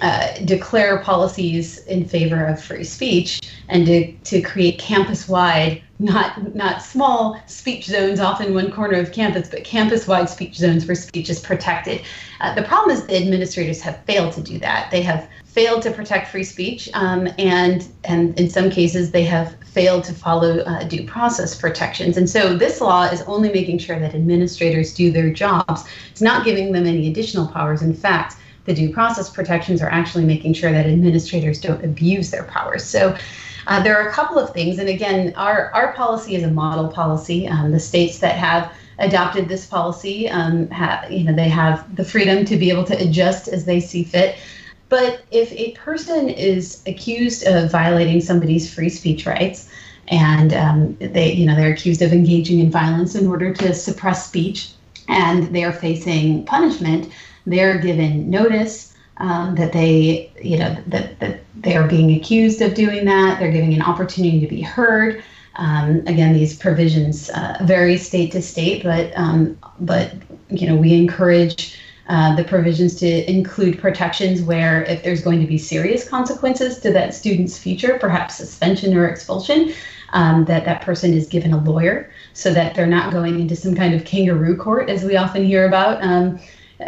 uh, 0.02 0.34
declare 0.46 1.00
policies 1.00 1.80
in 1.86 2.06
favor 2.06 2.46
of 2.46 2.64
free 2.64 2.86
speech 2.86 3.42
and 3.68 3.86
to, 3.86 4.14
to 4.24 4.42
create 4.42 4.80
campus-wide, 4.80 5.84
not 6.00 6.56
not 6.56 6.82
small 6.82 7.40
speech 7.46 7.86
zones 7.86 8.20
off 8.20 8.40
in 8.42 8.54
one 8.54 8.72
corner 8.72 8.98
of 8.98 9.12
campus, 9.12 9.50
but 9.50 9.64
campus-wide 9.66 10.30
speech 10.30 10.56
zones 10.56 10.86
where 10.88 10.96
speech 10.96 11.30
is 11.30 11.40
protected. 11.42 12.02
Uh, 12.40 12.56
the 12.56 12.64
problem 12.64 12.96
is 12.96 13.06
the 13.06 13.18
administrators 13.18 13.82
have 13.82 14.04
failed 14.06 14.34
to 14.34 14.42
do 14.42 14.58
that. 14.60 14.90
They 14.90 15.02
have 15.02 15.30
failed 15.52 15.82
to 15.82 15.92
protect 15.92 16.30
free 16.30 16.46
speech, 16.46 16.90
um, 16.94 17.28
and 17.38 17.88
and 18.06 18.40
in 18.40 18.50
some 18.50 18.70
cases 18.70 19.12
they 19.12 19.24
have 19.24 19.56
failed 19.66 20.04
to 20.06 20.14
follow 20.14 20.60
uh, 20.60 20.84
due 20.86 21.06
process 21.06 21.60
protections. 21.60 22.18
And 22.18 22.30
so 22.30 22.56
this 22.56 22.80
law 22.80 23.04
is 23.04 23.22
only 23.24 23.52
making 23.52 23.80
sure 23.80 24.00
that 24.00 24.16
administrators 24.16 24.94
do 24.94 25.12
their 25.12 25.30
jobs. 25.30 25.84
It's 26.10 26.22
not 26.22 26.46
giving 26.46 26.72
them 26.72 26.86
any 26.86 27.10
additional 27.10 27.48
powers. 27.48 27.82
In 27.82 27.94
fact, 27.94 28.38
the 28.66 28.74
due 28.74 28.94
process 28.94 29.30
protections 29.30 29.82
are 29.82 29.90
actually 29.90 30.24
making 30.24 30.54
sure 30.54 30.72
that 30.72 30.86
administrators 30.86 31.60
don't 31.60 31.84
abuse 31.84 32.32
their 32.32 32.44
powers. 32.44 32.86
So 32.86 33.18
uh, 33.68 33.84
there 33.84 33.98
are 34.00 34.08
a 34.08 34.12
couple 34.14 34.40
of 34.40 34.54
things, 34.54 34.80
and 34.80 34.88
again, 34.88 35.34
our 35.36 35.70
our 35.74 35.94
policy 35.94 36.36
is 36.36 36.44
a 36.44 36.52
model 36.52 36.88
policy. 36.88 37.48
Um, 37.48 37.72
the 37.72 37.80
states 37.80 38.20
that 38.20 38.36
have 38.36 38.74
adopted 39.00 39.50
this 39.50 39.66
policy 39.66 40.30
um, 40.30 40.70
have 40.70 41.12
you 41.12 41.26
know 41.26 41.36
they 41.36 41.50
have 41.50 41.94
the 41.98 42.06
freedom 42.06 42.46
to 42.46 42.56
be 42.56 42.70
able 42.70 42.86
to 42.86 42.98
adjust 42.98 43.50
as 43.50 43.66
they 43.66 43.82
see 43.82 44.06
fit. 44.06 44.38
But 44.92 45.24
if 45.32 45.54
a 45.54 45.72
person 45.72 46.28
is 46.28 46.84
accused 46.86 47.48
of 47.48 47.72
violating 47.72 48.20
somebody's 48.20 48.72
free 48.72 48.90
speech 48.90 49.26
rights, 49.26 49.70
and 50.10 50.54
um, 50.54 50.98
they, 51.00 51.32
you 51.32 51.46
know, 51.46 51.56
they're 51.56 51.72
accused 51.72 52.02
of 52.02 52.12
engaging 52.12 52.60
in 52.60 52.70
violence 52.70 53.16
in 53.16 53.26
order 53.26 53.54
to 53.54 53.74
suppress 53.74 54.28
speech, 54.28 54.74
and 55.08 55.56
they 55.56 55.64
are 55.64 55.72
facing 55.72 56.44
punishment, 56.44 57.10
they're 57.46 57.80
given 57.80 58.30
notice 58.30 58.94
um, 59.16 59.56
that 59.56 59.72
they, 59.72 60.30
you 60.44 60.58
know, 60.60 60.76
that, 60.88 61.18
that 61.22 61.40
they 61.56 61.78
are 61.78 61.88
being 61.88 62.12
accused 62.18 62.62
of 62.62 62.74
doing 62.74 63.06
that. 63.06 63.40
They're 63.40 63.52
giving 63.54 63.74
an 63.74 63.82
opportunity 63.82 64.42
to 64.42 64.48
be 64.48 64.62
heard. 64.62 65.24
Um, 65.56 66.00
again, 66.06 66.34
these 66.34 66.58
provisions 66.58 67.30
uh, 67.30 67.60
vary 67.64 67.98
state 67.98 68.34
to 68.34 68.42
state, 68.42 68.84
but 68.84 69.18
um, 69.18 69.58
but 69.80 70.14
you 70.50 70.68
know 70.68 70.76
we 70.76 70.94
encourage 70.96 71.78
uh, 72.12 72.36
the 72.36 72.44
provisions 72.44 72.94
to 72.96 73.32
include 73.32 73.80
protections 73.80 74.42
where 74.42 74.84
if 74.84 75.02
there's 75.02 75.22
going 75.22 75.40
to 75.40 75.48
be 75.48 75.58
serious 75.58 76.06
consequences 76.08 76.78
to 76.78 76.92
that 76.92 77.14
student's 77.14 77.58
future, 77.58 77.98
perhaps 78.00 78.36
suspension 78.36 78.94
or 78.98 79.08
expulsion, 79.08 79.74
um, 80.12 80.44
that 80.44 80.66
that 80.66 80.82
person 80.82 81.14
is 81.14 81.26
given 81.26 81.54
a 81.54 81.64
lawyer 81.64 82.12
so 82.34 82.54
that 82.54 82.76
they're 82.76 82.86
not 82.86 83.14
going 83.14 83.40
into 83.40 83.56
some 83.56 83.74
kind 83.74 83.94
of 83.94 84.04
kangaroo 84.04 84.58
court, 84.58 84.90
as 84.90 85.06
we 85.06 85.16
often 85.16 85.46
hear 85.46 85.66
about. 85.66 86.04
Um, 86.04 86.38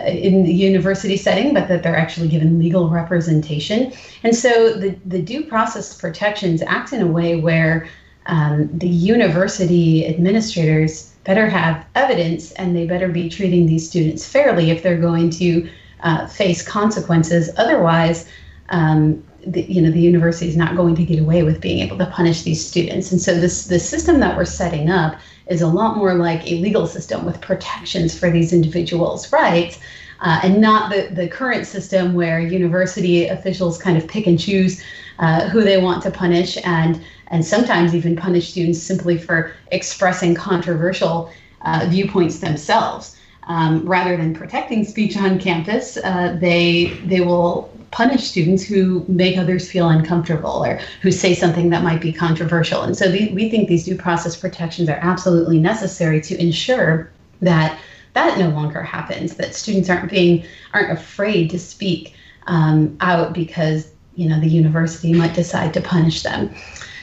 in 0.08 0.44
the 0.44 0.52
university 0.52 1.16
setting, 1.16 1.54
but 1.54 1.68
that 1.68 1.84
they're 1.84 1.96
actually 1.96 2.28
given 2.28 2.58
legal 2.58 2.90
representation. 2.90 3.94
And 4.24 4.36
so 4.36 4.74
the, 4.74 4.98
the 5.06 5.22
due 5.22 5.46
process 5.46 5.96
protections 5.96 6.64
act 6.64 6.94
in 6.94 7.02
a 7.04 7.06
way 7.06 7.40
where 7.40 7.88
um, 8.26 8.76
the 8.76 8.88
university 8.88 10.08
administrators 10.08 11.13
better 11.24 11.48
have 11.50 11.86
evidence 11.96 12.52
and 12.54 12.76
they 12.76 12.86
better 12.86 13.08
be 13.08 13.30
treating 13.30 13.66
these 13.66 13.88
students 13.88 14.28
fairly 14.28 14.72
if 14.72 14.84
they're 14.84 14.98
going 14.98 15.30
to 15.30 15.70
uh, 16.02 16.28
face 16.28 16.68
consequences. 16.68 17.50
Otherwise, 17.58 18.30
um, 18.70 19.24
the, 19.46 19.64
you 19.64 19.82
know, 19.82 19.92
the 19.92 20.00
university 20.00 20.48
is 20.48 20.58
not 20.58 20.76
going 20.76 20.96
to 20.96 21.04
get 21.04 21.20
away 21.20 21.44
with 21.44 21.62
being 21.62 21.80
able 21.80 21.98
to 21.98 22.06
punish 22.08 22.44
these 22.44 22.66
students. 22.66 23.12
And 23.12 23.22
so 23.22 23.40
this 23.40 23.68
the 23.68 23.80
system 23.80 24.20
that 24.20 24.38
we're 24.38 24.46
setting 24.46 24.90
up 24.90 25.20
is 25.48 25.62
a 25.62 25.68
lot 25.68 25.98
more 25.98 26.14
like 26.14 26.50
a 26.50 26.56
legal 26.56 26.88
system 26.88 27.26
with 27.26 27.42
protections 27.42 28.18
for 28.18 28.30
these 28.30 28.54
individuals' 28.54 29.32
rights. 29.32 29.80
Uh, 30.22 30.40
and 30.44 30.62
not 30.62 30.90
the, 30.90 31.10
the 31.12 31.28
current 31.28 31.68
system 31.68 32.14
where 32.14 32.40
university 32.40 33.28
officials 33.28 33.78
kind 33.78 33.98
of 33.98 34.08
pick 34.08 34.26
and 34.26 34.40
choose 34.40 34.82
uh, 35.20 35.48
who 35.50 35.62
they 35.62 35.82
want 35.82 36.04
to 36.04 36.12
punish 36.12 36.58
and 36.64 37.04
and 37.28 37.44
sometimes 37.44 37.96
even 37.96 38.16
punish 38.16 38.52
students 38.52 38.80
simply 38.80 39.18
for 39.18 39.54
expressing 39.72 40.36
controversial 40.36 41.32
uh, 41.62 41.88
viewpoints 41.90 42.40
themselves. 42.40 43.18
Um, 43.48 43.86
rather 43.86 44.16
than 44.16 44.34
protecting 44.34 44.86
speech 44.86 45.18
on 45.18 45.40
campus, 45.40 45.98
uh, 45.98 46.38
they 46.40 47.00
they 47.06 47.22
will 47.22 47.70
punish 47.92 48.24
students 48.24 48.64
who 48.64 49.06
make 49.08 49.38
others 49.38 49.70
feel 49.70 49.90
uncomfortable 49.90 50.66
or 50.66 50.80
who 51.02 51.12
say 51.12 51.36
something 51.36 51.70
that 51.70 51.84
might 51.84 52.02
be 52.02 52.12
controversial. 52.12 52.82
And 52.82 52.98
so 52.98 53.08
the, 53.08 53.32
we 53.34 53.50
think 53.50 53.70
these 53.70 53.86
due 53.86 53.96
process 53.96 54.36
protections 54.36 54.90
are 54.90 54.98
absolutely 55.02 55.60
necessary 55.60 56.20
to 56.22 56.42
ensure 56.42 57.12
that 57.42 57.78
that 58.14 58.40
no 58.40 58.50
longer 58.50 58.82
happens. 58.82 59.36
That 59.36 59.54
students 59.54 59.90
aren't 59.90 60.10
being 60.10 60.46
aren't 60.74 60.92
afraid 60.92 61.50
to 61.52 61.60
speak 61.60 62.16
um, 62.48 62.98
out 63.00 63.34
because 63.34 63.93
you 64.16 64.28
know 64.28 64.40
the 64.40 64.48
university 64.48 65.14
might 65.14 65.34
decide 65.34 65.74
to 65.74 65.82
punish 65.82 66.24
them. 66.24 66.54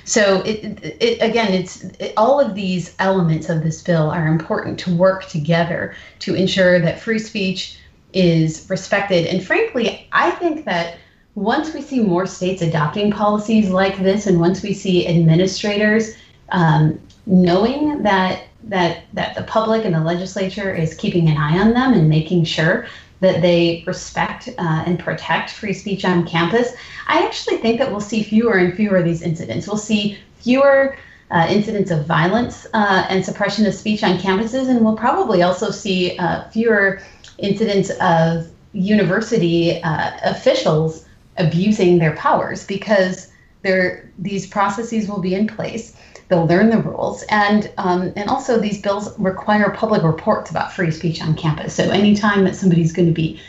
So 0.04 0.42
it, 0.42 0.82
it, 1.00 1.22
again, 1.22 1.52
it's 1.52 1.84
it, 1.98 2.14
all 2.16 2.40
of 2.40 2.54
these 2.54 2.94
elements 2.98 3.48
of 3.48 3.62
this 3.62 3.82
bill 3.82 4.10
are 4.10 4.26
important 4.26 4.78
to 4.80 4.94
work 4.94 5.28
together 5.28 5.94
to 6.20 6.34
ensure 6.34 6.80
that 6.80 7.00
free 7.00 7.18
speech 7.18 7.78
is 8.12 8.66
respected. 8.68 9.26
And 9.26 9.44
frankly, 9.44 10.08
I 10.12 10.32
think 10.32 10.64
that 10.64 10.98
once 11.36 11.72
we 11.72 11.80
see 11.80 12.00
more 12.00 12.26
states 12.26 12.60
adopting 12.60 13.12
policies 13.12 13.70
like 13.70 13.98
this, 13.98 14.26
and 14.26 14.40
once 14.40 14.62
we 14.62 14.74
see 14.74 15.06
administrators 15.06 16.14
um, 16.50 16.98
knowing 17.26 18.02
that 18.02 18.44
that 18.64 19.04
that 19.12 19.34
the 19.34 19.42
public 19.44 19.84
and 19.84 19.94
the 19.94 20.00
legislature 20.00 20.74
is 20.74 20.94
keeping 20.94 21.28
an 21.28 21.36
eye 21.36 21.58
on 21.58 21.72
them 21.72 21.92
and 21.92 22.08
making 22.08 22.44
sure 22.44 22.86
that 23.20 23.42
they 23.42 23.84
respect 23.86 24.48
uh, 24.58 24.82
and 24.86 24.98
protect 24.98 25.50
free 25.50 25.72
speech 25.72 26.04
on 26.04 26.26
campus, 26.26 26.72
I 27.06 27.24
actually 27.24 27.58
think 27.58 27.78
that 27.78 27.90
we'll 27.90 28.00
see 28.00 28.22
fewer 28.22 28.54
and 28.54 28.74
fewer 28.74 28.96
of 28.96 29.04
these 29.04 29.22
incidents. 29.22 29.66
We'll 29.66 29.76
see 29.76 30.18
fewer 30.36 30.96
uh, 31.30 31.46
incidents 31.48 31.90
of 31.90 32.06
violence 32.06 32.66
uh, 32.72 33.06
and 33.08 33.24
suppression 33.24 33.66
of 33.66 33.74
speech 33.74 34.02
on 34.02 34.18
campuses, 34.18 34.68
and 34.68 34.84
we'll 34.84 34.96
probably 34.96 35.42
also 35.42 35.70
see 35.70 36.18
uh, 36.18 36.48
fewer 36.48 37.02
incidents 37.38 37.90
of 38.00 38.50
university 38.72 39.82
uh, 39.82 40.12
officials 40.24 41.06
abusing 41.36 41.98
their 41.98 42.14
powers 42.16 42.66
because 42.66 43.32
there 43.62 44.10
these 44.18 44.46
processes 44.46 45.08
will 45.08 45.20
be 45.20 45.34
in 45.34 45.46
place 45.46 45.96
They'll 46.30 46.46
learn 46.46 46.70
the 46.70 46.78
rules, 46.78 47.24
and 47.24 47.72
um, 47.76 48.12
and 48.14 48.30
also 48.30 48.60
these 48.60 48.80
bills 48.80 49.18
require 49.18 49.68
public 49.70 50.04
reports 50.04 50.48
about 50.48 50.72
free 50.72 50.92
speech 50.92 51.20
on 51.20 51.34
campus. 51.34 51.74
So 51.74 51.90
anytime 51.90 52.44
that 52.44 52.54
somebody's 52.54 52.92
going 52.92 53.08
to 53.08 53.14
be 53.14 53.40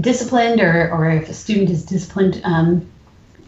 disciplined, 0.00 0.58
or 0.58 0.90
or 0.90 1.10
if 1.10 1.28
a 1.28 1.34
student 1.34 1.68
is 1.68 1.84
disciplined, 1.84 2.40
um, 2.44 2.90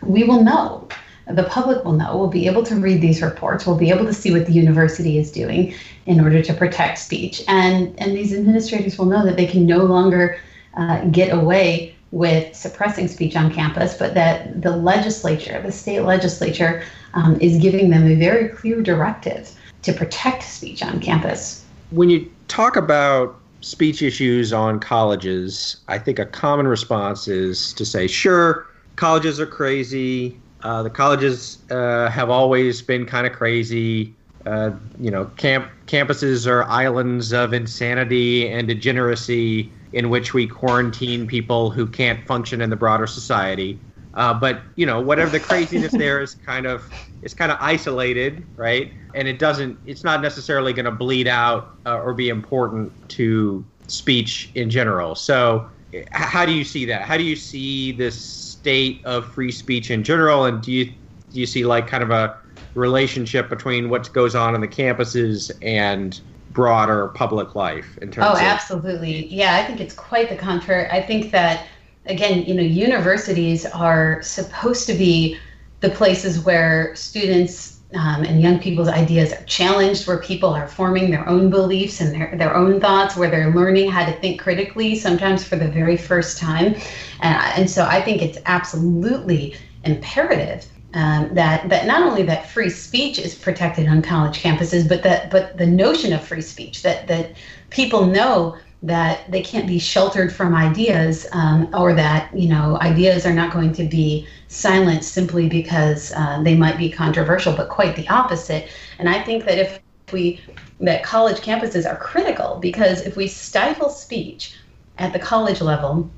we 0.03 0.25
will 0.25 0.45
know. 0.45 0.87
The 1.27 1.45
public 1.45 1.85
will 1.85 1.93
know. 1.95 2.19
We'll 2.19 2.29
be 2.29 2.47
able 2.47 2.65
to 2.65 2.75
read 2.77 3.01
these 3.01 3.23
reports. 3.23 3.67
We'll 3.67 3.79
be 3.79 3.89
able 3.89 4.05
to 4.05 4.13
see 4.13 4.31
what 4.31 4.45
the 4.45 4.53
university 4.53 5.17
is 5.19 5.33
doing 5.33 5.75
in 6.05 6.21
order 6.21 6.43
to 6.43 6.53
protect 6.53 6.99
speech, 6.99 7.43
and 7.49 7.99
and 7.99 8.15
these 8.15 8.35
administrators 8.35 8.99
will 8.99 9.07
know 9.07 9.25
that 9.25 9.39
they 9.39 9.47
can 9.47 9.65
no 9.65 9.79
longer 9.79 10.39
uh, 10.77 11.03
get 11.07 11.35
away 11.35 11.92
with 12.13 12.55
suppressing 12.55 13.09
speech 13.09 13.35
on 13.35 13.53
campus, 13.53 13.95
but 13.95 14.15
that 14.15 14.63
the 14.63 14.77
legislature, 14.77 15.61
the 15.63 15.73
state 15.73 16.01
legislature, 16.01 16.85
um, 17.15 17.41
is 17.41 17.59
giving 17.59 17.91
them 17.91 18.07
a 18.07 18.15
very 18.15 18.49
clear 18.51 18.83
directive 18.83 19.51
to 19.83 19.93
protect 19.93 20.43
speech 20.43 20.83
on 20.83 21.01
campus. 21.01 21.65
When 21.91 22.11
you 22.11 22.31
talk 22.49 22.77
about 22.77 23.35
speech 23.63 24.03
issues 24.03 24.53
on 24.53 24.79
colleges, 24.79 25.79
I 25.89 25.99
think 25.99 26.19
a 26.19 26.27
common 26.27 26.69
response 26.69 27.29
is 27.29 27.73
to 27.75 27.85
say, 27.85 28.07
sure, 28.07 28.67
colleges 28.97 29.41
are 29.41 29.47
crazy. 29.47 30.39
Uh, 30.63 30.83
the 30.83 30.91
colleges 30.91 31.59
uh, 31.71 32.11
have 32.11 32.29
always 32.29 32.83
been 32.83 33.07
kind 33.07 33.27
of 33.27 33.33
crazy. 33.33 34.15
Uh, 34.45 34.73
you 35.01 35.11
know, 35.11 35.27
camp 35.37 35.69
campuses 35.87 36.47
are 36.47 36.65
islands 36.65 37.33
of 37.33 37.53
insanity 37.53 38.49
and 38.49 38.69
degeneracy 38.69 39.71
in 39.93 40.11
which 40.11 40.35
we 40.35 40.47
quarantine 40.47 41.27
people 41.27 41.71
who 41.71 41.87
can't 41.87 42.25
function 42.27 42.61
in 42.61 42.71
the 42.71 42.77
broader 42.77 43.07
society. 43.07 43.79
Uh, 44.15 44.35
but 44.35 44.63
you 44.77 44.87
know, 44.87 45.01
whatever 45.01 45.31
the 45.31 45.41
craziness 45.41 45.93
there 45.93 46.21
is, 46.21 46.35
kind 46.35 46.67
of 46.67 46.89
is 47.23 47.35
kind 47.35 47.51
of 47.51 47.59
isolated, 47.61 48.45
right? 48.57 48.93
And 49.15 49.27
it 49.29 49.39
doesn't. 49.39 49.79
It's 49.87 50.05
not 50.05 50.21
necessarily 50.21 50.73
going 50.73 50.85
to 50.85 50.91
bleed 50.91 51.29
out 51.29 51.77
uh, 51.87 51.99
or 51.99 52.15
be 52.15 52.29
important 52.29 52.93
to 53.11 53.65
speech 53.87 54.51
in 54.55 54.71
general. 54.71 55.15
So, 55.15 55.69
how 56.13 56.45
do 56.45 56.53
you 56.53 56.65
see 56.65 56.85
that? 56.87 57.03
How 57.03 57.17
do 57.17 57.25
you 57.25 57.37
see 57.37 57.93
this 57.93 58.21
state 58.21 59.03
of 59.05 59.27
free 59.33 59.53
speech 59.53 59.91
in 59.91 60.03
general? 60.03 60.45
And 60.45 60.63
do 60.63 60.73
you 60.73 60.87
do 60.87 61.41
you 61.41 61.47
see 61.47 61.65
like 61.65 61.87
kind 61.87 62.03
of 62.03 62.11
a 62.11 62.37
relationship 62.75 63.49
between 63.49 63.89
what 63.91 64.13
goes 64.13 64.35
on 64.35 64.55
in 64.55 64.61
the 64.61 64.69
campuses 64.69 65.51
and 65.63 66.21
broader 66.53 67.09
public 67.09 67.55
life 67.55 67.99
in 67.99 68.11
terms 68.11 68.27
oh, 68.29 68.33
of 68.35 68.39
absolutely. 68.39 69.27
Yeah, 69.27 69.57
I 69.57 69.65
think 69.65 69.81
it's 69.81 69.95
quite 69.95 70.29
the 70.29 70.37
contrary. 70.37 70.89
I 70.91 71.03
think 71.03 71.31
that 71.33 71.67
again, 72.07 72.45
you 72.45 72.55
know, 72.55 72.63
universities 72.63 73.67
are 73.67 74.23
supposed 74.23 74.87
to 74.87 74.95
be 74.95 75.39
the 75.81 75.91
places 75.91 76.41
where 76.41 76.95
students 76.95 77.81
um, 77.95 78.25
and 78.25 78.41
young 78.41 78.59
people's 78.59 78.89
ideas 78.89 79.33
are 79.33 79.45
challenged, 79.45 80.07
where 80.07 80.19
people 80.19 80.49
are 80.51 80.67
forming 80.67 81.11
their 81.11 81.29
own 81.29 81.51
beliefs 81.51 82.01
and 82.01 82.15
their, 82.15 82.35
their 82.37 82.57
own 82.57 82.81
thoughts, 82.81 83.17
where 83.17 83.31
they're 83.31 83.53
learning 83.55 83.91
how 83.91 84.05
to 84.07 84.13
think 84.21 84.41
critically, 84.41 84.97
sometimes 84.97 85.45
for 85.45 85.57
the 85.57 85.69
very 85.69 85.97
first 85.97 86.39
time. 86.39 86.75
And, 87.21 87.61
and 87.61 87.71
so 87.71 87.85
I 87.85 88.01
think 88.01 88.23
it's 88.23 88.39
absolutely 88.47 89.57
imperative 89.85 90.67
um, 90.95 91.35
that 91.35 91.69
that 91.69 91.87
not 91.87 92.03
only 92.03 92.23
that 92.25 92.51
free 92.51 92.71
speech 92.71 93.19
is 93.19 93.35
protected 93.35 93.89
on 93.89 94.03
college 94.03 94.43
campuses, 94.43 94.89
but 94.89 95.03
that 95.03 95.31
but 95.31 95.57
the 95.57 95.67
notion 95.67 96.13
of 96.13 96.23
free 96.23 96.43
speech 96.43 96.83
that 96.83 97.07
that 97.09 97.35
people 97.71 98.07
know 98.07 98.57
that 98.83 99.31
they 99.31 99.41
can't 99.41 99.67
be 99.67 99.79
sheltered 99.79 100.33
from 100.33 100.55
ideas 100.55 101.27
um, 101.33 101.69
or 101.73 101.95
that 101.95 102.37
you 102.37 102.49
know 102.49 102.79
ideas 102.81 103.25
are 103.25 103.33
not 103.33 103.53
going 103.53 103.73
to 103.73 103.85
be 103.85 104.27
silenced 104.49 105.13
simply 105.13 105.49
because 105.49 106.13
uh, 106.13 106.43
they 106.43 106.57
might 106.57 106.77
be 106.77 106.91
controversial 106.91 107.55
but 107.55 107.69
quite 107.69 107.97
the 107.97 108.09
opposite. 108.09 108.69
And 108.99 109.09
i 109.09 109.23
think 109.23 109.45
that 109.45 109.59
if 109.59 109.81
we 110.13 110.41
that 110.81 111.03
college 111.05 111.39
campuses 111.39 111.89
are 111.89 111.97
critical 111.97 112.59
because 112.61 113.03
if 113.03 113.17
we 113.17 113.27
stifle 113.29 113.89
speech 113.89 114.59
at 114.99 115.13
the 115.13 115.19
college 115.19 115.61
level 115.61 116.11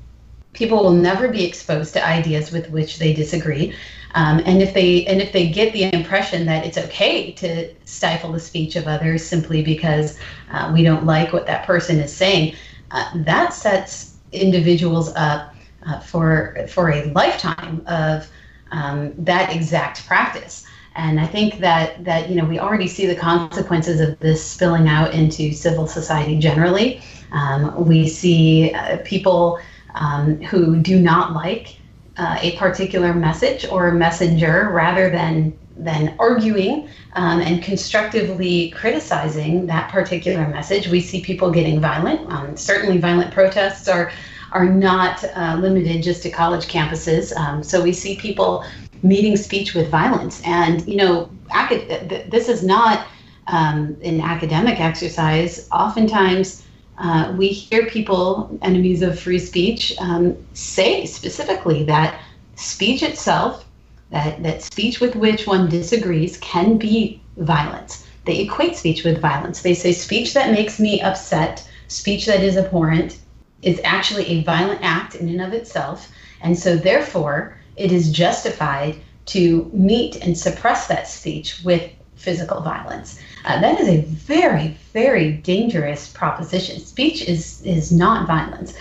people 0.55 0.83
will 0.83 0.91
never 0.91 1.27
be 1.27 1.45
exposed 1.45 1.93
to 1.93 2.05
ideas 2.05 2.51
with 2.51 2.69
which 2.69 2.97
they 2.99 3.13
disagree 3.13 3.73
um, 4.15 4.41
and 4.45 4.61
if 4.61 4.73
they 4.73 5.05
and 5.05 5.21
if 5.21 5.33
they 5.33 5.49
get 5.49 5.73
the 5.73 5.93
impression 5.93 6.45
that 6.45 6.65
it's 6.65 6.77
okay 6.77 7.33
to 7.33 7.73
stifle 7.83 8.31
the 8.31 8.39
speech 8.39 8.77
of 8.77 8.87
others 8.87 9.23
simply 9.23 9.61
because 9.61 10.17
uh, 10.51 10.71
we 10.73 10.83
don't 10.83 11.05
like 11.05 11.33
what 11.33 11.45
that 11.47 11.67
person 11.67 11.99
is 11.99 12.15
saying, 12.15 12.55
uh, 12.91 13.11
that 13.25 13.53
sets 13.53 14.15
individuals 14.31 15.13
up 15.15 15.53
uh, 15.85 15.99
for 15.99 16.65
for 16.69 16.91
a 16.91 17.11
lifetime 17.11 17.83
of 17.87 18.27
um, 18.71 19.13
that 19.17 19.53
exact 19.53 20.07
practice. 20.07 20.65
And 20.95 21.19
I 21.19 21.27
think 21.27 21.59
that 21.59 22.05
that 22.05 22.29
you 22.29 22.37
know 22.37 22.45
we 22.45 22.57
already 22.57 22.87
see 22.87 23.05
the 23.05 23.17
consequences 23.17 23.99
of 23.99 24.17
this 24.19 24.41
spilling 24.41 24.87
out 24.87 25.13
into 25.13 25.51
civil 25.51 25.87
society 25.87 26.39
generally. 26.39 27.01
Um, 27.33 27.85
we 27.85 28.07
see 28.07 28.73
uh, 28.73 28.99
people 29.03 29.59
um, 29.95 30.39
who 30.41 30.77
do 30.77 30.99
not 30.99 31.33
like 31.33 31.77
uh, 32.17 32.37
a 32.41 32.55
particular 32.57 33.13
message 33.13 33.65
or 33.67 33.91
messenger 33.91 34.69
rather 34.71 35.09
than 35.09 35.57
than 35.77 36.15
arguing 36.19 36.87
um, 37.13 37.41
and 37.41 37.61
constructively 37.61 38.69
criticizing 38.71 39.65
that 39.65 39.91
particular 39.91 40.47
message. 40.47 40.87
We 40.87 41.01
see 41.01 41.21
people 41.21 41.51
getting 41.51 41.81
violent. 41.81 42.31
Um, 42.31 42.55
certainly, 42.55 42.97
violent 42.97 43.33
protests 43.33 43.87
are 43.87 44.11
are 44.51 44.65
not 44.65 45.23
uh, 45.35 45.57
limited 45.59 46.01
just 46.01 46.23
to 46.23 46.29
college 46.29 46.67
campuses. 46.67 47.35
Um, 47.35 47.61
so 47.61 47.81
we 47.81 47.91
see 47.91 48.15
people 48.15 48.63
meeting 49.03 49.35
speech 49.35 49.73
with 49.73 49.89
violence, 49.89 50.41
and 50.45 50.87
you 50.87 50.95
know, 50.95 51.29
acad- 51.53 52.29
this 52.31 52.47
is 52.47 52.63
not 52.63 53.07
um, 53.47 53.97
an 54.01 54.21
academic 54.21 54.79
exercise. 54.79 55.67
Oftentimes 55.71 56.64
uh, 56.97 57.33
we 57.37 57.49
hear 57.49 57.85
people, 57.87 58.57
enemies 58.61 59.01
of 59.01 59.19
free 59.19 59.39
speech, 59.39 59.93
um, 59.99 60.35
say 60.53 61.05
specifically 61.05 61.83
that 61.83 62.19
speech 62.55 63.03
itself, 63.03 63.65
that, 64.11 64.41
that 64.43 64.63
speech 64.63 65.01
with 65.01 65.15
which 65.15 65.45
one 65.45 65.69
disagrees, 65.69 66.37
can 66.37 66.77
be 66.77 67.21
violence. 67.37 68.07
They 68.25 68.39
equate 68.41 68.75
speech 68.75 69.03
with 69.03 69.21
violence. 69.21 69.61
They 69.61 69.73
say 69.73 69.91
speech 69.91 70.33
that 70.33 70.51
makes 70.51 70.79
me 70.79 71.01
upset, 71.01 71.67
speech 71.87 72.25
that 72.25 72.41
is 72.41 72.57
abhorrent, 72.57 73.19
is 73.61 73.81
actually 73.83 74.25
a 74.27 74.43
violent 74.43 74.79
act 74.81 75.15
in 75.15 75.27
and 75.27 75.41
of 75.41 75.53
itself. 75.53 76.09
And 76.41 76.57
so, 76.57 76.75
therefore, 76.75 77.57
it 77.75 77.91
is 77.91 78.11
justified 78.11 78.95
to 79.27 79.69
meet 79.73 80.15
and 80.17 80.37
suppress 80.37 80.87
that 80.87 81.07
speech 81.07 81.61
with 81.63 81.89
physical 82.25 82.59
violence. 82.61 83.19
Uh, 83.45 83.61
that 83.61 83.79
is 83.79 83.87
a 83.87 84.01
very, 84.01 84.75
very 84.91 85.33
dangerous 85.53 86.09
proposition. 86.11 86.79
Speech 86.79 87.21
is 87.33 87.61
is 87.63 87.91
not 87.91 88.27
violence, 88.27 88.73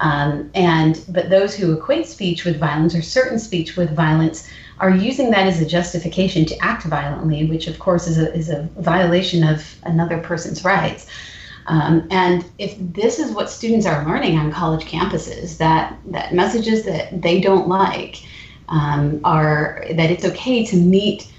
um, 0.00 0.50
and 0.54 1.02
but 1.08 1.30
those 1.30 1.56
who 1.56 1.72
equate 1.72 2.06
speech 2.06 2.44
with 2.44 2.60
violence 2.60 2.94
or 2.94 3.02
certain 3.02 3.38
speech 3.38 3.76
with 3.76 3.90
violence 3.96 4.48
are 4.78 4.90
using 4.90 5.30
that 5.30 5.46
as 5.46 5.60
a 5.60 5.66
justification 5.66 6.44
to 6.46 6.56
act 6.70 6.84
violently, 6.84 7.46
which 7.46 7.66
of 7.66 7.78
course 7.78 8.06
is 8.06 8.18
a 8.18 8.32
is 8.34 8.50
a 8.50 8.68
violation 8.78 9.42
of 9.52 9.58
another 9.84 10.18
person's 10.18 10.64
rights. 10.64 11.06
Um, 11.66 12.06
and 12.10 12.44
if 12.58 12.74
this 12.78 13.18
is 13.18 13.30
what 13.32 13.48
students 13.48 13.86
are 13.86 14.04
learning 14.04 14.38
on 14.38 14.52
college 14.52 14.84
campuses, 14.84 15.56
that 15.58 15.96
that 16.06 16.34
messages 16.34 16.84
that 16.84 17.22
they 17.22 17.40
don't 17.40 17.68
like 17.68 18.16
um, 18.68 19.20
are 19.24 19.84
that 19.98 20.10
it's 20.10 20.24
okay 20.24 20.64
to 20.66 20.76
meet 20.76 21.30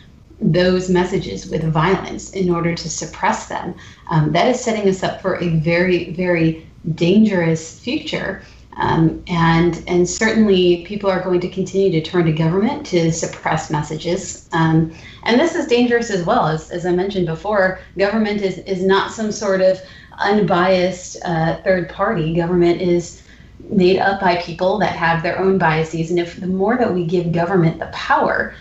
those 0.41 0.89
messages 0.89 1.47
with 1.49 1.63
violence 1.63 2.31
in 2.31 2.49
order 2.49 2.73
to 2.73 2.89
suppress 2.89 3.47
them. 3.47 3.75
Um, 4.09 4.31
that 4.31 4.47
is 4.47 4.59
setting 4.59 4.89
us 4.89 5.03
up 5.03 5.21
for 5.21 5.35
a 5.35 5.49
very, 5.59 6.11
very 6.11 6.67
dangerous 6.95 7.79
future. 7.79 8.41
Um, 8.77 9.23
and 9.27 9.83
and 9.87 10.09
certainly 10.09 10.85
people 10.85 11.09
are 11.09 11.21
going 11.21 11.41
to 11.41 11.49
continue 11.49 11.91
to 11.91 12.01
turn 12.01 12.25
to 12.25 12.31
government 12.31 12.85
to 12.87 13.11
suppress 13.11 13.69
messages. 13.69 14.49
Um, 14.53 14.93
and 15.23 15.39
this 15.39 15.55
is 15.55 15.67
dangerous 15.67 16.09
as 16.09 16.25
well. 16.25 16.47
As, 16.47 16.71
as 16.71 16.85
I 16.85 16.91
mentioned 16.91 17.27
before, 17.27 17.79
government 17.97 18.41
is, 18.41 18.59
is 18.59 18.83
not 18.83 19.11
some 19.11 19.31
sort 19.31 19.61
of 19.61 19.79
unbiased 20.17 21.17
uh, 21.23 21.61
third 21.63 21.89
party. 21.89 22.33
Government 22.33 22.81
is 22.81 23.21
made 23.69 23.99
up 23.99 24.21
by 24.21 24.37
people 24.37 24.79
that 24.79 24.95
have 24.95 25.21
their 25.21 25.37
own 25.39 25.57
biases. 25.57 26.09
And 26.09 26.19
if 26.19 26.39
the 26.39 26.47
more 26.47 26.77
that 26.77 26.93
we 26.93 27.05
give 27.05 27.31
government 27.31 27.79
the 27.79 27.87
power 27.87 28.53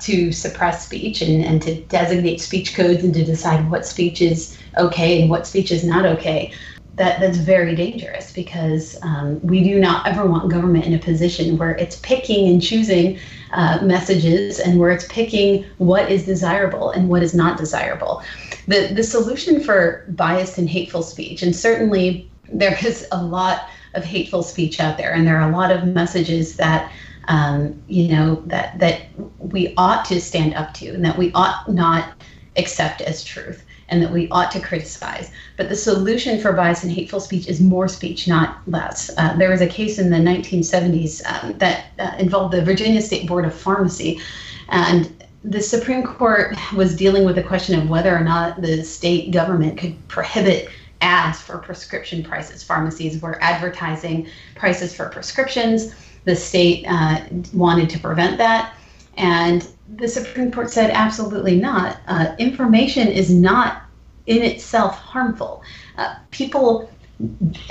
to 0.00 0.32
suppress 0.32 0.84
speech 0.84 1.22
and, 1.22 1.44
and 1.44 1.60
to 1.62 1.82
designate 1.86 2.40
speech 2.40 2.74
codes 2.74 3.02
and 3.02 3.12
to 3.14 3.24
decide 3.24 3.70
what 3.70 3.84
speech 3.84 4.22
is 4.22 4.56
okay 4.76 5.20
and 5.20 5.30
what 5.30 5.46
speech 5.46 5.72
is 5.72 5.84
not 5.84 6.06
okay. 6.06 6.52
That, 6.94 7.20
that's 7.20 7.38
very 7.38 7.76
dangerous 7.76 8.32
because 8.32 8.96
um, 9.02 9.40
we 9.42 9.62
do 9.62 9.78
not 9.78 10.06
ever 10.06 10.26
want 10.26 10.50
government 10.50 10.84
in 10.84 10.94
a 10.94 10.98
position 10.98 11.56
where 11.56 11.76
it's 11.76 12.00
picking 12.00 12.48
and 12.48 12.60
choosing 12.60 13.20
uh, 13.52 13.78
messages 13.82 14.58
and 14.58 14.80
where 14.80 14.90
it's 14.90 15.06
picking 15.08 15.64
what 15.78 16.10
is 16.10 16.26
desirable 16.26 16.90
and 16.90 17.08
what 17.08 17.22
is 17.22 17.34
not 17.34 17.56
desirable. 17.56 18.22
The, 18.66 18.92
the 18.92 19.04
solution 19.04 19.60
for 19.60 20.06
biased 20.08 20.58
and 20.58 20.68
hateful 20.68 21.02
speech, 21.02 21.42
and 21.42 21.54
certainly 21.54 22.28
there 22.52 22.76
is 22.84 23.06
a 23.12 23.22
lot 23.22 23.68
of 23.94 24.04
hateful 24.04 24.42
speech 24.42 24.80
out 24.80 24.98
there, 24.98 25.12
and 25.12 25.26
there 25.26 25.40
are 25.40 25.48
a 25.48 25.56
lot 25.56 25.70
of 25.70 25.86
messages 25.86 26.56
that 26.56 26.90
um, 27.28 27.80
you 27.86 28.08
know 28.08 28.42
that 28.46 28.78
that 28.78 29.02
we 29.38 29.74
ought 29.76 30.04
to 30.06 30.20
stand 30.20 30.54
up 30.54 30.74
to 30.74 30.88
and 30.88 31.04
that 31.04 31.16
we 31.16 31.30
ought 31.32 31.68
not 31.70 32.22
accept 32.56 33.00
as 33.02 33.22
truth 33.22 33.62
and 33.90 34.02
that 34.02 34.12
we 34.12 34.28
ought 34.30 34.50
to 34.50 34.60
criticize. 34.60 35.30
But 35.56 35.68
the 35.68 35.76
solution 35.76 36.40
for 36.40 36.52
bias 36.52 36.82
and 36.82 36.92
hateful 36.92 37.20
speech 37.20 37.48
is 37.48 37.60
more 37.60 37.88
speech, 37.88 38.28
not 38.28 38.60
less. 38.66 39.10
Uh, 39.16 39.36
there 39.36 39.50
was 39.50 39.60
a 39.60 39.66
case 39.66 39.98
in 39.98 40.10
the 40.10 40.16
1970s 40.16 41.22
um, 41.26 41.56
that 41.58 41.86
uh, 41.98 42.12
involved 42.18 42.52
the 42.52 42.62
Virginia 42.62 43.00
State 43.00 43.26
Board 43.26 43.44
of 43.44 43.54
Pharmacy, 43.54 44.20
and 44.68 45.24
the 45.44 45.62
Supreme 45.62 46.02
Court 46.02 46.56
was 46.74 46.96
dealing 46.96 47.24
with 47.24 47.36
the 47.36 47.42
question 47.42 47.78
of 47.78 47.88
whether 47.88 48.14
or 48.14 48.20
not 48.20 48.60
the 48.60 48.84
state 48.84 49.30
government 49.30 49.78
could 49.78 49.96
prohibit 50.08 50.68
ads 51.00 51.40
for 51.40 51.58
prescription 51.58 52.22
prices. 52.24 52.62
Pharmacies 52.62 53.22
were 53.22 53.42
advertising 53.42 54.26
prices 54.56 54.94
for 54.94 55.08
prescriptions 55.08 55.94
the 56.24 56.36
state 56.36 56.84
uh, 56.88 57.20
wanted 57.52 57.88
to 57.90 57.98
prevent 57.98 58.38
that. 58.38 58.74
And 59.16 59.66
the 59.96 60.08
Supreme 60.08 60.52
Court 60.52 60.70
said 60.70 60.90
absolutely 60.90 61.56
not. 61.56 61.98
Uh, 62.06 62.34
information 62.38 63.08
is 63.08 63.30
not 63.30 63.82
in 64.26 64.42
itself 64.42 64.98
harmful. 64.98 65.62
Uh, 65.96 66.16
people 66.30 66.90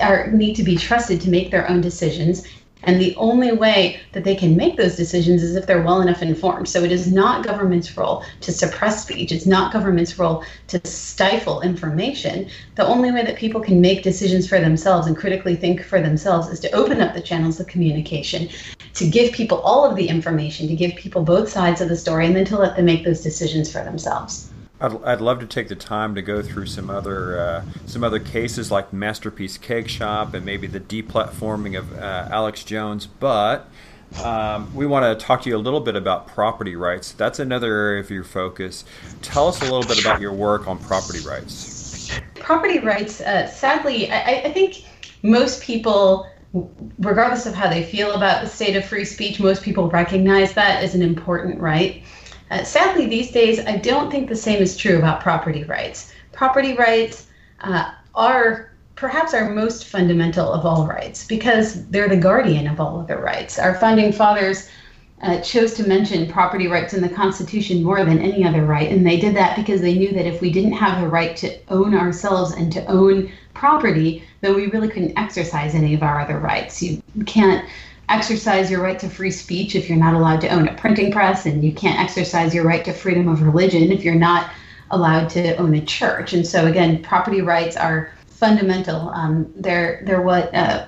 are, 0.02 0.32
need 0.32 0.56
to 0.56 0.64
be 0.64 0.76
trusted 0.76 1.22
to 1.22 1.30
make 1.30 1.52
their 1.52 1.70
own 1.70 1.80
decisions, 1.80 2.46
and 2.88 3.02
the 3.02 3.14
only 3.18 3.52
way 3.52 4.00
that 4.14 4.24
they 4.24 4.34
can 4.34 4.56
make 4.56 4.78
those 4.78 4.96
decisions 4.96 5.44
is 5.44 5.58
if 5.58 5.68
they're 5.68 5.82
well 5.82 6.02
enough 6.02 6.22
informed. 6.22 6.70
So 6.70 6.84
it 6.84 6.92
is 6.92 7.12
not 7.12 7.46
government's 7.46 7.98
role 7.98 8.24
to 8.40 8.52
suppress 8.54 9.04
speech. 9.04 9.34
It's 9.34 9.46
not 9.46 9.74
government's 9.74 10.18
role 10.18 10.46
to 10.68 10.80
stifle 10.88 11.60
information. 11.60 12.50
The 12.76 12.88
only 12.88 13.12
way 13.12 13.26
that 13.26 13.36
people 13.36 13.60
can 13.60 13.82
make 13.82 14.04
decisions 14.04 14.48
for 14.48 14.62
themselves 14.62 15.06
and 15.06 15.18
critically 15.18 15.58
think 15.58 15.84
for 15.84 16.02
themselves 16.02 16.48
is 16.48 16.62
to 16.62 16.72
open 16.72 17.02
up 17.02 17.14
the 17.14 17.22
channels 17.22 17.60
of 17.60 17.68
communication, 17.68 18.48
to 18.94 19.10
give 19.10 19.34
people 19.34 19.60
all 19.60 19.84
of 19.84 19.98
the 19.98 20.08
information, 20.08 20.70
to 20.70 20.76
give 20.76 20.96
people 20.96 21.24
both 21.24 21.50
sides 21.50 21.82
of 21.82 21.90
the 21.90 21.98
story, 21.98 22.26
and 22.26 22.38
then 22.38 22.46
to 22.46 22.58
let 22.58 22.78
them 22.78 22.86
make 22.86 23.04
those 23.04 23.22
decisions 23.22 23.70
for 23.70 23.84
themselves. 23.84 24.47
I'd, 24.80 25.04
I'd 25.04 25.22
love 25.22 25.40
to 25.40 25.48
take 25.48 25.68
the 25.70 25.76
time 25.76 26.16
to 26.16 26.22
go 26.22 26.42
through 26.42 26.68
some 26.68 26.90
other 26.90 27.40
uh, 27.40 27.66
some 27.86 28.04
other 28.04 28.20
cases 28.20 28.72
like 28.72 28.94
Masterpiece 28.94 29.58
Cake 29.58 29.88
Shop 29.88 30.34
and 30.34 30.46
maybe 30.46 30.68
the 30.68 30.80
deplatforming 30.80 31.78
of 31.78 31.94
uh, 31.94 32.28
Alex 32.30 32.64
Jones, 32.64 33.08
but 33.08 33.70
um, 34.24 34.74
we 34.74 34.86
want 34.86 35.20
to 35.20 35.26
talk 35.26 35.42
to 35.44 35.50
you 35.50 35.58
a 35.58 35.60
little 35.60 35.82
bit 35.82 35.96
about 35.96 36.28
property 36.28 36.76
rights. 36.76 37.12
That's 37.12 37.40
another 37.40 37.74
area 37.74 38.00
of 38.00 38.10
your 38.10 38.24
focus. 38.24 38.86
Tell 39.22 39.48
us 39.48 39.60
a 39.62 39.66
little 39.66 39.84
bit 39.84 40.00
about 40.00 40.22
your 40.22 40.32
work 40.32 40.68
on 40.68 40.80
property 40.80 41.20
rights. 41.28 42.20
Property 42.36 42.80
rights, 42.80 43.20
uh, 43.20 43.48
sadly, 43.48 44.10
I, 44.10 44.44
I 44.46 44.54
think 44.54 44.86
most 45.24 45.62
people 45.62 46.28
regardless 47.00 47.46
of 47.46 47.54
how 47.54 47.70
they 47.70 47.84
feel 47.84 48.14
about 48.14 48.42
the 48.42 48.50
state 48.50 48.76
of 48.76 48.86
free 48.86 49.06
speech, 49.06 49.40
most 49.40 49.64
people 49.64 49.90
recognize 49.90 50.54
that 50.54 50.82
as 50.84 50.96
an 50.96 51.02
important 51.02 51.60
right. 51.60 52.04
Uh, 52.50 52.64
sadly, 52.64 53.08
these 53.08 53.32
days, 53.32 53.60
I 53.60 53.78
don't 53.78 54.10
think 54.10 54.30
the 54.30 54.36
same 54.36 54.62
is 54.62 54.78
true 54.78 54.98
about 54.98 55.22
property 55.22 55.64
rights. 55.64 56.14
Property 56.32 56.76
rights 56.76 57.28
uh, 57.62 57.92
are 58.16 58.72
perhaps 58.96 59.34
our 59.34 59.50
most 59.50 59.86
fundamental 59.86 60.52
of 60.52 60.66
all 60.66 60.88
rights 60.88 61.26
because 61.26 61.86
they're 61.90 62.10
the 62.10 62.18
guardian 62.18 62.68
of 62.68 62.80
all 62.80 63.00
other 63.00 63.20
rights. 63.20 63.60
Our 63.60 63.76
founding 63.76 64.12
fathers 64.12 64.70
uh, 65.22 65.40
chose 65.42 65.74
to 65.76 65.88
mention 65.88 66.32
property 66.32 66.68
rights 66.68 66.94
in 66.94 67.02
the 67.02 67.10
Constitution 67.10 67.84
more 67.84 68.06
than 68.06 68.20
any 68.20 68.44
other 68.44 68.66
right, 68.66 68.92
and 68.92 69.06
they 69.06 69.20
did 69.20 69.36
that 69.36 69.56
because 69.56 69.82
they 69.82 69.96
knew 69.96 70.14
that 70.14 70.26
if 70.26 70.42
we 70.42 70.52
didn't 70.52 70.74
have 70.74 71.02
the 71.02 71.08
right 71.08 71.36
to 71.38 71.58
own 71.70 71.96
ourselves 71.96 72.54
and 72.54 72.72
to 72.72 72.86
own 72.86 73.32
property, 73.54 74.24
then 74.42 74.56
we 74.56 74.68
really 74.68 74.88
couldn't 74.88 75.18
exercise 75.18 75.74
any 75.74 75.94
of 75.96 76.04
our 76.04 76.20
other 76.20 76.40
rights. 76.40 76.82
You 76.82 77.02
can't 77.26 77.68
exercise 78.10 78.72
your 78.72 78.82
right 78.82 79.00
to 79.00 79.10
free 79.10 79.32
speech 79.32 79.76
if 79.76 79.90
you're 79.90 79.98
not 79.98 80.14
allowed 80.14 80.42
to 80.42 80.48
own 80.48 80.68
a 80.68 80.74
printing 80.76 81.12
press, 81.12 81.46
and 81.46 81.64
you 81.64 81.74
can't 81.74 82.00
exercise 82.00 82.54
your 82.54 82.66
right 82.66 82.86
to 82.86 82.94
freedom 82.94 83.28
of 83.28 83.42
religion 83.42 83.92
if 83.92 84.04
you're 84.04 84.16
not 84.16 84.52
allowed 84.92 85.30
to 85.30 85.56
own 85.58 85.74
a 85.76 85.82
church. 85.82 86.34
And 86.34 86.48
so, 86.48 86.68
again, 86.68 87.04
property 87.04 87.42
rights 87.42 87.76
are 87.76 88.12
fundamental. 88.28 89.10
Um, 89.10 89.52
they're 89.56 90.02
they're 90.06 90.22
what 90.22 90.54
uh, 90.54 90.88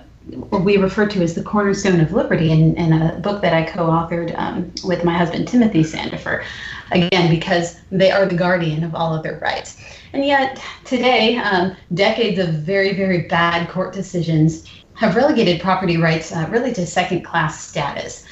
we 0.52 0.78
refer 0.78 1.08
to 1.08 1.22
as 1.22 1.34
the 1.34 1.44
cornerstone 1.44 2.00
of 2.00 2.14
liberty 2.14 2.52
in, 2.52 2.76
in 2.76 2.94
a 2.94 3.20
book 3.20 3.42
that 3.42 3.54
I 3.54 3.64
co-authored 3.64 4.38
um, 4.38 4.72
with 4.86 5.04
my 5.04 5.18
husband 5.18 5.48
Timothy 5.48 5.84
Sandefur. 5.84 6.46
Again, 6.92 7.30
because 7.30 7.80
they 7.92 8.12
are 8.12 8.26
the 8.26 8.36
guardian 8.36 8.84
of 8.84 8.96
all 8.96 9.14
other 9.14 9.40
rights. 9.42 9.78
And 10.14 10.26
yet 10.26 10.64
today, 10.86 11.38
um, 11.38 11.76
decades 11.94 12.40
of 12.40 12.50
very 12.50 12.94
very 12.94 13.24
bad 13.24 13.70
court 13.70 13.94
decisions 13.94 14.66
have 15.00 15.16
relegated 15.16 15.62
property 15.62 15.98
rights 15.98 16.32
uh, 16.32 16.46
really 16.50 16.74
to 16.74 16.86
second 16.86 17.24
class 17.24 17.68
status 17.68 18.26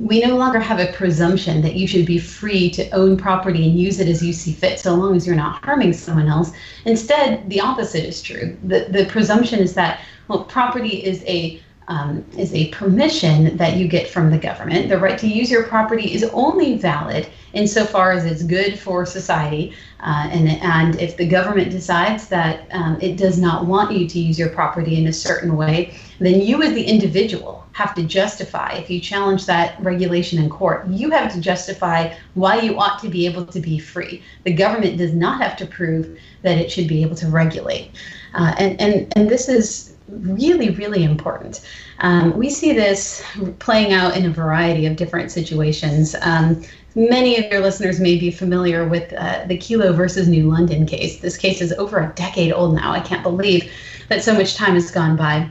we 0.00 0.20
no 0.20 0.36
longer 0.36 0.58
have 0.58 0.80
a 0.80 0.92
presumption 0.92 1.62
that 1.62 1.76
you 1.76 1.86
should 1.86 2.04
be 2.04 2.18
free 2.18 2.68
to 2.68 2.88
own 2.90 3.16
property 3.16 3.68
and 3.68 3.78
use 3.78 4.00
it 4.00 4.08
as 4.08 4.22
you 4.22 4.32
see 4.32 4.52
fit 4.52 4.78
so 4.78 4.94
long 4.94 5.14
as 5.14 5.26
you're 5.26 5.36
not 5.36 5.64
harming 5.64 5.92
someone 5.92 6.26
else. 6.26 6.52
Instead, 6.84 7.48
the 7.48 7.60
opposite 7.60 8.04
is 8.04 8.20
true. 8.20 8.56
The, 8.64 8.86
the 8.90 9.06
presumption 9.06 9.60
is 9.60 9.74
that, 9.74 10.00
well, 10.26 10.44
property 10.44 11.04
is 11.04 11.22
a 11.26 11.62
um, 11.88 12.24
is 12.36 12.52
a 12.54 12.68
permission 12.68 13.56
that 13.56 13.76
you 13.76 13.86
get 13.88 14.08
from 14.08 14.30
the 14.30 14.38
government. 14.38 14.88
The 14.88 14.98
right 14.98 15.18
to 15.18 15.28
use 15.28 15.50
your 15.50 15.64
property 15.64 16.14
is 16.14 16.24
only 16.32 16.76
valid 16.78 17.26
insofar 17.52 18.12
as 18.12 18.24
it's 18.24 18.42
good 18.42 18.78
for 18.78 19.06
society. 19.06 19.74
Uh, 20.00 20.28
and, 20.30 20.48
and 20.48 21.00
if 21.00 21.16
the 21.16 21.26
government 21.26 21.70
decides 21.70 22.28
that 22.28 22.66
um, 22.72 22.98
it 23.00 23.16
does 23.16 23.38
not 23.38 23.66
want 23.66 23.92
you 23.92 24.08
to 24.08 24.18
use 24.18 24.38
your 24.38 24.48
property 24.50 24.96
in 24.96 25.06
a 25.06 25.12
certain 25.12 25.56
way, 25.56 25.96
then 26.18 26.40
you 26.40 26.62
as 26.62 26.74
the 26.74 26.82
individual 26.82 27.64
have 27.72 27.94
to 27.94 28.02
justify, 28.02 28.72
if 28.72 28.88
you 28.88 29.00
challenge 29.00 29.46
that 29.46 29.80
regulation 29.82 30.42
in 30.42 30.48
court, 30.48 30.86
you 30.88 31.10
have 31.10 31.32
to 31.32 31.40
justify 31.40 32.14
why 32.34 32.60
you 32.60 32.78
ought 32.78 33.00
to 33.00 33.08
be 33.08 33.26
able 33.26 33.44
to 33.44 33.60
be 33.60 33.78
free. 33.78 34.22
The 34.44 34.52
government 34.52 34.98
does 34.98 35.12
not 35.12 35.40
have 35.40 35.56
to 35.58 35.66
prove 35.66 36.18
that 36.42 36.58
it 36.58 36.70
should 36.70 36.88
be 36.88 37.02
able 37.02 37.16
to 37.16 37.28
regulate. 37.28 37.90
Uh, 38.34 38.54
and, 38.58 38.80
and, 38.80 39.12
and 39.16 39.28
this 39.28 39.48
is 39.48 39.93
really, 40.22 40.70
really 40.70 41.04
important. 41.04 41.60
Um, 42.00 42.36
we 42.36 42.50
see 42.50 42.72
this 42.72 43.22
playing 43.58 43.92
out 43.92 44.16
in 44.16 44.26
a 44.26 44.30
variety 44.30 44.86
of 44.86 44.96
different 44.96 45.30
situations. 45.30 46.14
Um, 46.20 46.62
many 46.94 47.36
of 47.38 47.50
your 47.50 47.60
listeners 47.60 48.00
may 48.00 48.18
be 48.18 48.30
familiar 48.30 48.86
with 48.88 49.12
uh, 49.12 49.44
the 49.46 49.58
Kelo 49.58 49.94
versus 49.94 50.28
New 50.28 50.50
London 50.50 50.86
case. 50.86 51.20
This 51.20 51.36
case 51.36 51.60
is 51.60 51.72
over 51.72 51.98
a 51.98 52.12
decade 52.14 52.52
old 52.52 52.74
now. 52.74 52.92
I 52.92 53.00
can't 53.00 53.22
believe 53.22 53.70
that 54.08 54.22
so 54.22 54.34
much 54.34 54.54
time 54.54 54.74
has 54.74 54.90
gone 54.90 55.16
by. 55.16 55.50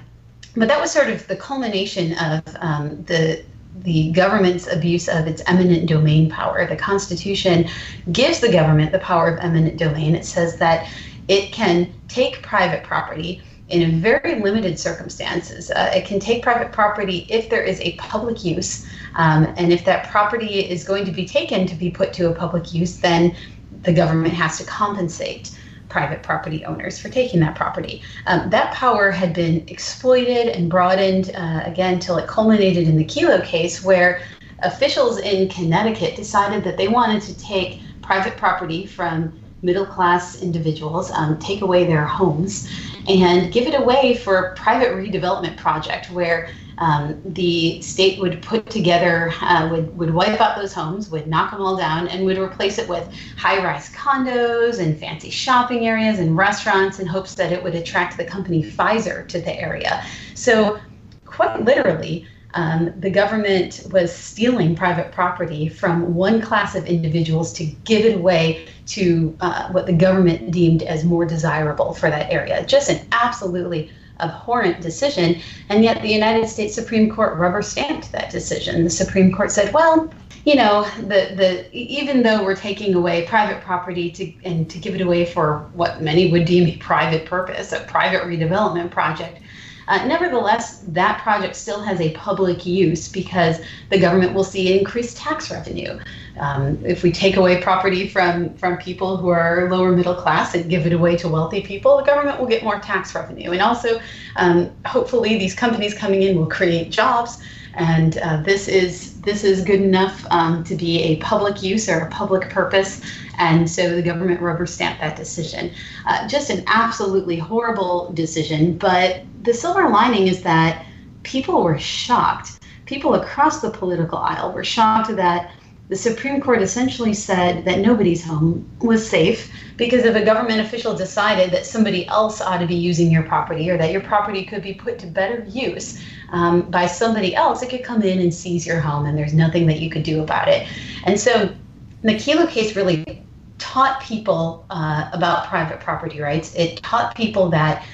But 0.55 0.67
that 0.67 0.79
was 0.79 0.91
sort 0.91 1.09
of 1.09 1.27
the 1.27 1.35
culmination 1.35 2.13
of 2.19 2.43
um, 2.59 3.03
the 3.03 3.43
the 3.77 4.11
government's 4.11 4.71
abuse 4.71 5.09
of 5.09 5.27
its 5.27 5.41
eminent 5.47 5.89
domain 5.89 6.29
power. 6.29 6.65
The 6.67 6.75
Constitution 6.75 7.67
gives 8.11 8.39
the 8.39 8.51
government 8.51 8.91
the 8.91 8.99
power 8.99 9.27
of 9.27 9.39
eminent 9.39 9.77
domain. 9.77 10.15
It 10.15 10.25
says 10.25 10.57
that 10.57 10.87
it 11.27 11.51
can 11.51 11.91
take 12.07 12.43
private 12.43 12.83
property 12.83 13.41
in 13.69 14.01
very 14.01 14.39
limited 14.39 14.77
circumstances. 14.77 15.71
Uh, 15.71 15.91
it 15.95 16.05
can 16.05 16.19
take 16.19 16.43
private 16.43 16.71
property 16.71 17.25
if 17.29 17.49
there 17.49 17.63
is 17.63 17.79
a 17.81 17.93
public 17.93 18.43
use, 18.43 18.85
um, 19.15 19.53
and 19.57 19.71
if 19.71 19.85
that 19.85 20.09
property 20.09 20.59
is 20.59 20.83
going 20.83 21.05
to 21.05 21.11
be 21.11 21.25
taken 21.25 21.65
to 21.65 21.75
be 21.75 21.89
put 21.89 22.13
to 22.13 22.29
a 22.29 22.35
public 22.35 22.73
use, 22.73 22.97
then 22.97 23.35
the 23.83 23.93
government 23.93 24.33
has 24.33 24.57
to 24.57 24.65
compensate 24.65 25.57
private 25.89 26.23
property 26.23 26.65
owners 26.65 26.99
for 26.99 27.09
taking 27.09 27.39
that 27.39 27.55
property. 27.55 28.01
Um, 28.25 28.49
that 28.49 28.73
power 28.73 29.11
had 29.11 29.33
been 29.33 29.63
exploited 29.67 30.47
and 30.47 30.69
broadened 30.69 31.31
uh, 31.35 31.61
again 31.65 31.99
till 31.99 32.17
it 32.17 32.27
culminated 32.27 32.87
in 32.87 32.97
the 32.97 33.05
Kelo 33.05 33.43
case, 33.45 33.83
where 33.83 34.21
officials 34.63 35.19
in 35.19 35.49
Connecticut 35.49 36.15
decided 36.15 36.63
that 36.63 36.77
they 36.77 36.87
wanted 36.87 37.21
to 37.23 37.37
take 37.37 37.81
private 38.01 38.35
property 38.37 38.85
from 38.85 39.39
middle 39.63 39.85
class 39.85 40.41
individuals, 40.41 41.09
um, 41.11 41.39
take 41.39 41.61
away 41.61 41.85
their 41.85 42.05
homes, 42.05 42.69
and 43.07 43.51
give 43.51 43.65
it 43.65 43.73
away 43.73 44.15
for 44.15 44.37
a 44.37 44.55
private 44.55 44.89
redevelopment 44.89 45.57
project 45.57 46.11
where 46.11 46.49
um, 46.79 47.21
the 47.25 47.81
state 47.81 48.19
would 48.19 48.41
put 48.41 48.69
together, 48.69 49.31
uh, 49.41 49.69
would, 49.71 49.95
would 49.97 50.13
wipe 50.13 50.41
out 50.41 50.57
those 50.57 50.73
homes, 50.73 51.09
would 51.09 51.27
knock 51.27 51.51
them 51.51 51.61
all 51.61 51.77
down, 51.77 52.07
and 52.07 52.25
would 52.25 52.37
replace 52.37 52.77
it 52.77 52.89
with 52.89 53.07
high 53.37 53.63
rise 53.63 53.89
condos 53.91 54.79
and 54.79 54.99
fancy 54.99 55.29
shopping 55.29 55.87
areas 55.87 56.19
and 56.19 56.35
restaurants 56.35 56.99
in 56.99 57.07
hopes 57.07 57.35
that 57.35 57.51
it 57.51 57.63
would 57.63 57.75
attract 57.75 58.17
the 58.17 58.25
company 58.25 58.63
Pfizer 58.63 59.27
to 59.27 59.39
the 59.39 59.53
area. 59.59 60.03
So, 60.33 60.79
quite 61.25 61.63
literally, 61.63 62.27
um, 62.53 62.93
the 62.99 63.09
government 63.09 63.87
was 63.91 64.13
stealing 64.13 64.75
private 64.75 65.11
property 65.11 65.67
from 65.67 66.13
one 66.13 66.41
class 66.41 66.75
of 66.75 66.85
individuals 66.85 67.51
to 67.53 67.65
give 67.65 68.05
it 68.05 68.15
away 68.15 68.67
to 68.87 69.35
uh, 69.39 69.69
what 69.71 69.85
the 69.85 69.93
government 69.93 70.51
deemed 70.51 70.83
as 70.83 71.03
more 71.03 71.25
desirable 71.25 71.93
for 71.93 72.09
that 72.09 72.31
area. 72.31 72.65
Just 72.65 72.89
an 72.89 73.05
absolutely 73.11 73.91
abhorrent 74.19 74.81
decision. 74.81 75.41
And 75.69 75.83
yet 75.83 76.01
the 76.01 76.09
United 76.09 76.47
States 76.47 76.75
Supreme 76.75 77.09
Court 77.09 77.37
rubber 77.37 77.61
stamped 77.61 78.11
that 78.11 78.29
decision. 78.29 78.83
The 78.83 78.89
Supreme 78.89 79.31
Court 79.31 79.51
said, 79.51 79.73
well, 79.73 80.13
you 80.45 80.55
know, 80.55 80.85
the, 80.97 81.33
the 81.35 81.69
even 81.75 82.21
though 82.21 82.43
we're 82.43 82.55
taking 82.55 82.95
away 82.95 83.25
private 83.25 83.63
property 83.63 84.11
to 84.11 84.31
and 84.43 84.69
to 84.69 84.77
give 84.77 84.93
it 84.93 85.01
away 85.01 85.25
for 85.25 85.69
what 85.73 86.01
many 86.01 86.31
would 86.31 86.45
deem 86.45 86.67
a 86.67 86.77
private 86.77 87.25
purpose, 87.25 87.71
a 87.71 87.79
private 87.81 88.23
redevelopment 88.23 88.91
project, 88.91 89.39
uh, 89.87 90.05
nevertheless, 90.05 90.79
that 90.87 91.21
project 91.21 91.55
still 91.55 91.81
has 91.81 91.99
a 91.99 92.11
public 92.11 92.65
use 92.65 93.07
because 93.07 93.59
the 93.89 93.99
government 93.99 94.33
will 94.33 94.43
see 94.43 94.77
increased 94.77 95.17
tax 95.17 95.51
revenue. 95.51 95.99
Um, 96.39 96.83
if 96.85 97.03
we 97.03 97.11
take 97.11 97.35
away 97.35 97.61
property 97.61 98.07
from, 98.07 98.53
from 98.55 98.77
people 98.77 99.17
who 99.17 99.29
are 99.29 99.69
lower 99.69 99.91
middle 99.91 100.15
class 100.15 100.55
and 100.55 100.69
give 100.69 100.85
it 100.85 100.93
away 100.93 101.15
to 101.17 101.27
wealthy 101.27 101.61
people, 101.61 101.97
the 101.97 102.03
government 102.03 102.39
will 102.39 102.47
get 102.47 102.63
more 102.63 102.79
tax 102.79 103.13
revenue. 103.13 103.51
And 103.51 103.61
also, 103.61 104.01
um, 104.35 104.71
hopefully, 104.85 105.37
these 105.37 105.53
companies 105.53 105.93
coming 105.93 106.23
in 106.23 106.37
will 106.37 106.47
create 106.47 106.91
jobs. 106.91 107.43
And 107.75 108.17
uh, 108.19 108.37
this 108.43 108.67
is 108.67 109.19
this 109.21 109.43
is 109.43 109.63
good 109.63 109.81
enough 109.81 110.27
um, 110.29 110.63
to 110.65 110.75
be 110.75 111.01
a 111.01 111.15
public 111.17 111.63
use 111.63 111.89
or 111.89 112.01
a 112.01 112.09
public 112.09 112.49
purpose 112.51 113.01
and 113.37 113.69
so 113.69 113.95
the 113.95 114.01
government 114.01 114.41
rubber 114.41 114.65
stamped 114.65 115.01
that 115.01 115.15
decision. 115.15 115.71
Uh, 116.05 116.27
just 116.27 116.49
an 116.49 116.63
absolutely 116.67 117.37
horrible 117.37 118.11
decision. 118.13 118.77
But 118.77 119.23
the 119.43 119.53
silver 119.53 119.89
lining 119.89 120.27
is 120.27 120.41
that 120.43 120.85
people 121.23 121.63
were 121.63 121.77
shocked. 121.77 122.59
People 122.85 123.15
across 123.15 123.61
the 123.61 123.69
political 123.69 124.17
aisle 124.17 124.51
were 124.51 124.63
shocked 124.63 125.15
that 125.15 125.51
the 125.89 125.95
Supreme 125.95 126.41
Court 126.41 126.61
essentially 126.61 127.13
said 127.13 127.65
that 127.65 127.79
nobody's 127.79 128.23
home 128.23 128.67
was 128.79 129.07
safe 129.07 129.51
because 129.75 130.05
if 130.05 130.15
a 130.15 130.23
government 130.23 130.61
official 130.61 130.95
decided 130.95 131.51
that 131.51 131.65
somebody 131.65 132.07
else 132.07 132.41
ought 132.41 132.59
to 132.59 132.65
be 132.65 132.75
using 132.75 133.11
your 133.11 133.23
property 133.23 133.69
or 133.69 133.77
that 133.77 133.91
your 133.91 134.01
property 134.01 134.45
could 134.45 134.63
be 134.63 134.73
put 134.73 134.97
to 134.99 135.07
better 135.07 135.43
use 135.47 136.01
um, 136.31 136.61
by 136.71 136.87
somebody 136.87 137.35
else, 137.35 137.61
it 137.61 137.69
could 137.69 137.83
come 137.83 138.01
in 138.01 138.19
and 138.19 138.33
seize 138.33 138.65
your 138.65 138.79
home 138.79 139.05
and 139.05 139.17
there's 139.17 139.33
nothing 139.33 139.67
that 139.67 139.79
you 139.79 139.89
could 139.89 140.03
do 140.03 140.23
about 140.23 140.47
it. 140.47 140.67
And 141.03 141.19
so 141.19 141.53
the 142.01 142.13
Kelo 142.13 142.49
case 142.49 142.75
really 142.77 143.21
taught 143.59 144.01
people 144.01 144.65
uh, 144.69 145.09
about 145.11 145.47
private 145.47 145.79
property 145.79 146.21
rights. 146.21 146.55
It 146.55 146.77
taught 146.77 147.13
people 147.15 147.49
that 147.49 147.85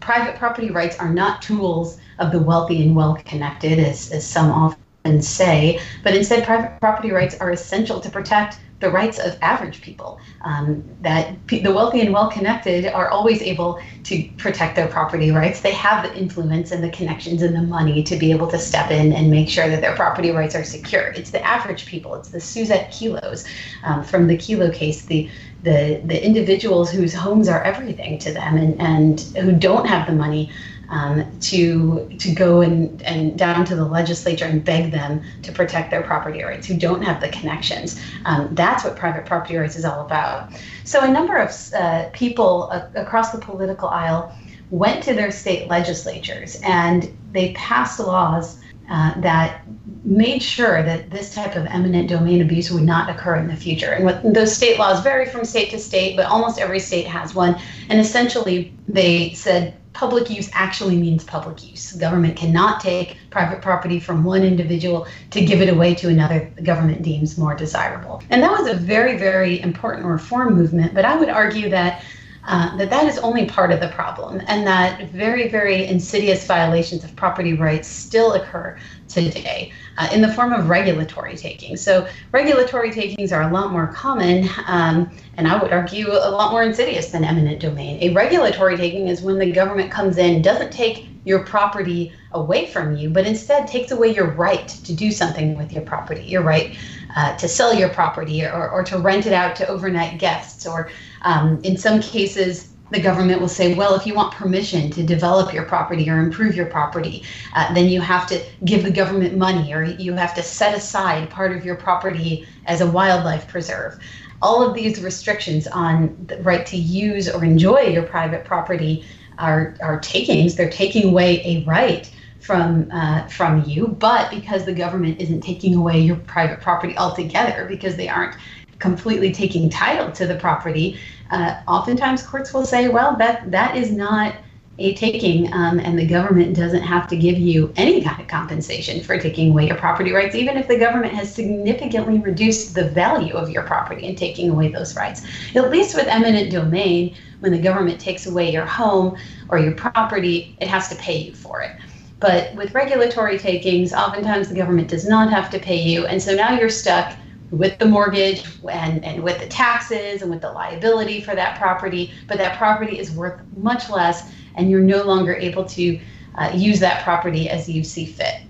private 0.00 0.36
property 0.36 0.70
rights 0.70 0.98
are 0.98 1.12
not 1.12 1.42
tools 1.42 1.98
of 2.18 2.32
the 2.32 2.38
wealthy 2.38 2.82
and 2.82 2.94
well 2.94 3.16
connected, 3.24 3.78
as, 3.78 4.10
as 4.10 4.26
some 4.26 4.50
often 4.50 5.22
say, 5.22 5.80
but 6.02 6.14
instead, 6.14 6.44
private 6.44 6.78
property 6.80 7.10
rights 7.10 7.36
are 7.40 7.50
essential 7.50 8.00
to 8.00 8.10
protect 8.10 8.58
the 8.80 8.90
rights 8.90 9.18
of 9.18 9.36
average 9.42 9.82
people. 9.82 10.20
Um, 10.44 10.84
that 11.02 11.34
the 11.48 11.72
wealthy 11.72 12.00
and 12.00 12.12
well 12.12 12.30
connected 12.30 12.86
are 12.86 13.08
always 13.08 13.42
able 13.42 13.80
to 14.04 14.28
protect 14.36 14.76
their 14.76 14.86
property 14.86 15.30
rights. 15.30 15.60
They 15.60 15.72
have 15.72 16.04
the 16.04 16.16
influence 16.16 16.70
and 16.70 16.82
the 16.82 16.90
connections 16.90 17.42
and 17.42 17.54
the 17.54 17.62
money 17.62 18.02
to 18.04 18.16
be 18.16 18.30
able 18.30 18.46
to 18.48 18.58
step 18.58 18.90
in 18.90 19.12
and 19.12 19.30
make 19.30 19.48
sure 19.48 19.68
that 19.68 19.80
their 19.80 19.96
property 19.96 20.30
rights 20.30 20.54
are 20.54 20.64
secure. 20.64 21.08
It's 21.08 21.30
the 21.30 21.44
average 21.44 21.86
people, 21.86 22.14
it's 22.14 22.28
the 22.28 22.38
Susette 22.38 22.88
Kelos 22.88 23.46
um, 23.82 24.04
from 24.04 24.26
the 24.28 24.36
Kelo 24.36 24.72
case, 24.72 25.04
the 25.04 25.28
the, 25.62 26.00
the 26.04 26.24
individuals 26.24 26.90
whose 26.90 27.12
homes 27.14 27.48
are 27.48 27.62
everything 27.62 28.18
to 28.18 28.32
them 28.32 28.56
and, 28.56 28.80
and 28.80 29.20
who 29.36 29.52
don't 29.52 29.86
have 29.86 30.06
the 30.06 30.12
money 30.12 30.50
um, 30.90 31.38
to 31.40 32.08
to 32.18 32.32
go 32.32 32.62
and, 32.62 33.02
and 33.02 33.38
down 33.38 33.64
to 33.66 33.76
the 33.76 33.84
legislature 33.84 34.46
and 34.46 34.64
beg 34.64 34.90
them 34.90 35.22
to 35.42 35.52
protect 35.52 35.90
their 35.90 36.02
property 36.02 36.42
rights 36.42 36.66
who 36.66 36.78
don't 36.78 37.02
have 37.02 37.20
the 37.20 37.28
connections. 37.28 38.00
Um, 38.24 38.54
that's 38.54 38.84
what 38.84 38.96
private 38.96 39.26
property 39.26 39.56
rights 39.56 39.76
is 39.76 39.84
all 39.84 40.04
about. 40.04 40.50
So 40.84 41.02
a 41.02 41.08
number 41.08 41.36
of 41.36 41.50
uh, 41.74 42.08
people 42.12 42.70
uh, 42.72 42.88
across 42.94 43.32
the 43.32 43.38
political 43.38 43.88
aisle 43.88 44.34
went 44.70 45.02
to 45.04 45.14
their 45.14 45.30
state 45.30 45.68
legislatures 45.68 46.60
and 46.62 47.14
they 47.32 47.52
passed 47.52 48.00
laws 48.00 48.58
uh, 48.90 49.20
that 49.20 49.62
made 50.04 50.42
sure 50.42 50.82
that 50.82 51.10
this 51.10 51.34
type 51.34 51.56
of 51.56 51.66
eminent 51.66 52.08
domain 52.08 52.40
abuse 52.40 52.70
would 52.70 52.82
not 52.82 53.10
occur 53.10 53.36
in 53.36 53.46
the 53.46 53.56
future. 53.56 53.92
And 53.92 54.04
what 54.04 54.22
those 54.34 54.54
state 54.54 54.78
laws 54.78 55.02
vary 55.02 55.26
from 55.26 55.44
state 55.44 55.70
to 55.70 55.78
state, 55.78 56.16
but 56.16 56.26
almost 56.26 56.58
every 56.58 56.80
state 56.80 57.06
has 57.06 57.34
one. 57.34 57.60
And 57.90 58.00
essentially, 58.00 58.72
they 58.88 59.32
said 59.34 59.74
public 59.92 60.30
use 60.30 60.48
actually 60.52 60.96
means 60.96 61.24
public 61.24 61.68
use. 61.68 61.92
Government 61.92 62.36
cannot 62.36 62.80
take 62.80 63.16
private 63.30 63.60
property 63.60 63.98
from 63.98 64.22
one 64.22 64.44
individual 64.44 65.08
to 65.30 65.44
give 65.44 65.60
it 65.60 65.68
away 65.68 65.94
to 65.96 66.08
another 66.08 66.50
the 66.54 66.62
government 66.62 67.02
deems 67.02 67.36
more 67.36 67.54
desirable. 67.54 68.22
And 68.30 68.42
that 68.42 68.52
was 68.52 68.68
a 68.68 68.74
very, 68.74 69.18
very 69.18 69.60
important 69.60 70.06
reform 70.06 70.54
movement. 70.54 70.94
But 70.94 71.04
I 71.04 71.16
would 71.16 71.28
argue 71.28 71.68
that 71.70 72.04
uh, 72.46 72.76
that 72.76 72.90
that 72.90 73.06
is 73.06 73.18
only 73.18 73.46
part 73.46 73.70
of 73.70 73.80
the 73.80 73.88
problem 73.88 74.40
and 74.46 74.66
that 74.66 75.10
very, 75.10 75.48
very 75.48 75.86
insidious 75.86 76.46
violations 76.46 77.04
of 77.04 77.14
property 77.16 77.52
rights 77.52 77.88
still 77.88 78.32
occur 78.34 78.78
today 79.08 79.72
uh, 79.96 80.08
in 80.12 80.22
the 80.22 80.32
form 80.32 80.52
of 80.52 80.68
regulatory 80.68 81.36
taking. 81.36 81.76
So, 81.76 82.06
regulatory 82.32 82.90
takings 82.90 83.32
are 83.32 83.42
a 83.42 83.52
lot 83.52 83.72
more 83.72 83.88
common, 83.88 84.48
um, 84.66 85.10
and 85.36 85.48
I 85.48 85.60
would 85.60 85.72
argue 85.72 86.10
a 86.10 86.30
lot 86.30 86.52
more 86.52 86.62
insidious 86.62 87.10
than 87.10 87.24
eminent 87.24 87.60
domain. 87.60 87.98
A 88.02 88.14
regulatory 88.14 88.76
taking 88.76 89.08
is 89.08 89.22
when 89.22 89.38
the 89.38 89.50
government 89.50 89.90
comes 89.90 90.18
in, 90.18 90.42
doesn't 90.42 90.72
take 90.72 91.08
your 91.24 91.44
property 91.44 92.12
away 92.32 92.66
from 92.66 92.96
you, 92.96 93.10
but 93.10 93.26
instead 93.26 93.66
takes 93.66 93.90
away 93.90 94.14
your 94.14 94.30
right 94.32 94.68
to 94.68 94.94
do 94.94 95.10
something 95.10 95.56
with 95.56 95.72
your 95.72 95.82
property, 95.82 96.22
your 96.22 96.42
right 96.42 96.76
uh, 97.18 97.36
to 97.36 97.48
sell 97.48 97.74
your 97.74 97.88
property 97.88 98.44
or, 98.44 98.70
or 98.70 98.84
to 98.84 98.96
rent 98.96 99.26
it 99.26 99.32
out 99.32 99.56
to 99.56 99.66
overnight 99.66 100.20
guests 100.20 100.64
or 100.64 100.88
um, 101.22 101.60
in 101.64 101.76
some 101.76 102.00
cases, 102.00 102.74
the 102.92 103.00
government 103.00 103.40
will 103.40 103.48
say, 103.48 103.74
well, 103.74 103.96
if 103.96 104.06
you 104.06 104.14
want 104.14 104.32
permission 104.32 104.88
to 104.92 105.02
develop 105.02 105.52
your 105.52 105.64
property 105.64 106.08
or 106.08 106.20
improve 106.20 106.54
your 106.54 106.66
property, 106.66 107.24
uh, 107.56 107.74
then 107.74 107.88
you 107.88 108.00
have 108.00 108.28
to 108.28 108.40
give 108.64 108.84
the 108.84 108.90
government 108.90 109.36
money 109.36 109.74
or 109.74 109.82
you 109.82 110.12
have 110.12 110.32
to 110.32 110.44
set 110.44 110.76
aside 110.76 111.28
part 111.28 111.50
of 111.50 111.64
your 111.64 111.74
property 111.74 112.46
as 112.66 112.80
a 112.82 112.86
wildlife 112.88 113.48
preserve. 113.48 113.98
All 114.40 114.62
of 114.62 114.72
these 114.72 115.02
restrictions 115.02 115.66
on 115.66 116.16
the 116.28 116.40
right 116.42 116.64
to 116.66 116.76
use 116.76 117.28
or 117.28 117.44
enjoy 117.44 117.80
your 117.80 118.04
private 118.04 118.44
property 118.44 119.04
are, 119.38 119.76
are 119.82 119.98
takings. 119.98 120.54
They're 120.54 120.70
taking 120.70 121.08
away 121.08 121.42
a 121.44 121.64
right 121.64 122.08
from 122.40 122.90
uh, 122.92 123.26
from 123.28 123.64
you, 123.64 123.88
but 123.88 124.30
because 124.30 124.64
the 124.64 124.72
government 124.72 125.20
isn't 125.20 125.40
taking 125.40 125.74
away 125.74 125.98
your 125.98 126.16
private 126.16 126.60
property 126.60 126.96
altogether, 126.96 127.66
because 127.68 127.96
they 127.96 128.08
aren't 128.08 128.36
completely 128.78 129.32
taking 129.32 129.68
title 129.68 130.12
to 130.12 130.26
the 130.26 130.36
property, 130.36 130.98
uh, 131.30 131.60
oftentimes 131.66 132.22
courts 132.22 132.54
will 132.54 132.64
say, 132.64 132.88
well, 132.88 133.16
that 133.16 133.50
that 133.50 133.76
is 133.76 133.90
not 133.90 134.34
a 134.80 134.94
taking, 134.94 135.52
um, 135.52 135.80
and 135.80 135.98
the 135.98 136.06
government 136.06 136.54
doesn't 136.54 136.82
have 136.82 137.08
to 137.08 137.16
give 137.16 137.36
you 137.36 137.72
any 137.76 138.00
kind 138.00 138.20
of 138.20 138.28
compensation 138.28 139.02
for 139.02 139.18
taking 139.18 139.50
away 139.50 139.66
your 139.66 139.76
property 139.76 140.12
rights, 140.12 140.36
even 140.36 140.56
if 140.56 140.68
the 140.68 140.78
government 140.78 141.12
has 141.12 141.34
significantly 141.34 142.20
reduced 142.20 142.76
the 142.76 142.88
value 142.90 143.34
of 143.34 143.50
your 143.50 143.64
property 143.64 144.06
and 144.06 144.16
taking 144.16 144.50
away 144.50 144.70
those 144.70 144.94
rights. 144.94 145.26
At 145.56 145.70
least 145.70 145.96
with 145.96 146.06
eminent 146.06 146.52
domain, 146.52 147.16
when 147.40 147.50
the 147.50 147.58
government 147.58 148.00
takes 148.00 148.26
away 148.26 148.52
your 148.52 148.66
home 148.66 149.16
or 149.48 149.58
your 149.58 149.72
property, 149.72 150.56
it 150.60 150.68
has 150.68 150.88
to 150.90 150.94
pay 150.94 151.18
you 151.18 151.34
for 151.34 151.60
it. 151.60 151.72
But 152.20 152.54
with 152.56 152.74
regulatory 152.74 153.38
takings, 153.38 153.92
oftentimes 153.92 154.48
the 154.48 154.54
government 154.54 154.88
does 154.88 155.06
not 155.06 155.30
have 155.30 155.50
to 155.50 155.58
pay 155.58 155.80
you, 155.80 156.06
and 156.06 156.20
so 156.20 156.34
now 156.34 156.58
you're 156.58 156.70
stuck 156.70 157.16
with 157.50 157.78
the 157.78 157.86
mortgage 157.86 158.44
and, 158.70 159.04
and 159.04 159.22
with 159.22 159.38
the 159.38 159.46
taxes 159.46 160.22
and 160.22 160.30
with 160.30 160.40
the 160.40 160.52
liability 160.52 161.20
for 161.20 161.34
that 161.34 161.58
property, 161.58 162.12
but 162.26 162.38
that 162.38 162.58
property 162.58 162.98
is 162.98 163.10
worth 163.12 163.40
much 163.56 163.88
less 163.88 164.30
and 164.56 164.70
you're 164.70 164.80
no 164.80 165.02
longer 165.02 165.34
able 165.34 165.64
to 165.64 165.98
uh, 166.34 166.50
use 166.54 166.80
that 166.80 167.02
property 167.04 167.48
as 167.48 167.68
you 167.68 167.82
see 167.82 168.04
fit. 168.04 168.42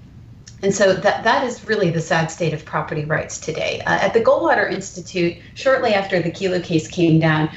And 0.62 0.74
so 0.74 0.94
that, 0.94 1.22
that 1.22 1.44
is 1.44 1.64
really 1.68 1.90
the 1.90 2.00
sad 2.00 2.30
state 2.30 2.52
of 2.52 2.64
property 2.64 3.04
rights 3.04 3.38
today. 3.38 3.80
Uh, 3.86 3.98
at 4.00 4.14
the 4.14 4.20
Goldwater 4.20 4.70
Institute, 4.70 5.36
shortly 5.54 5.94
after 5.94 6.20
the 6.20 6.30
Kelo 6.30 6.62
case 6.62 6.88
came 6.88 7.20
down, 7.20 7.48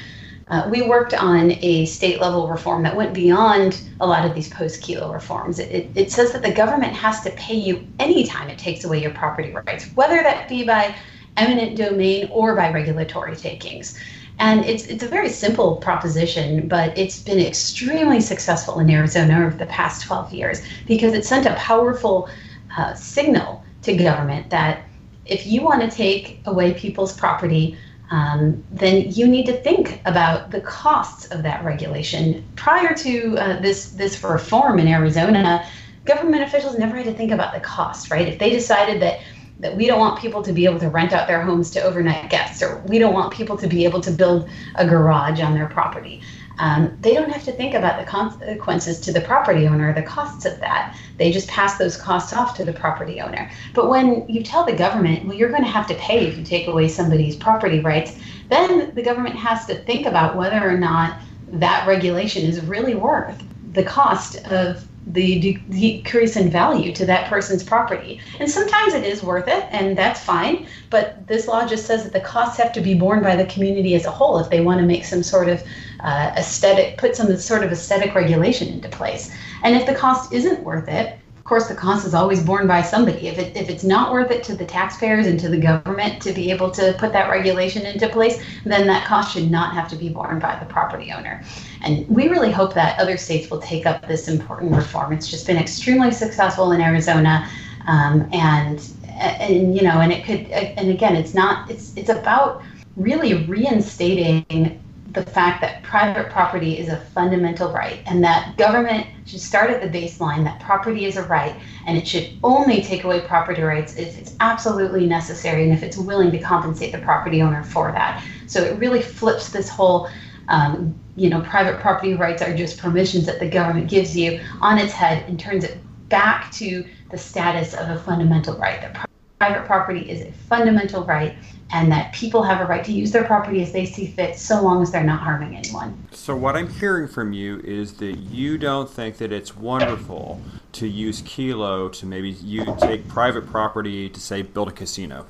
uh, 0.48 0.68
we 0.70 0.82
worked 0.82 1.14
on 1.14 1.52
a 1.62 1.86
state 1.86 2.20
level 2.20 2.48
reform 2.48 2.82
that 2.82 2.94
went 2.94 3.14
beyond 3.14 3.82
a 4.00 4.06
lot 4.06 4.26
of 4.26 4.34
these 4.34 4.48
post 4.48 4.82
Kelo 4.82 5.12
reforms. 5.12 5.58
It, 5.58 5.70
it, 5.70 5.90
it 5.94 6.12
says 6.12 6.32
that 6.32 6.42
the 6.42 6.52
government 6.52 6.92
has 6.94 7.20
to 7.22 7.30
pay 7.30 7.54
you 7.54 7.86
anytime 7.98 8.48
it 8.48 8.58
takes 8.58 8.84
away 8.84 9.00
your 9.00 9.12
property 9.12 9.52
rights, 9.52 9.86
whether 9.94 10.22
that 10.22 10.48
be 10.48 10.64
by 10.64 10.94
eminent 11.36 11.76
domain 11.76 12.28
or 12.30 12.54
by 12.54 12.70
regulatory 12.70 13.36
takings. 13.36 13.98
And 14.38 14.64
it's, 14.64 14.86
it's 14.86 15.02
a 15.02 15.08
very 15.08 15.28
simple 15.28 15.76
proposition, 15.76 16.66
but 16.66 16.96
it's 16.98 17.22
been 17.22 17.38
extremely 17.38 18.20
successful 18.20 18.80
in 18.80 18.90
Arizona 18.90 19.46
over 19.46 19.56
the 19.56 19.66
past 19.66 20.02
12 20.02 20.32
years 20.32 20.62
because 20.86 21.12
it 21.12 21.24
sent 21.24 21.46
a 21.46 21.54
powerful 21.54 22.28
uh, 22.76 22.94
signal 22.94 23.62
to 23.82 23.94
government 23.96 24.50
that 24.50 24.82
if 25.26 25.46
you 25.46 25.62
want 25.62 25.80
to 25.82 25.96
take 25.96 26.40
away 26.46 26.74
people's 26.74 27.16
property, 27.16 27.76
um, 28.12 28.62
then 28.70 29.10
you 29.10 29.26
need 29.26 29.46
to 29.46 29.54
think 29.62 30.02
about 30.04 30.50
the 30.50 30.60
costs 30.60 31.24
of 31.28 31.42
that 31.42 31.64
regulation. 31.64 32.44
Prior 32.56 32.94
to 32.94 33.38
uh, 33.38 33.60
this 33.60 33.92
this 33.92 34.22
reform 34.22 34.78
in 34.78 34.86
Arizona, 34.86 35.66
government 36.04 36.42
officials 36.42 36.78
never 36.78 36.96
had 36.96 37.06
to 37.06 37.14
think 37.14 37.32
about 37.32 37.54
the 37.54 37.60
cost, 37.60 38.10
right? 38.10 38.28
If 38.28 38.38
they 38.38 38.50
decided 38.50 39.00
that 39.00 39.20
that 39.60 39.74
we 39.76 39.86
don't 39.86 39.98
want 39.98 40.20
people 40.20 40.42
to 40.42 40.52
be 40.52 40.66
able 40.66 40.80
to 40.80 40.90
rent 40.90 41.14
out 41.14 41.26
their 41.26 41.40
homes 41.40 41.70
to 41.70 41.80
overnight 41.80 42.28
guests, 42.28 42.62
or 42.62 42.82
we 42.86 42.98
don't 42.98 43.14
want 43.14 43.32
people 43.32 43.56
to 43.56 43.66
be 43.66 43.84
able 43.84 44.02
to 44.02 44.10
build 44.10 44.46
a 44.74 44.86
garage 44.86 45.40
on 45.40 45.54
their 45.54 45.68
property. 45.68 46.20
Um, 46.62 46.96
they 47.00 47.14
don't 47.14 47.32
have 47.32 47.42
to 47.46 47.52
think 47.52 47.74
about 47.74 47.98
the 47.98 48.06
consequences 48.06 49.00
to 49.00 49.12
the 49.12 49.20
property 49.20 49.66
owner, 49.66 49.92
the 49.92 50.02
costs 50.02 50.44
of 50.44 50.60
that. 50.60 50.96
They 51.16 51.32
just 51.32 51.48
pass 51.48 51.76
those 51.76 51.96
costs 51.96 52.32
off 52.32 52.56
to 52.56 52.64
the 52.64 52.72
property 52.72 53.20
owner. 53.20 53.50
But 53.74 53.88
when 53.88 54.28
you 54.28 54.44
tell 54.44 54.64
the 54.64 54.72
government, 54.72 55.26
well, 55.26 55.36
you're 55.36 55.48
going 55.48 55.64
to 55.64 55.68
have 55.68 55.88
to 55.88 55.96
pay 55.96 56.24
if 56.24 56.38
you 56.38 56.44
take 56.44 56.68
away 56.68 56.86
somebody's 56.86 57.34
property 57.34 57.80
rights, 57.80 58.16
then 58.48 58.94
the 58.94 59.02
government 59.02 59.34
has 59.34 59.66
to 59.66 59.74
think 59.74 60.06
about 60.06 60.36
whether 60.36 60.62
or 60.62 60.78
not 60.78 61.18
that 61.48 61.84
regulation 61.88 62.44
is 62.44 62.60
really 62.64 62.94
worth 62.94 63.42
the 63.72 63.82
cost 63.82 64.36
of 64.46 64.86
the 65.06 65.58
decrease 65.68 66.36
in 66.36 66.48
value 66.48 66.92
to 66.92 67.04
that 67.06 67.28
person's 67.28 67.62
property. 67.62 68.20
And 68.38 68.50
sometimes 68.50 68.94
it 68.94 69.04
is 69.04 69.22
worth 69.22 69.48
it, 69.48 69.66
and 69.70 69.98
that's 69.98 70.20
fine. 70.20 70.66
But 70.90 71.26
this 71.26 71.48
law 71.48 71.66
just 71.66 71.86
says 71.86 72.04
that 72.04 72.12
the 72.12 72.20
costs 72.20 72.56
have 72.58 72.72
to 72.74 72.80
be 72.80 72.94
borne 72.94 73.22
by 73.22 73.36
the 73.36 73.46
community 73.46 73.94
as 73.94 74.06
a 74.06 74.10
whole 74.10 74.38
if 74.38 74.48
they 74.48 74.60
want 74.60 74.80
to 74.80 74.86
make 74.86 75.04
some 75.04 75.22
sort 75.22 75.48
of 75.48 75.62
uh, 76.00 76.32
aesthetic, 76.36 76.98
put 76.98 77.16
some 77.16 77.36
sort 77.36 77.64
of 77.64 77.72
aesthetic 77.72 78.14
regulation 78.14 78.68
into 78.68 78.88
place. 78.88 79.34
And 79.62 79.76
if 79.76 79.86
the 79.86 79.94
cost 79.94 80.32
isn't 80.32 80.62
worth 80.62 80.88
it, 80.88 81.18
course, 81.52 81.68
the 81.68 81.74
cost 81.74 82.06
is 82.06 82.14
always 82.14 82.42
borne 82.42 82.66
by 82.66 82.80
somebody. 82.80 83.28
If, 83.28 83.38
it, 83.38 83.54
if 83.54 83.68
it's 83.68 83.84
not 83.84 84.10
worth 84.10 84.30
it 84.30 84.42
to 84.44 84.54
the 84.56 84.64
taxpayers 84.64 85.26
and 85.26 85.38
to 85.40 85.50
the 85.50 85.58
government 85.58 86.22
to 86.22 86.32
be 86.32 86.50
able 86.50 86.70
to 86.70 86.94
put 86.98 87.12
that 87.12 87.28
regulation 87.28 87.84
into 87.84 88.08
place, 88.08 88.42
then 88.64 88.86
that 88.86 89.06
cost 89.06 89.34
should 89.34 89.50
not 89.50 89.74
have 89.74 89.86
to 89.90 89.96
be 89.96 90.08
borne 90.08 90.38
by 90.38 90.58
the 90.58 90.64
property 90.64 91.12
owner. 91.12 91.44
And 91.82 92.08
we 92.08 92.28
really 92.28 92.50
hope 92.50 92.72
that 92.72 92.98
other 92.98 93.18
states 93.18 93.50
will 93.50 93.60
take 93.60 93.84
up 93.84 94.08
this 94.08 94.28
important 94.28 94.74
reform. 94.74 95.12
It's 95.12 95.30
just 95.30 95.46
been 95.46 95.58
extremely 95.58 96.10
successful 96.10 96.72
in 96.72 96.80
Arizona, 96.80 97.46
um, 97.86 98.26
and 98.32 98.80
and 99.10 99.76
you 99.76 99.82
know, 99.82 100.00
and 100.00 100.10
it 100.10 100.24
could, 100.24 100.46
and 100.46 100.88
again, 100.88 101.16
it's 101.16 101.34
not. 101.34 101.70
It's 101.70 101.94
it's 101.98 102.08
about 102.08 102.62
really 102.96 103.44
reinstating 103.44 104.82
the 105.12 105.22
fact 105.22 105.60
that 105.60 105.82
private 105.82 106.30
property 106.30 106.78
is 106.78 106.88
a 106.88 106.96
fundamental 106.96 107.70
right 107.72 108.02
and 108.06 108.24
that 108.24 108.56
government 108.56 109.06
should 109.26 109.40
start 109.40 109.70
at 109.70 109.82
the 109.82 109.98
baseline 109.98 110.42
that 110.42 110.58
property 110.60 111.04
is 111.04 111.16
a 111.16 111.22
right 111.24 111.54
and 111.86 111.98
it 111.98 112.08
should 112.08 112.30
only 112.42 112.80
take 112.80 113.04
away 113.04 113.20
property 113.20 113.60
rights 113.60 113.96
if 113.96 114.18
it's 114.18 114.34
absolutely 114.40 115.06
necessary 115.06 115.64
and 115.64 115.72
if 115.72 115.82
it's 115.82 115.98
willing 115.98 116.30
to 116.30 116.38
compensate 116.38 116.92
the 116.92 116.98
property 116.98 117.42
owner 117.42 117.62
for 117.62 117.92
that. 117.92 118.24
So 118.46 118.62
it 118.62 118.78
really 118.78 119.02
flips 119.02 119.50
this 119.50 119.68
whole 119.68 120.08
um, 120.48 120.98
you 121.14 121.28
know, 121.28 121.40
private 121.42 121.78
property 121.80 122.14
rights 122.14 122.42
are 122.42 122.56
just 122.56 122.78
permissions 122.78 123.26
that 123.26 123.38
the 123.38 123.48
government 123.48 123.88
gives 123.88 124.16
you 124.16 124.40
on 124.60 124.78
its 124.78 124.92
head 124.92 125.24
and 125.28 125.38
turns 125.38 125.64
it 125.64 125.78
back 126.08 126.50
to 126.52 126.84
the 127.10 127.18
status 127.18 127.74
of 127.74 127.90
a 127.90 127.98
fundamental 128.00 128.56
right. 128.56 128.80
That 128.80 128.94
private 129.42 129.66
property 129.66 130.08
is 130.08 130.20
a 130.20 130.30
fundamental 130.30 131.02
right 131.04 131.34
and 131.72 131.90
that 131.90 132.14
people 132.14 132.44
have 132.44 132.60
a 132.60 132.64
right 132.64 132.84
to 132.84 132.92
use 132.92 133.10
their 133.10 133.24
property 133.24 133.60
as 133.60 133.72
they 133.72 133.84
see 133.84 134.06
fit 134.06 134.38
so 134.38 134.62
long 134.62 134.80
as 134.80 134.92
they're 134.92 135.02
not 135.02 135.18
harming 135.18 135.56
anyone. 135.56 136.00
So, 136.12 136.36
what 136.36 136.54
I'm 136.54 136.68
hearing 136.68 137.08
from 137.08 137.32
you 137.32 137.58
is 137.64 137.94
that 137.94 138.18
you 138.18 138.56
don't 138.56 138.88
think 138.88 139.16
that 139.16 139.32
it's 139.32 139.56
wonderful 139.56 140.40
to 140.74 140.86
use 140.86 141.22
Kelo 141.22 141.90
to 141.94 142.06
maybe 142.06 142.30
you 142.30 142.76
take 142.78 143.08
private 143.08 143.44
property 143.48 144.08
to 144.08 144.20
say 144.20 144.42
build 144.42 144.68
a 144.68 144.72
casino. 144.72 145.26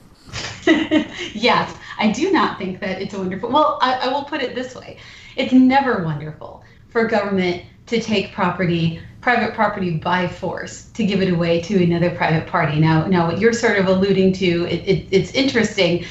yes, 0.67 1.75
I 1.99 2.13
do 2.13 2.31
not 2.33 2.59
think 2.59 2.81
that 2.81 3.01
it's 3.01 3.15
wonderful. 3.15 3.51
Well, 3.51 3.79
I, 3.81 3.95
I 3.95 4.09
will 4.09 4.25
put 4.25 4.43
it 4.43 4.55
this 4.55 4.75
way 4.75 4.99
it's 5.37 5.55
never 5.55 6.05
wonderful 6.05 6.63
for 6.91 7.07
government 7.07 7.63
to 7.87 7.99
take 7.99 8.35
property 8.35 9.01
private 9.23 9.55
property 9.55 9.97
by 9.97 10.27
force 10.29 10.91
to 10.95 11.07
give 11.07 11.23
it 11.23 11.33
away 11.33 11.61
to 11.62 11.83
another 11.83 12.11
private 12.11 12.47
party. 12.47 12.79
Now, 12.79 13.07
now 13.07 13.29
what 13.29 13.39
you're 13.39 13.53
sort 13.53 13.79
of 13.79 13.87
alluding 13.87 14.33
to, 14.35 14.66
it, 14.66 14.87
it, 14.87 15.07
it's 15.11 15.31
interesting. 15.31 16.05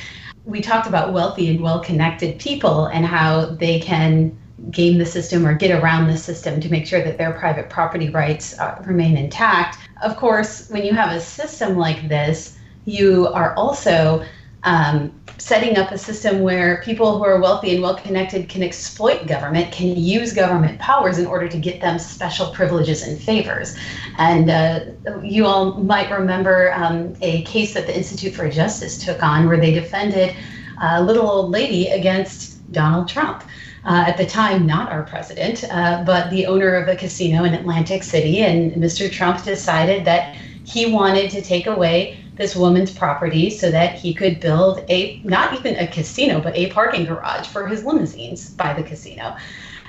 We 0.45 0.61
talked 0.61 0.87
about 0.87 1.13
wealthy 1.13 1.49
and 1.49 1.61
well-connected 1.61 2.39
people 2.39 2.85
and 2.85 3.05
how 3.05 3.45
they 3.45 3.81
can 3.81 4.35
game 4.71 4.97
the 4.97 5.05
system 5.05 5.45
or 5.45 5.53
get 5.53 5.71
around 5.71 6.07
the 6.07 6.17
system 6.17 6.61
to 6.61 6.69
make 6.69 6.87
sure 6.87 7.03
that 7.03 7.17
their 7.17 7.33
private 7.33 7.69
property 7.69 8.09
rights 8.09 8.57
uh, 8.59 8.81
remain 8.85 9.17
intact. 9.17 9.77
Of 10.01 10.15
course, 10.15 10.69
when 10.69 10.85
you 10.85 10.93
have 10.93 11.11
a 11.11 11.19
system 11.19 11.77
like 11.77 12.07
this, 12.07 12.57
you 12.85 13.27
are 13.27 13.53
also 13.55 14.23
um, 14.63 15.11
setting 15.37 15.77
up 15.77 15.91
a 15.91 15.97
system 15.97 16.41
where 16.41 16.81
people 16.83 17.17
who 17.17 17.23
are 17.23 17.39
wealthy 17.39 17.73
and 17.73 17.81
well 17.81 17.95
connected 17.95 18.47
can 18.47 18.61
exploit 18.61 19.25
government, 19.25 19.71
can 19.71 19.95
use 19.95 20.33
government 20.33 20.79
powers 20.79 21.17
in 21.17 21.25
order 21.25 21.47
to 21.47 21.57
get 21.57 21.81
them 21.81 21.97
special 21.97 22.51
privileges 22.51 23.01
and 23.01 23.19
favors. 23.19 23.75
And 24.17 24.49
uh, 24.49 24.79
you 25.23 25.47
all 25.47 25.73
might 25.75 26.11
remember 26.11 26.73
um, 26.73 27.15
a 27.21 27.41
case 27.43 27.73
that 27.73 27.87
the 27.87 27.95
Institute 27.95 28.35
for 28.35 28.49
Justice 28.49 29.03
took 29.03 29.23
on 29.23 29.47
where 29.47 29.59
they 29.59 29.71
defended 29.71 30.35
a 30.81 31.03
little 31.03 31.29
old 31.29 31.51
lady 31.51 31.87
against 31.87 32.71
Donald 32.71 33.07
Trump. 33.07 33.43
Uh, 33.83 34.03
at 34.05 34.15
the 34.15 34.25
time, 34.27 34.67
not 34.67 34.91
our 34.91 35.01
president, 35.01 35.63
uh, 35.71 36.03
but 36.05 36.29
the 36.29 36.45
owner 36.45 36.75
of 36.75 36.87
a 36.87 36.95
casino 36.95 37.45
in 37.45 37.55
Atlantic 37.55 38.03
City. 38.03 38.43
And 38.43 38.71
Mr. 38.73 39.11
Trump 39.11 39.43
decided 39.43 40.05
that 40.05 40.35
he 40.63 40.93
wanted 40.93 41.31
to 41.31 41.41
take 41.41 41.65
away 41.65 42.20
this 42.35 42.55
woman's 42.55 42.91
property 42.91 43.49
so 43.49 43.69
that 43.71 43.95
he 43.95 44.13
could 44.13 44.39
build 44.39 44.83
a 44.89 45.21
not 45.23 45.53
even 45.53 45.75
a 45.75 45.87
casino 45.87 46.39
but 46.39 46.55
a 46.55 46.71
parking 46.71 47.05
garage 47.05 47.47
for 47.47 47.67
his 47.67 47.83
limousines 47.83 48.51
by 48.51 48.73
the 48.73 48.83
casino. 48.83 49.35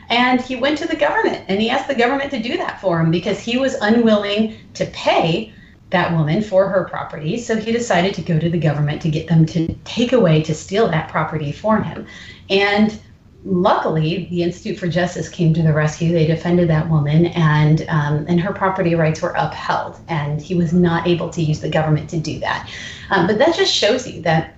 And 0.09 0.41
he 0.41 0.57
went 0.57 0.79
to 0.79 0.87
the 0.87 0.97
government 0.97 1.45
and 1.49 1.61
he 1.61 1.71
asked 1.71 1.89
the 1.89 1.95
government 1.95 2.31
to 2.33 2.43
do 2.43 2.57
that 2.59 2.81
for 2.81 3.01
him 3.01 3.11
because 3.11 3.41
he 3.41 3.57
was 3.57 3.75
unwilling 3.75 4.57
to 4.75 4.87
pay 4.87 5.53
that 5.91 6.13
woman 6.13 6.43
for 6.43 6.69
her 6.69 6.85
property. 6.85 7.39
So 7.39 7.57
he 7.57 7.71
decided 7.71 8.15
to 8.15 8.23
go 8.23 8.39
to 8.39 8.51
the 8.51 8.59
government 8.59 9.01
to 9.03 9.11
get 9.11 9.29
them 9.29 9.47
to 9.47 9.73
take 9.85 10.13
away 10.13 10.43
to 10.43 10.55
steal 10.55 10.89
that 10.89 11.09
property 11.09 11.53
for 11.53 11.81
him. 11.81 12.07
And 12.51 12.99
luckily, 13.45 14.27
the 14.31 14.43
Institute 14.43 14.79
for 14.79 14.89
Justice 14.89 15.29
came 15.29 15.53
to 15.55 15.63
the 15.63 15.73
rescue. 15.73 16.13
They 16.13 16.27
defended 16.27 16.69
that 16.71 16.89
woman, 16.89 17.27
and 17.27 17.85
um, 17.89 18.25
and 18.29 18.41
her 18.41 18.53
property 18.53 18.95
rights 18.95 19.23
were 19.23 19.35
upheld. 19.37 19.99
And 20.09 20.41
he 20.41 20.55
was 20.55 20.73
not 20.73 21.07
able 21.07 21.31
to 21.31 21.43
use 21.43 21.61
the 21.61 21.69
government 21.69 22.11
to 22.11 22.19
do 22.19 22.39
that. 22.41 22.71
Um, 23.11 23.27
but 23.27 23.39
that 23.39 23.55
just 23.55 23.73
shows 23.73 24.07
you 24.07 24.23
that, 24.23 24.57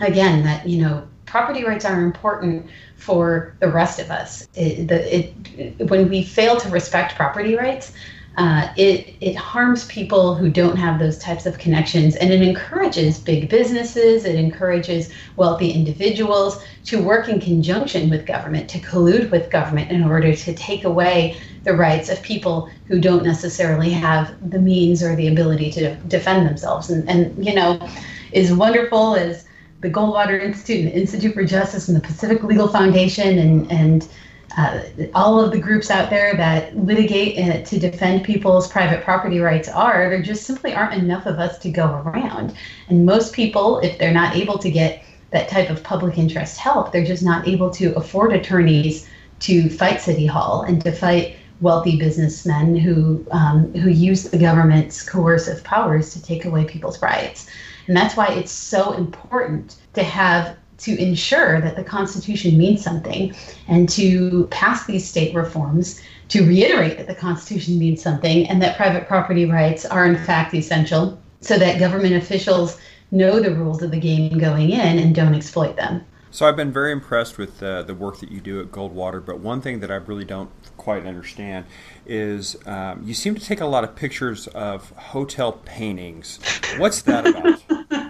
again, 0.00 0.42
that 0.44 0.68
you 0.68 0.82
know, 0.82 1.06
property 1.26 1.64
rights 1.64 1.84
are 1.84 2.02
important 2.02 2.66
for 2.96 3.56
the 3.60 3.68
rest 3.68 3.98
of 3.98 4.10
us. 4.10 4.48
It, 4.54 4.88
the, 4.88 5.18
it, 5.18 5.90
when 5.90 6.08
we 6.08 6.22
fail 6.22 6.56
to 6.58 6.68
respect 6.70 7.16
property 7.16 7.54
rights, 7.54 7.92
uh, 8.36 8.68
it 8.76 9.14
it 9.20 9.36
harms 9.36 9.84
people 9.86 10.34
who 10.34 10.50
don't 10.50 10.76
have 10.76 10.98
those 10.98 11.18
types 11.18 11.46
of 11.46 11.58
connections, 11.58 12.16
and 12.16 12.32
it 12.32 12.42
encourages 12.42 13.18
big 13.18 13.48
businesses. 13.48 14.24
It 14.24 14.34
encourages 14.34 15.12
wealthy 15.36 15.70
individuals 15.70 16.64
to 16.86 17.00
work 17.00 17.28
in 17.28 17.40
conjunction 17.40 18.10
with 18.10 18.26
government, 18.26 18.68
to 18.70 18.80
collude 18.80 19.30
with 19.30 19.50
government 19.50 19.92
in 19.92 20.02
order 20.02 20.34
to 20.34 20.54
take 20.54 20.82
away 20.82 21.36
the 21.62 21.74
rights 21.74 22.08
of 22.08 22.20
people 22.22 22.68
who 22.86 23.00
don't 23.00 23.22
necessarily 23.22 23.90
have 23.90 24.34
the 24.50 24.58
means 24.58 25.02
or 25.02 25.14
the 25.14 25.28
ability 25.28 25.70
to 25.70 25.94
defend 26.08 26.46
themselves. 26.46 26.90
And 26.90 27.08
and 27.08 27.44
you 27.44 27.54
know, 27.54 27.88
as 28.34 28.52
wonderful 28.52 29.14
as 29.14 29.44
the 29.80 29.90
Goldwater 29.90 30.42
Institute 30.42 30.86
and 30.86 30.88
the 30.88 31.00
Institute 31.00 31.34
for 31.34 31.44
Justice 31.44 31.86
and 31.86 31.96
the 31.96 32.00
Pacific 32.00 32.42
Legal 32.42 32.66
Foundation 32.66 33.38
and 33.38 33.70
and 33.70 34.08
uh, 34.56 34.80
all 35.14 35.40
of 35.40 35.50
the 35.50 35.58
groups 35.58 35.90
out 35.90 36.10
there 36.10 36.36
that 36.36 36.76
litigate 36.76 37.66
to 37.66 37.78
defend 37.78 38.24
people's 38.24 38.68
private 38.68 39.02
property 39.02 39.40
rights 39.40 39.68
are, 39.68 40.08
there 40.08 40.22
just 40.22 40.44
simply 40.44 40.74
aren't 40.74 40.94
enough 40.94 41.26
of 41.26 41.38
us 41.38 41.58
to 41.58 41.70
go 41.70 41.86
around. 42.04 42.54
And 42.88 43.04
most 43.04 43.32
people, 43.32 43.78
if 43.80 43.98
they're 43.98 44.12
not 44.12 44.36
able 44.36 44.58
to 44.58 44.70
get 44.70 45.04
that 45.30 45.48
type 45.48 45.70
of 45.70 45.82
public 45.82 46.18
interest 46.18 46.58
help, 46.58 46.92
they're 46.92 47.04
just 47.04 47.22
not 47.22 47.48
able 47.48 47.70
to 47.70 47.94
afford 47.96 48.32
attorneys 48.32 49.08
to 49.40 49.68
fight 49.68 50.00
City 50.00 50.26
Hall 50.26 50.62
and 50.62 50.82
to 50.84 50.92
fight 50.92 51.36
wealthy 51.60 51.96
businessmen 51.98 52.76
who 52.76 53.24
um, 53.30 53.72
who 53.74 53.88
use 53.90 54.24
the 54.24 54.38
government's 54.38 55.02
coercive 55.02 55.64
powers 55.64 56.12
to 56.12 56.22
take 56.22 56.44
away 56.44 56.64
people's 56.64 57.00
rights. 57.02 57.48
And 57.86 57.96
that's 57.96 58.16
why 58.16 58.28
it's 58.28 58.52
so 58.52 58.92
important 58.92 59.76
to 59.94 60.02
have 60.02 60.56
to 60.84 61.00
ensure 61.00 61.60
that 61.60 61.76
the 61.76 61.84
Constitution 61.84 62.58
means 62.58 62.82
something 62.82 63.34
and 63.68 63.88
to 63.90 64.46
pass 64.50 64.86
these 64.86 65.08
state 65.08 65.34
reforms 65.34 66.02
to 66.28 66.46
reiterate 66.46 66.98
that 66.98 67.06
the 67.06 67.14
Constitution 67.14 67.78
means 67.78 68.02
something 68.02 68.46
and 68.48 68.62
that 68.62 68.76
private 68.76 69.06
property 69.06 69.46
rights 69.46 69.84
are, 69.84 70.06
in 70.06 70.16
fact, 70.16 70.54
essential 70.54 71.20
so 71.40 71.58
that 71.58 71.78
government 71.78 72.14
officials 72.14 72.78
know 73.10 73.40
the 73.40 73.54
rules 73.54 73.82
of 73.82 73.90
the 73.90 74.00
game 74.00 74.38
going 74.38 74.70
in 74.70 74.98
and 74.98 75.14
don't 75.14 75.34
exploit 75.34 75.76
them. 75.76 76.04
So 76.30 76.48
I've 76.48 76.56
been 76.56 76.72
very 76.72 76.90
impressed 76.90 77.38
with 77.38 77.62
uh, 77.62 77.84
the 77.84 77.94
work 77.94 78.18
that 78.18 78.30
you 78.30 78.40
do 78.40 78.60
at 78.60 78.72
Goldwater, 78.72 79.24
but 79.24 79.38
one 79.38 79.60
thing 79.60 79.78
that 79.80 79.90
I 79.92 79.96
really 79.96 80.24
don't 80.24 80.50
quite 80.76 81.06
understand 81.06 81.64
is 82.06 82.56
um, 82.66 83.02
you 83.04 83.14
seem 83.14 83.36
to 83.36 83.44
take 83.44 83.60
a 83.60 83.66
lot 83.66 83.84
of 83.84 83.94
pictures 83.94 84.48
of 84.48 84.90
hotel 84.90 85.52
paintings. 85.52 86.40
What's 86.76 87.02
that 87.02 87.26
about? 87.26 87.62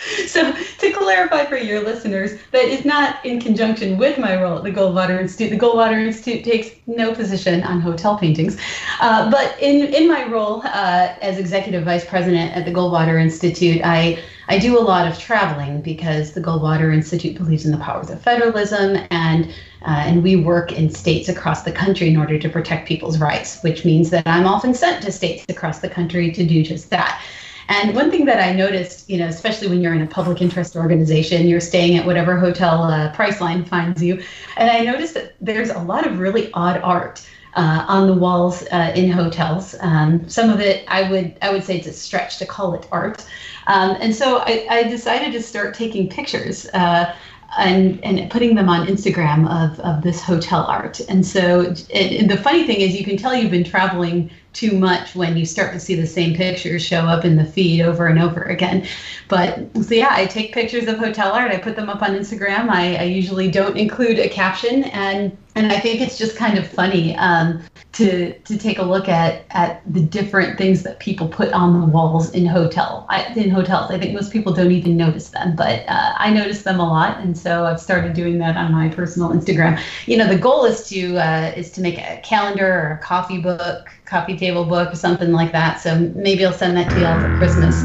so 0.26 0.52
to 0.52 0.92
clarify 0.92 1.44
for 1.44 1.56
your 1.56 1.82
listeners, 1.82 2.32
that 2.52 2.64
is 2.64 2.84
not 2.84 3.24
in 3.24 3.40
conjunction 3.40 3.98
with 3.98 4.18
my 4.18 4.40
role 4.40 4.58
at 4.58 4.64
the 4.64 4.70
Goldwater 4.70 5.20
Institute. 5.20 5.50
The 5.50 5.66
Goldwater 5.66 6.04
Institute 6.04 6.44
takes 6.44 6.70
no 6.86 7.14
position 7.14 7.62
on 7.64 7.80
hotel 7.80 8.16
paintings, 8.16 8.58
uh, 9.00 9.30
but 9.30 9.60
in 9.60 9.92
in 9.92 10.08
my 10.08 10.24
role 10.26 10.62
uh, 10.64 11.14
as 11.20 11.38
executive 11.38 11.84
vice 11.84 12.04
president 12.04 12.56
at 12.56 12.64
the 12.64 12.72
Goldwater 12.72 13.20
Institute, 13.20 13.82
I 13.84 14.22
I 14.48 14.58
do 14.58 14.78
a 14.78 14.80
lot 14.80 15.06
of 15.06 15.18
traveling 15.18 15.82
because 15.82 16.32
the 16.32 16.40
Goldwater 16.40 16.94
Institute 16.94 17.36
believes 17.36 17.66
in 17.66 17.72
the 17.72 17.78
powers 17.78 18.10
of 18.10 18.20
federalism 18.22 19.06
and. 19.10 19.52
Uh, 19.82 20.04
and 20.04 20.22
we 20.22 20.36
work 20.36 20.72
in 20.72 20.90
states 20.90 21.26
across 21.30 21.62
the 21.62 21.72
country 21.72 22.06
in 22.06 22.18
order 22.18 22.38
to 22.38 22.50
protect 22.50 22.86
people's 22.86 23.18
rights, 23.18 23.62
which 23.62 23.82
means 23.82 24.10
that 24.10 24.22
I'm 24.26 24.44
often 24.44 24.74
sent 24.74 25.02
to 25.04 25.10
states 25.10 25.46
across 25.48 25.78
the 25.78 25.88
country 25.88 26.30
to 26.32 26.44
do 26.44 26.62
just 26.62 26.90
that. 26.90 27.22
And 27.70 27.94
one 27.94 28.10
thing 28.10 28.24
that 28.24 28.40
I 28.40 28.52
noticed, 28.52 29.08
you 29.08 29.16
know, 29.16 29.28
especially 29.28 29.68
when 29.68 29.80
you're 29.80 29.94
in 29.94 30.02
a 30.02 30.06
public 30.06 30.42
interest 30.42 30.74
organization, 30.74 31.46
you're 31.46 31.60
staying 31.60 31.96
at 31.96 32.04
whatever 32.04 32.36
hotel 32.36 32.82
uh, 32.82 33.12
Priceline 33.14 33.66
finds 33.66 34.02
you, 34.02 34.20
and 34.56 34.68
I 34.68 34.80
noticed 34.80 35.14
that 35.14 35.34
there's 35.40 35.70
a 35.70 35.78
lot 35.78 36.04
of 36.04 36.18
really 36.18 36.52
odd 36.52 36.80
art. 36.82 37.26
Uh, 37.54 37.84
on 37.88 38.06
the 38.06 38.14
walls 38.14 38.62
uh, 38.70 38.92
in 38.94 39.10
hotels. 39.10 39.74
Um, 39.80 40.28
some 40.28 40.50
of 40.50 40.60
it, 40.60 40.84
I 40.86 41.10
would 41.10 41.36
I 41.42 41.50
would 41.50 41.64
say 41.64 41.78
it's 41.78 41.88
a 41.88 41.92
stretch 41.92 42.38
to 42.38 42.46
call 42.46 42.74
it 42.74 42.86
art. 42.92 43.26
Um, 43.66 43.96
and 44.00 44.14
so 44.14 44.38
I, 44.46 44.68
I, 44.70 44.82
decided 44.84 45.32
to 45.32 45.42
start 45.42 45.74
taking 45.74 46.08
pictures 46.08 46.66
uh, 46.74 47.12
and 47.58 47.98
and 48.04 48.30
putting 48.30 48.54
them 48.54 48.68
on 48.68 48.86
Instagram 48.86 49.48
of, 49.50 49.80
of 49.80 50.00
this 50.04 50.22
hotel 50.22 50.64
art. 50.66 51.00
And 51.08 51.26
so 51.26 51.74
it, 51.88 52.28
the 52.28 52.36
funny 52.36 52.68
thing 52.68 52.82
is, 52.82 52.96
you 52.96 53.04
can 53.04 53.16
tell 53.16 53.34
you've 53.34 53.50
been 53.50 53.64
traveling 53.64 54.30
too 54.52 54.76
much 54.76 55.14
when 55.14 55.36
you 55.36 55.46
start 55.46 55.72
to 55.72 55.80
see 55.80 55.94
the 55.94 56.06
same 56.06 56.34
pictures 56.34 56.84
show 56.84 57.02
up 57.02 57.24
in 57.24 57.36
the 57.36 57.44
feed 57.44 57.82
over 57.82 58.06
and 58.06 58.20
over 58.20 58.42
again. 58.42 58.86
But 59.28 59.68
so 59.82 59.94
yeah, 59.94 60.10
I 60.10 60.26
take 60.26 60.52
pictures 60.52 60.88
of 60.88 60.98
hotel 60.98 61.32
art. 61.32 61.52
I 61.52 61.58
put 61.58 61.76
them 61.76 61.88
up 61.88 62.02
on 62.02 62.10
Instagram. 62.16 62.68
I, 62.68 62.96
I 62.96 63.02
usually 63.04 63.50
don't 63.50 63.76
include 63.76 64.18
a 64.18 64.28
caption, 64.28 64.84
and 64.84 65.36
and 65.54 65.72
I 65.72 65.78
think 65.78 66.00
it's 66.00 66.18
just 66.18 66.36
kind 66.36 66.58
of 66.58 66.66
funny 66.66 67.16
um, 67.16 67.62
to 67.92 68.32
to 68.32 68.58
take 68.58 68.78
a 68.78 68.82
look 68.82 69.08
at 69.08 69.44
at 69.50 69.82
the 69.92 70.00
different 70.00 70.58
things 70.58 70.82
that 70.82 70.98
people 70.98 71.28
put 71.28 71.52
on 71.52 71.80
the 71.80 71.86
walls 71.86 72.30
in 72.32 72.44
hotel 72.44 73.06
I, 73.08 73.26
in 73.34 73.50
hotels. 73.50 73.90
I 73.92 73.98
think 73.98 74.14
most 74.14 74.32
people 74.32 74.52
don't 74.52 74.72
even 74.72 74.96
notice 74.96 75.28
them, 75.28 75.54
but 75.54 75.84
uh, 75.88 76.14
I 76.16 76.30
notice 76.30 76.62
them 76.62 76.80
a 76.80 76.88
lot, 76.88 77.18
and 77.18 77.38
so 77.38 77.66
I've 77.66 77.80
started 77.80 78.14
doing 78.14 78.38
that 78.38 78.56
on 78.56 78.72
my 78.72 78.88
personal 78.88 79.30
Instagram. 79.30 79.80
You 80.06 80.16
know, 80.16 80.26
the 80.26 80.38
goal 80.38 80.64
is 80.64 80.88
to 80.88 81.18
uh, 81.18 81.52
is 81.56 81.70
to 81.72 81.80
make 81.80 81.98
a 81.98 82.20
calendar 82.24 82.66
or 82.66 82.98
a 83.00 83.04
coffee 83.04 83.38
book 83.38 83.90
coffee 84.10 84.36
table 84.36 84.64
book 84.64 84.92
or 84.92 84.96
something 84.96 85.30
like 85.30 85.52
that. 85.52 85.80
So 85.80 85.98
maybe 86.14 86.44
I'll 86.44 86.52
send 86.52 86.76
that 86.76 86.90
to 86.90 87.00
y'all 87.00 87.20
for 87.20 87.36
Christmas. 87.38 87.80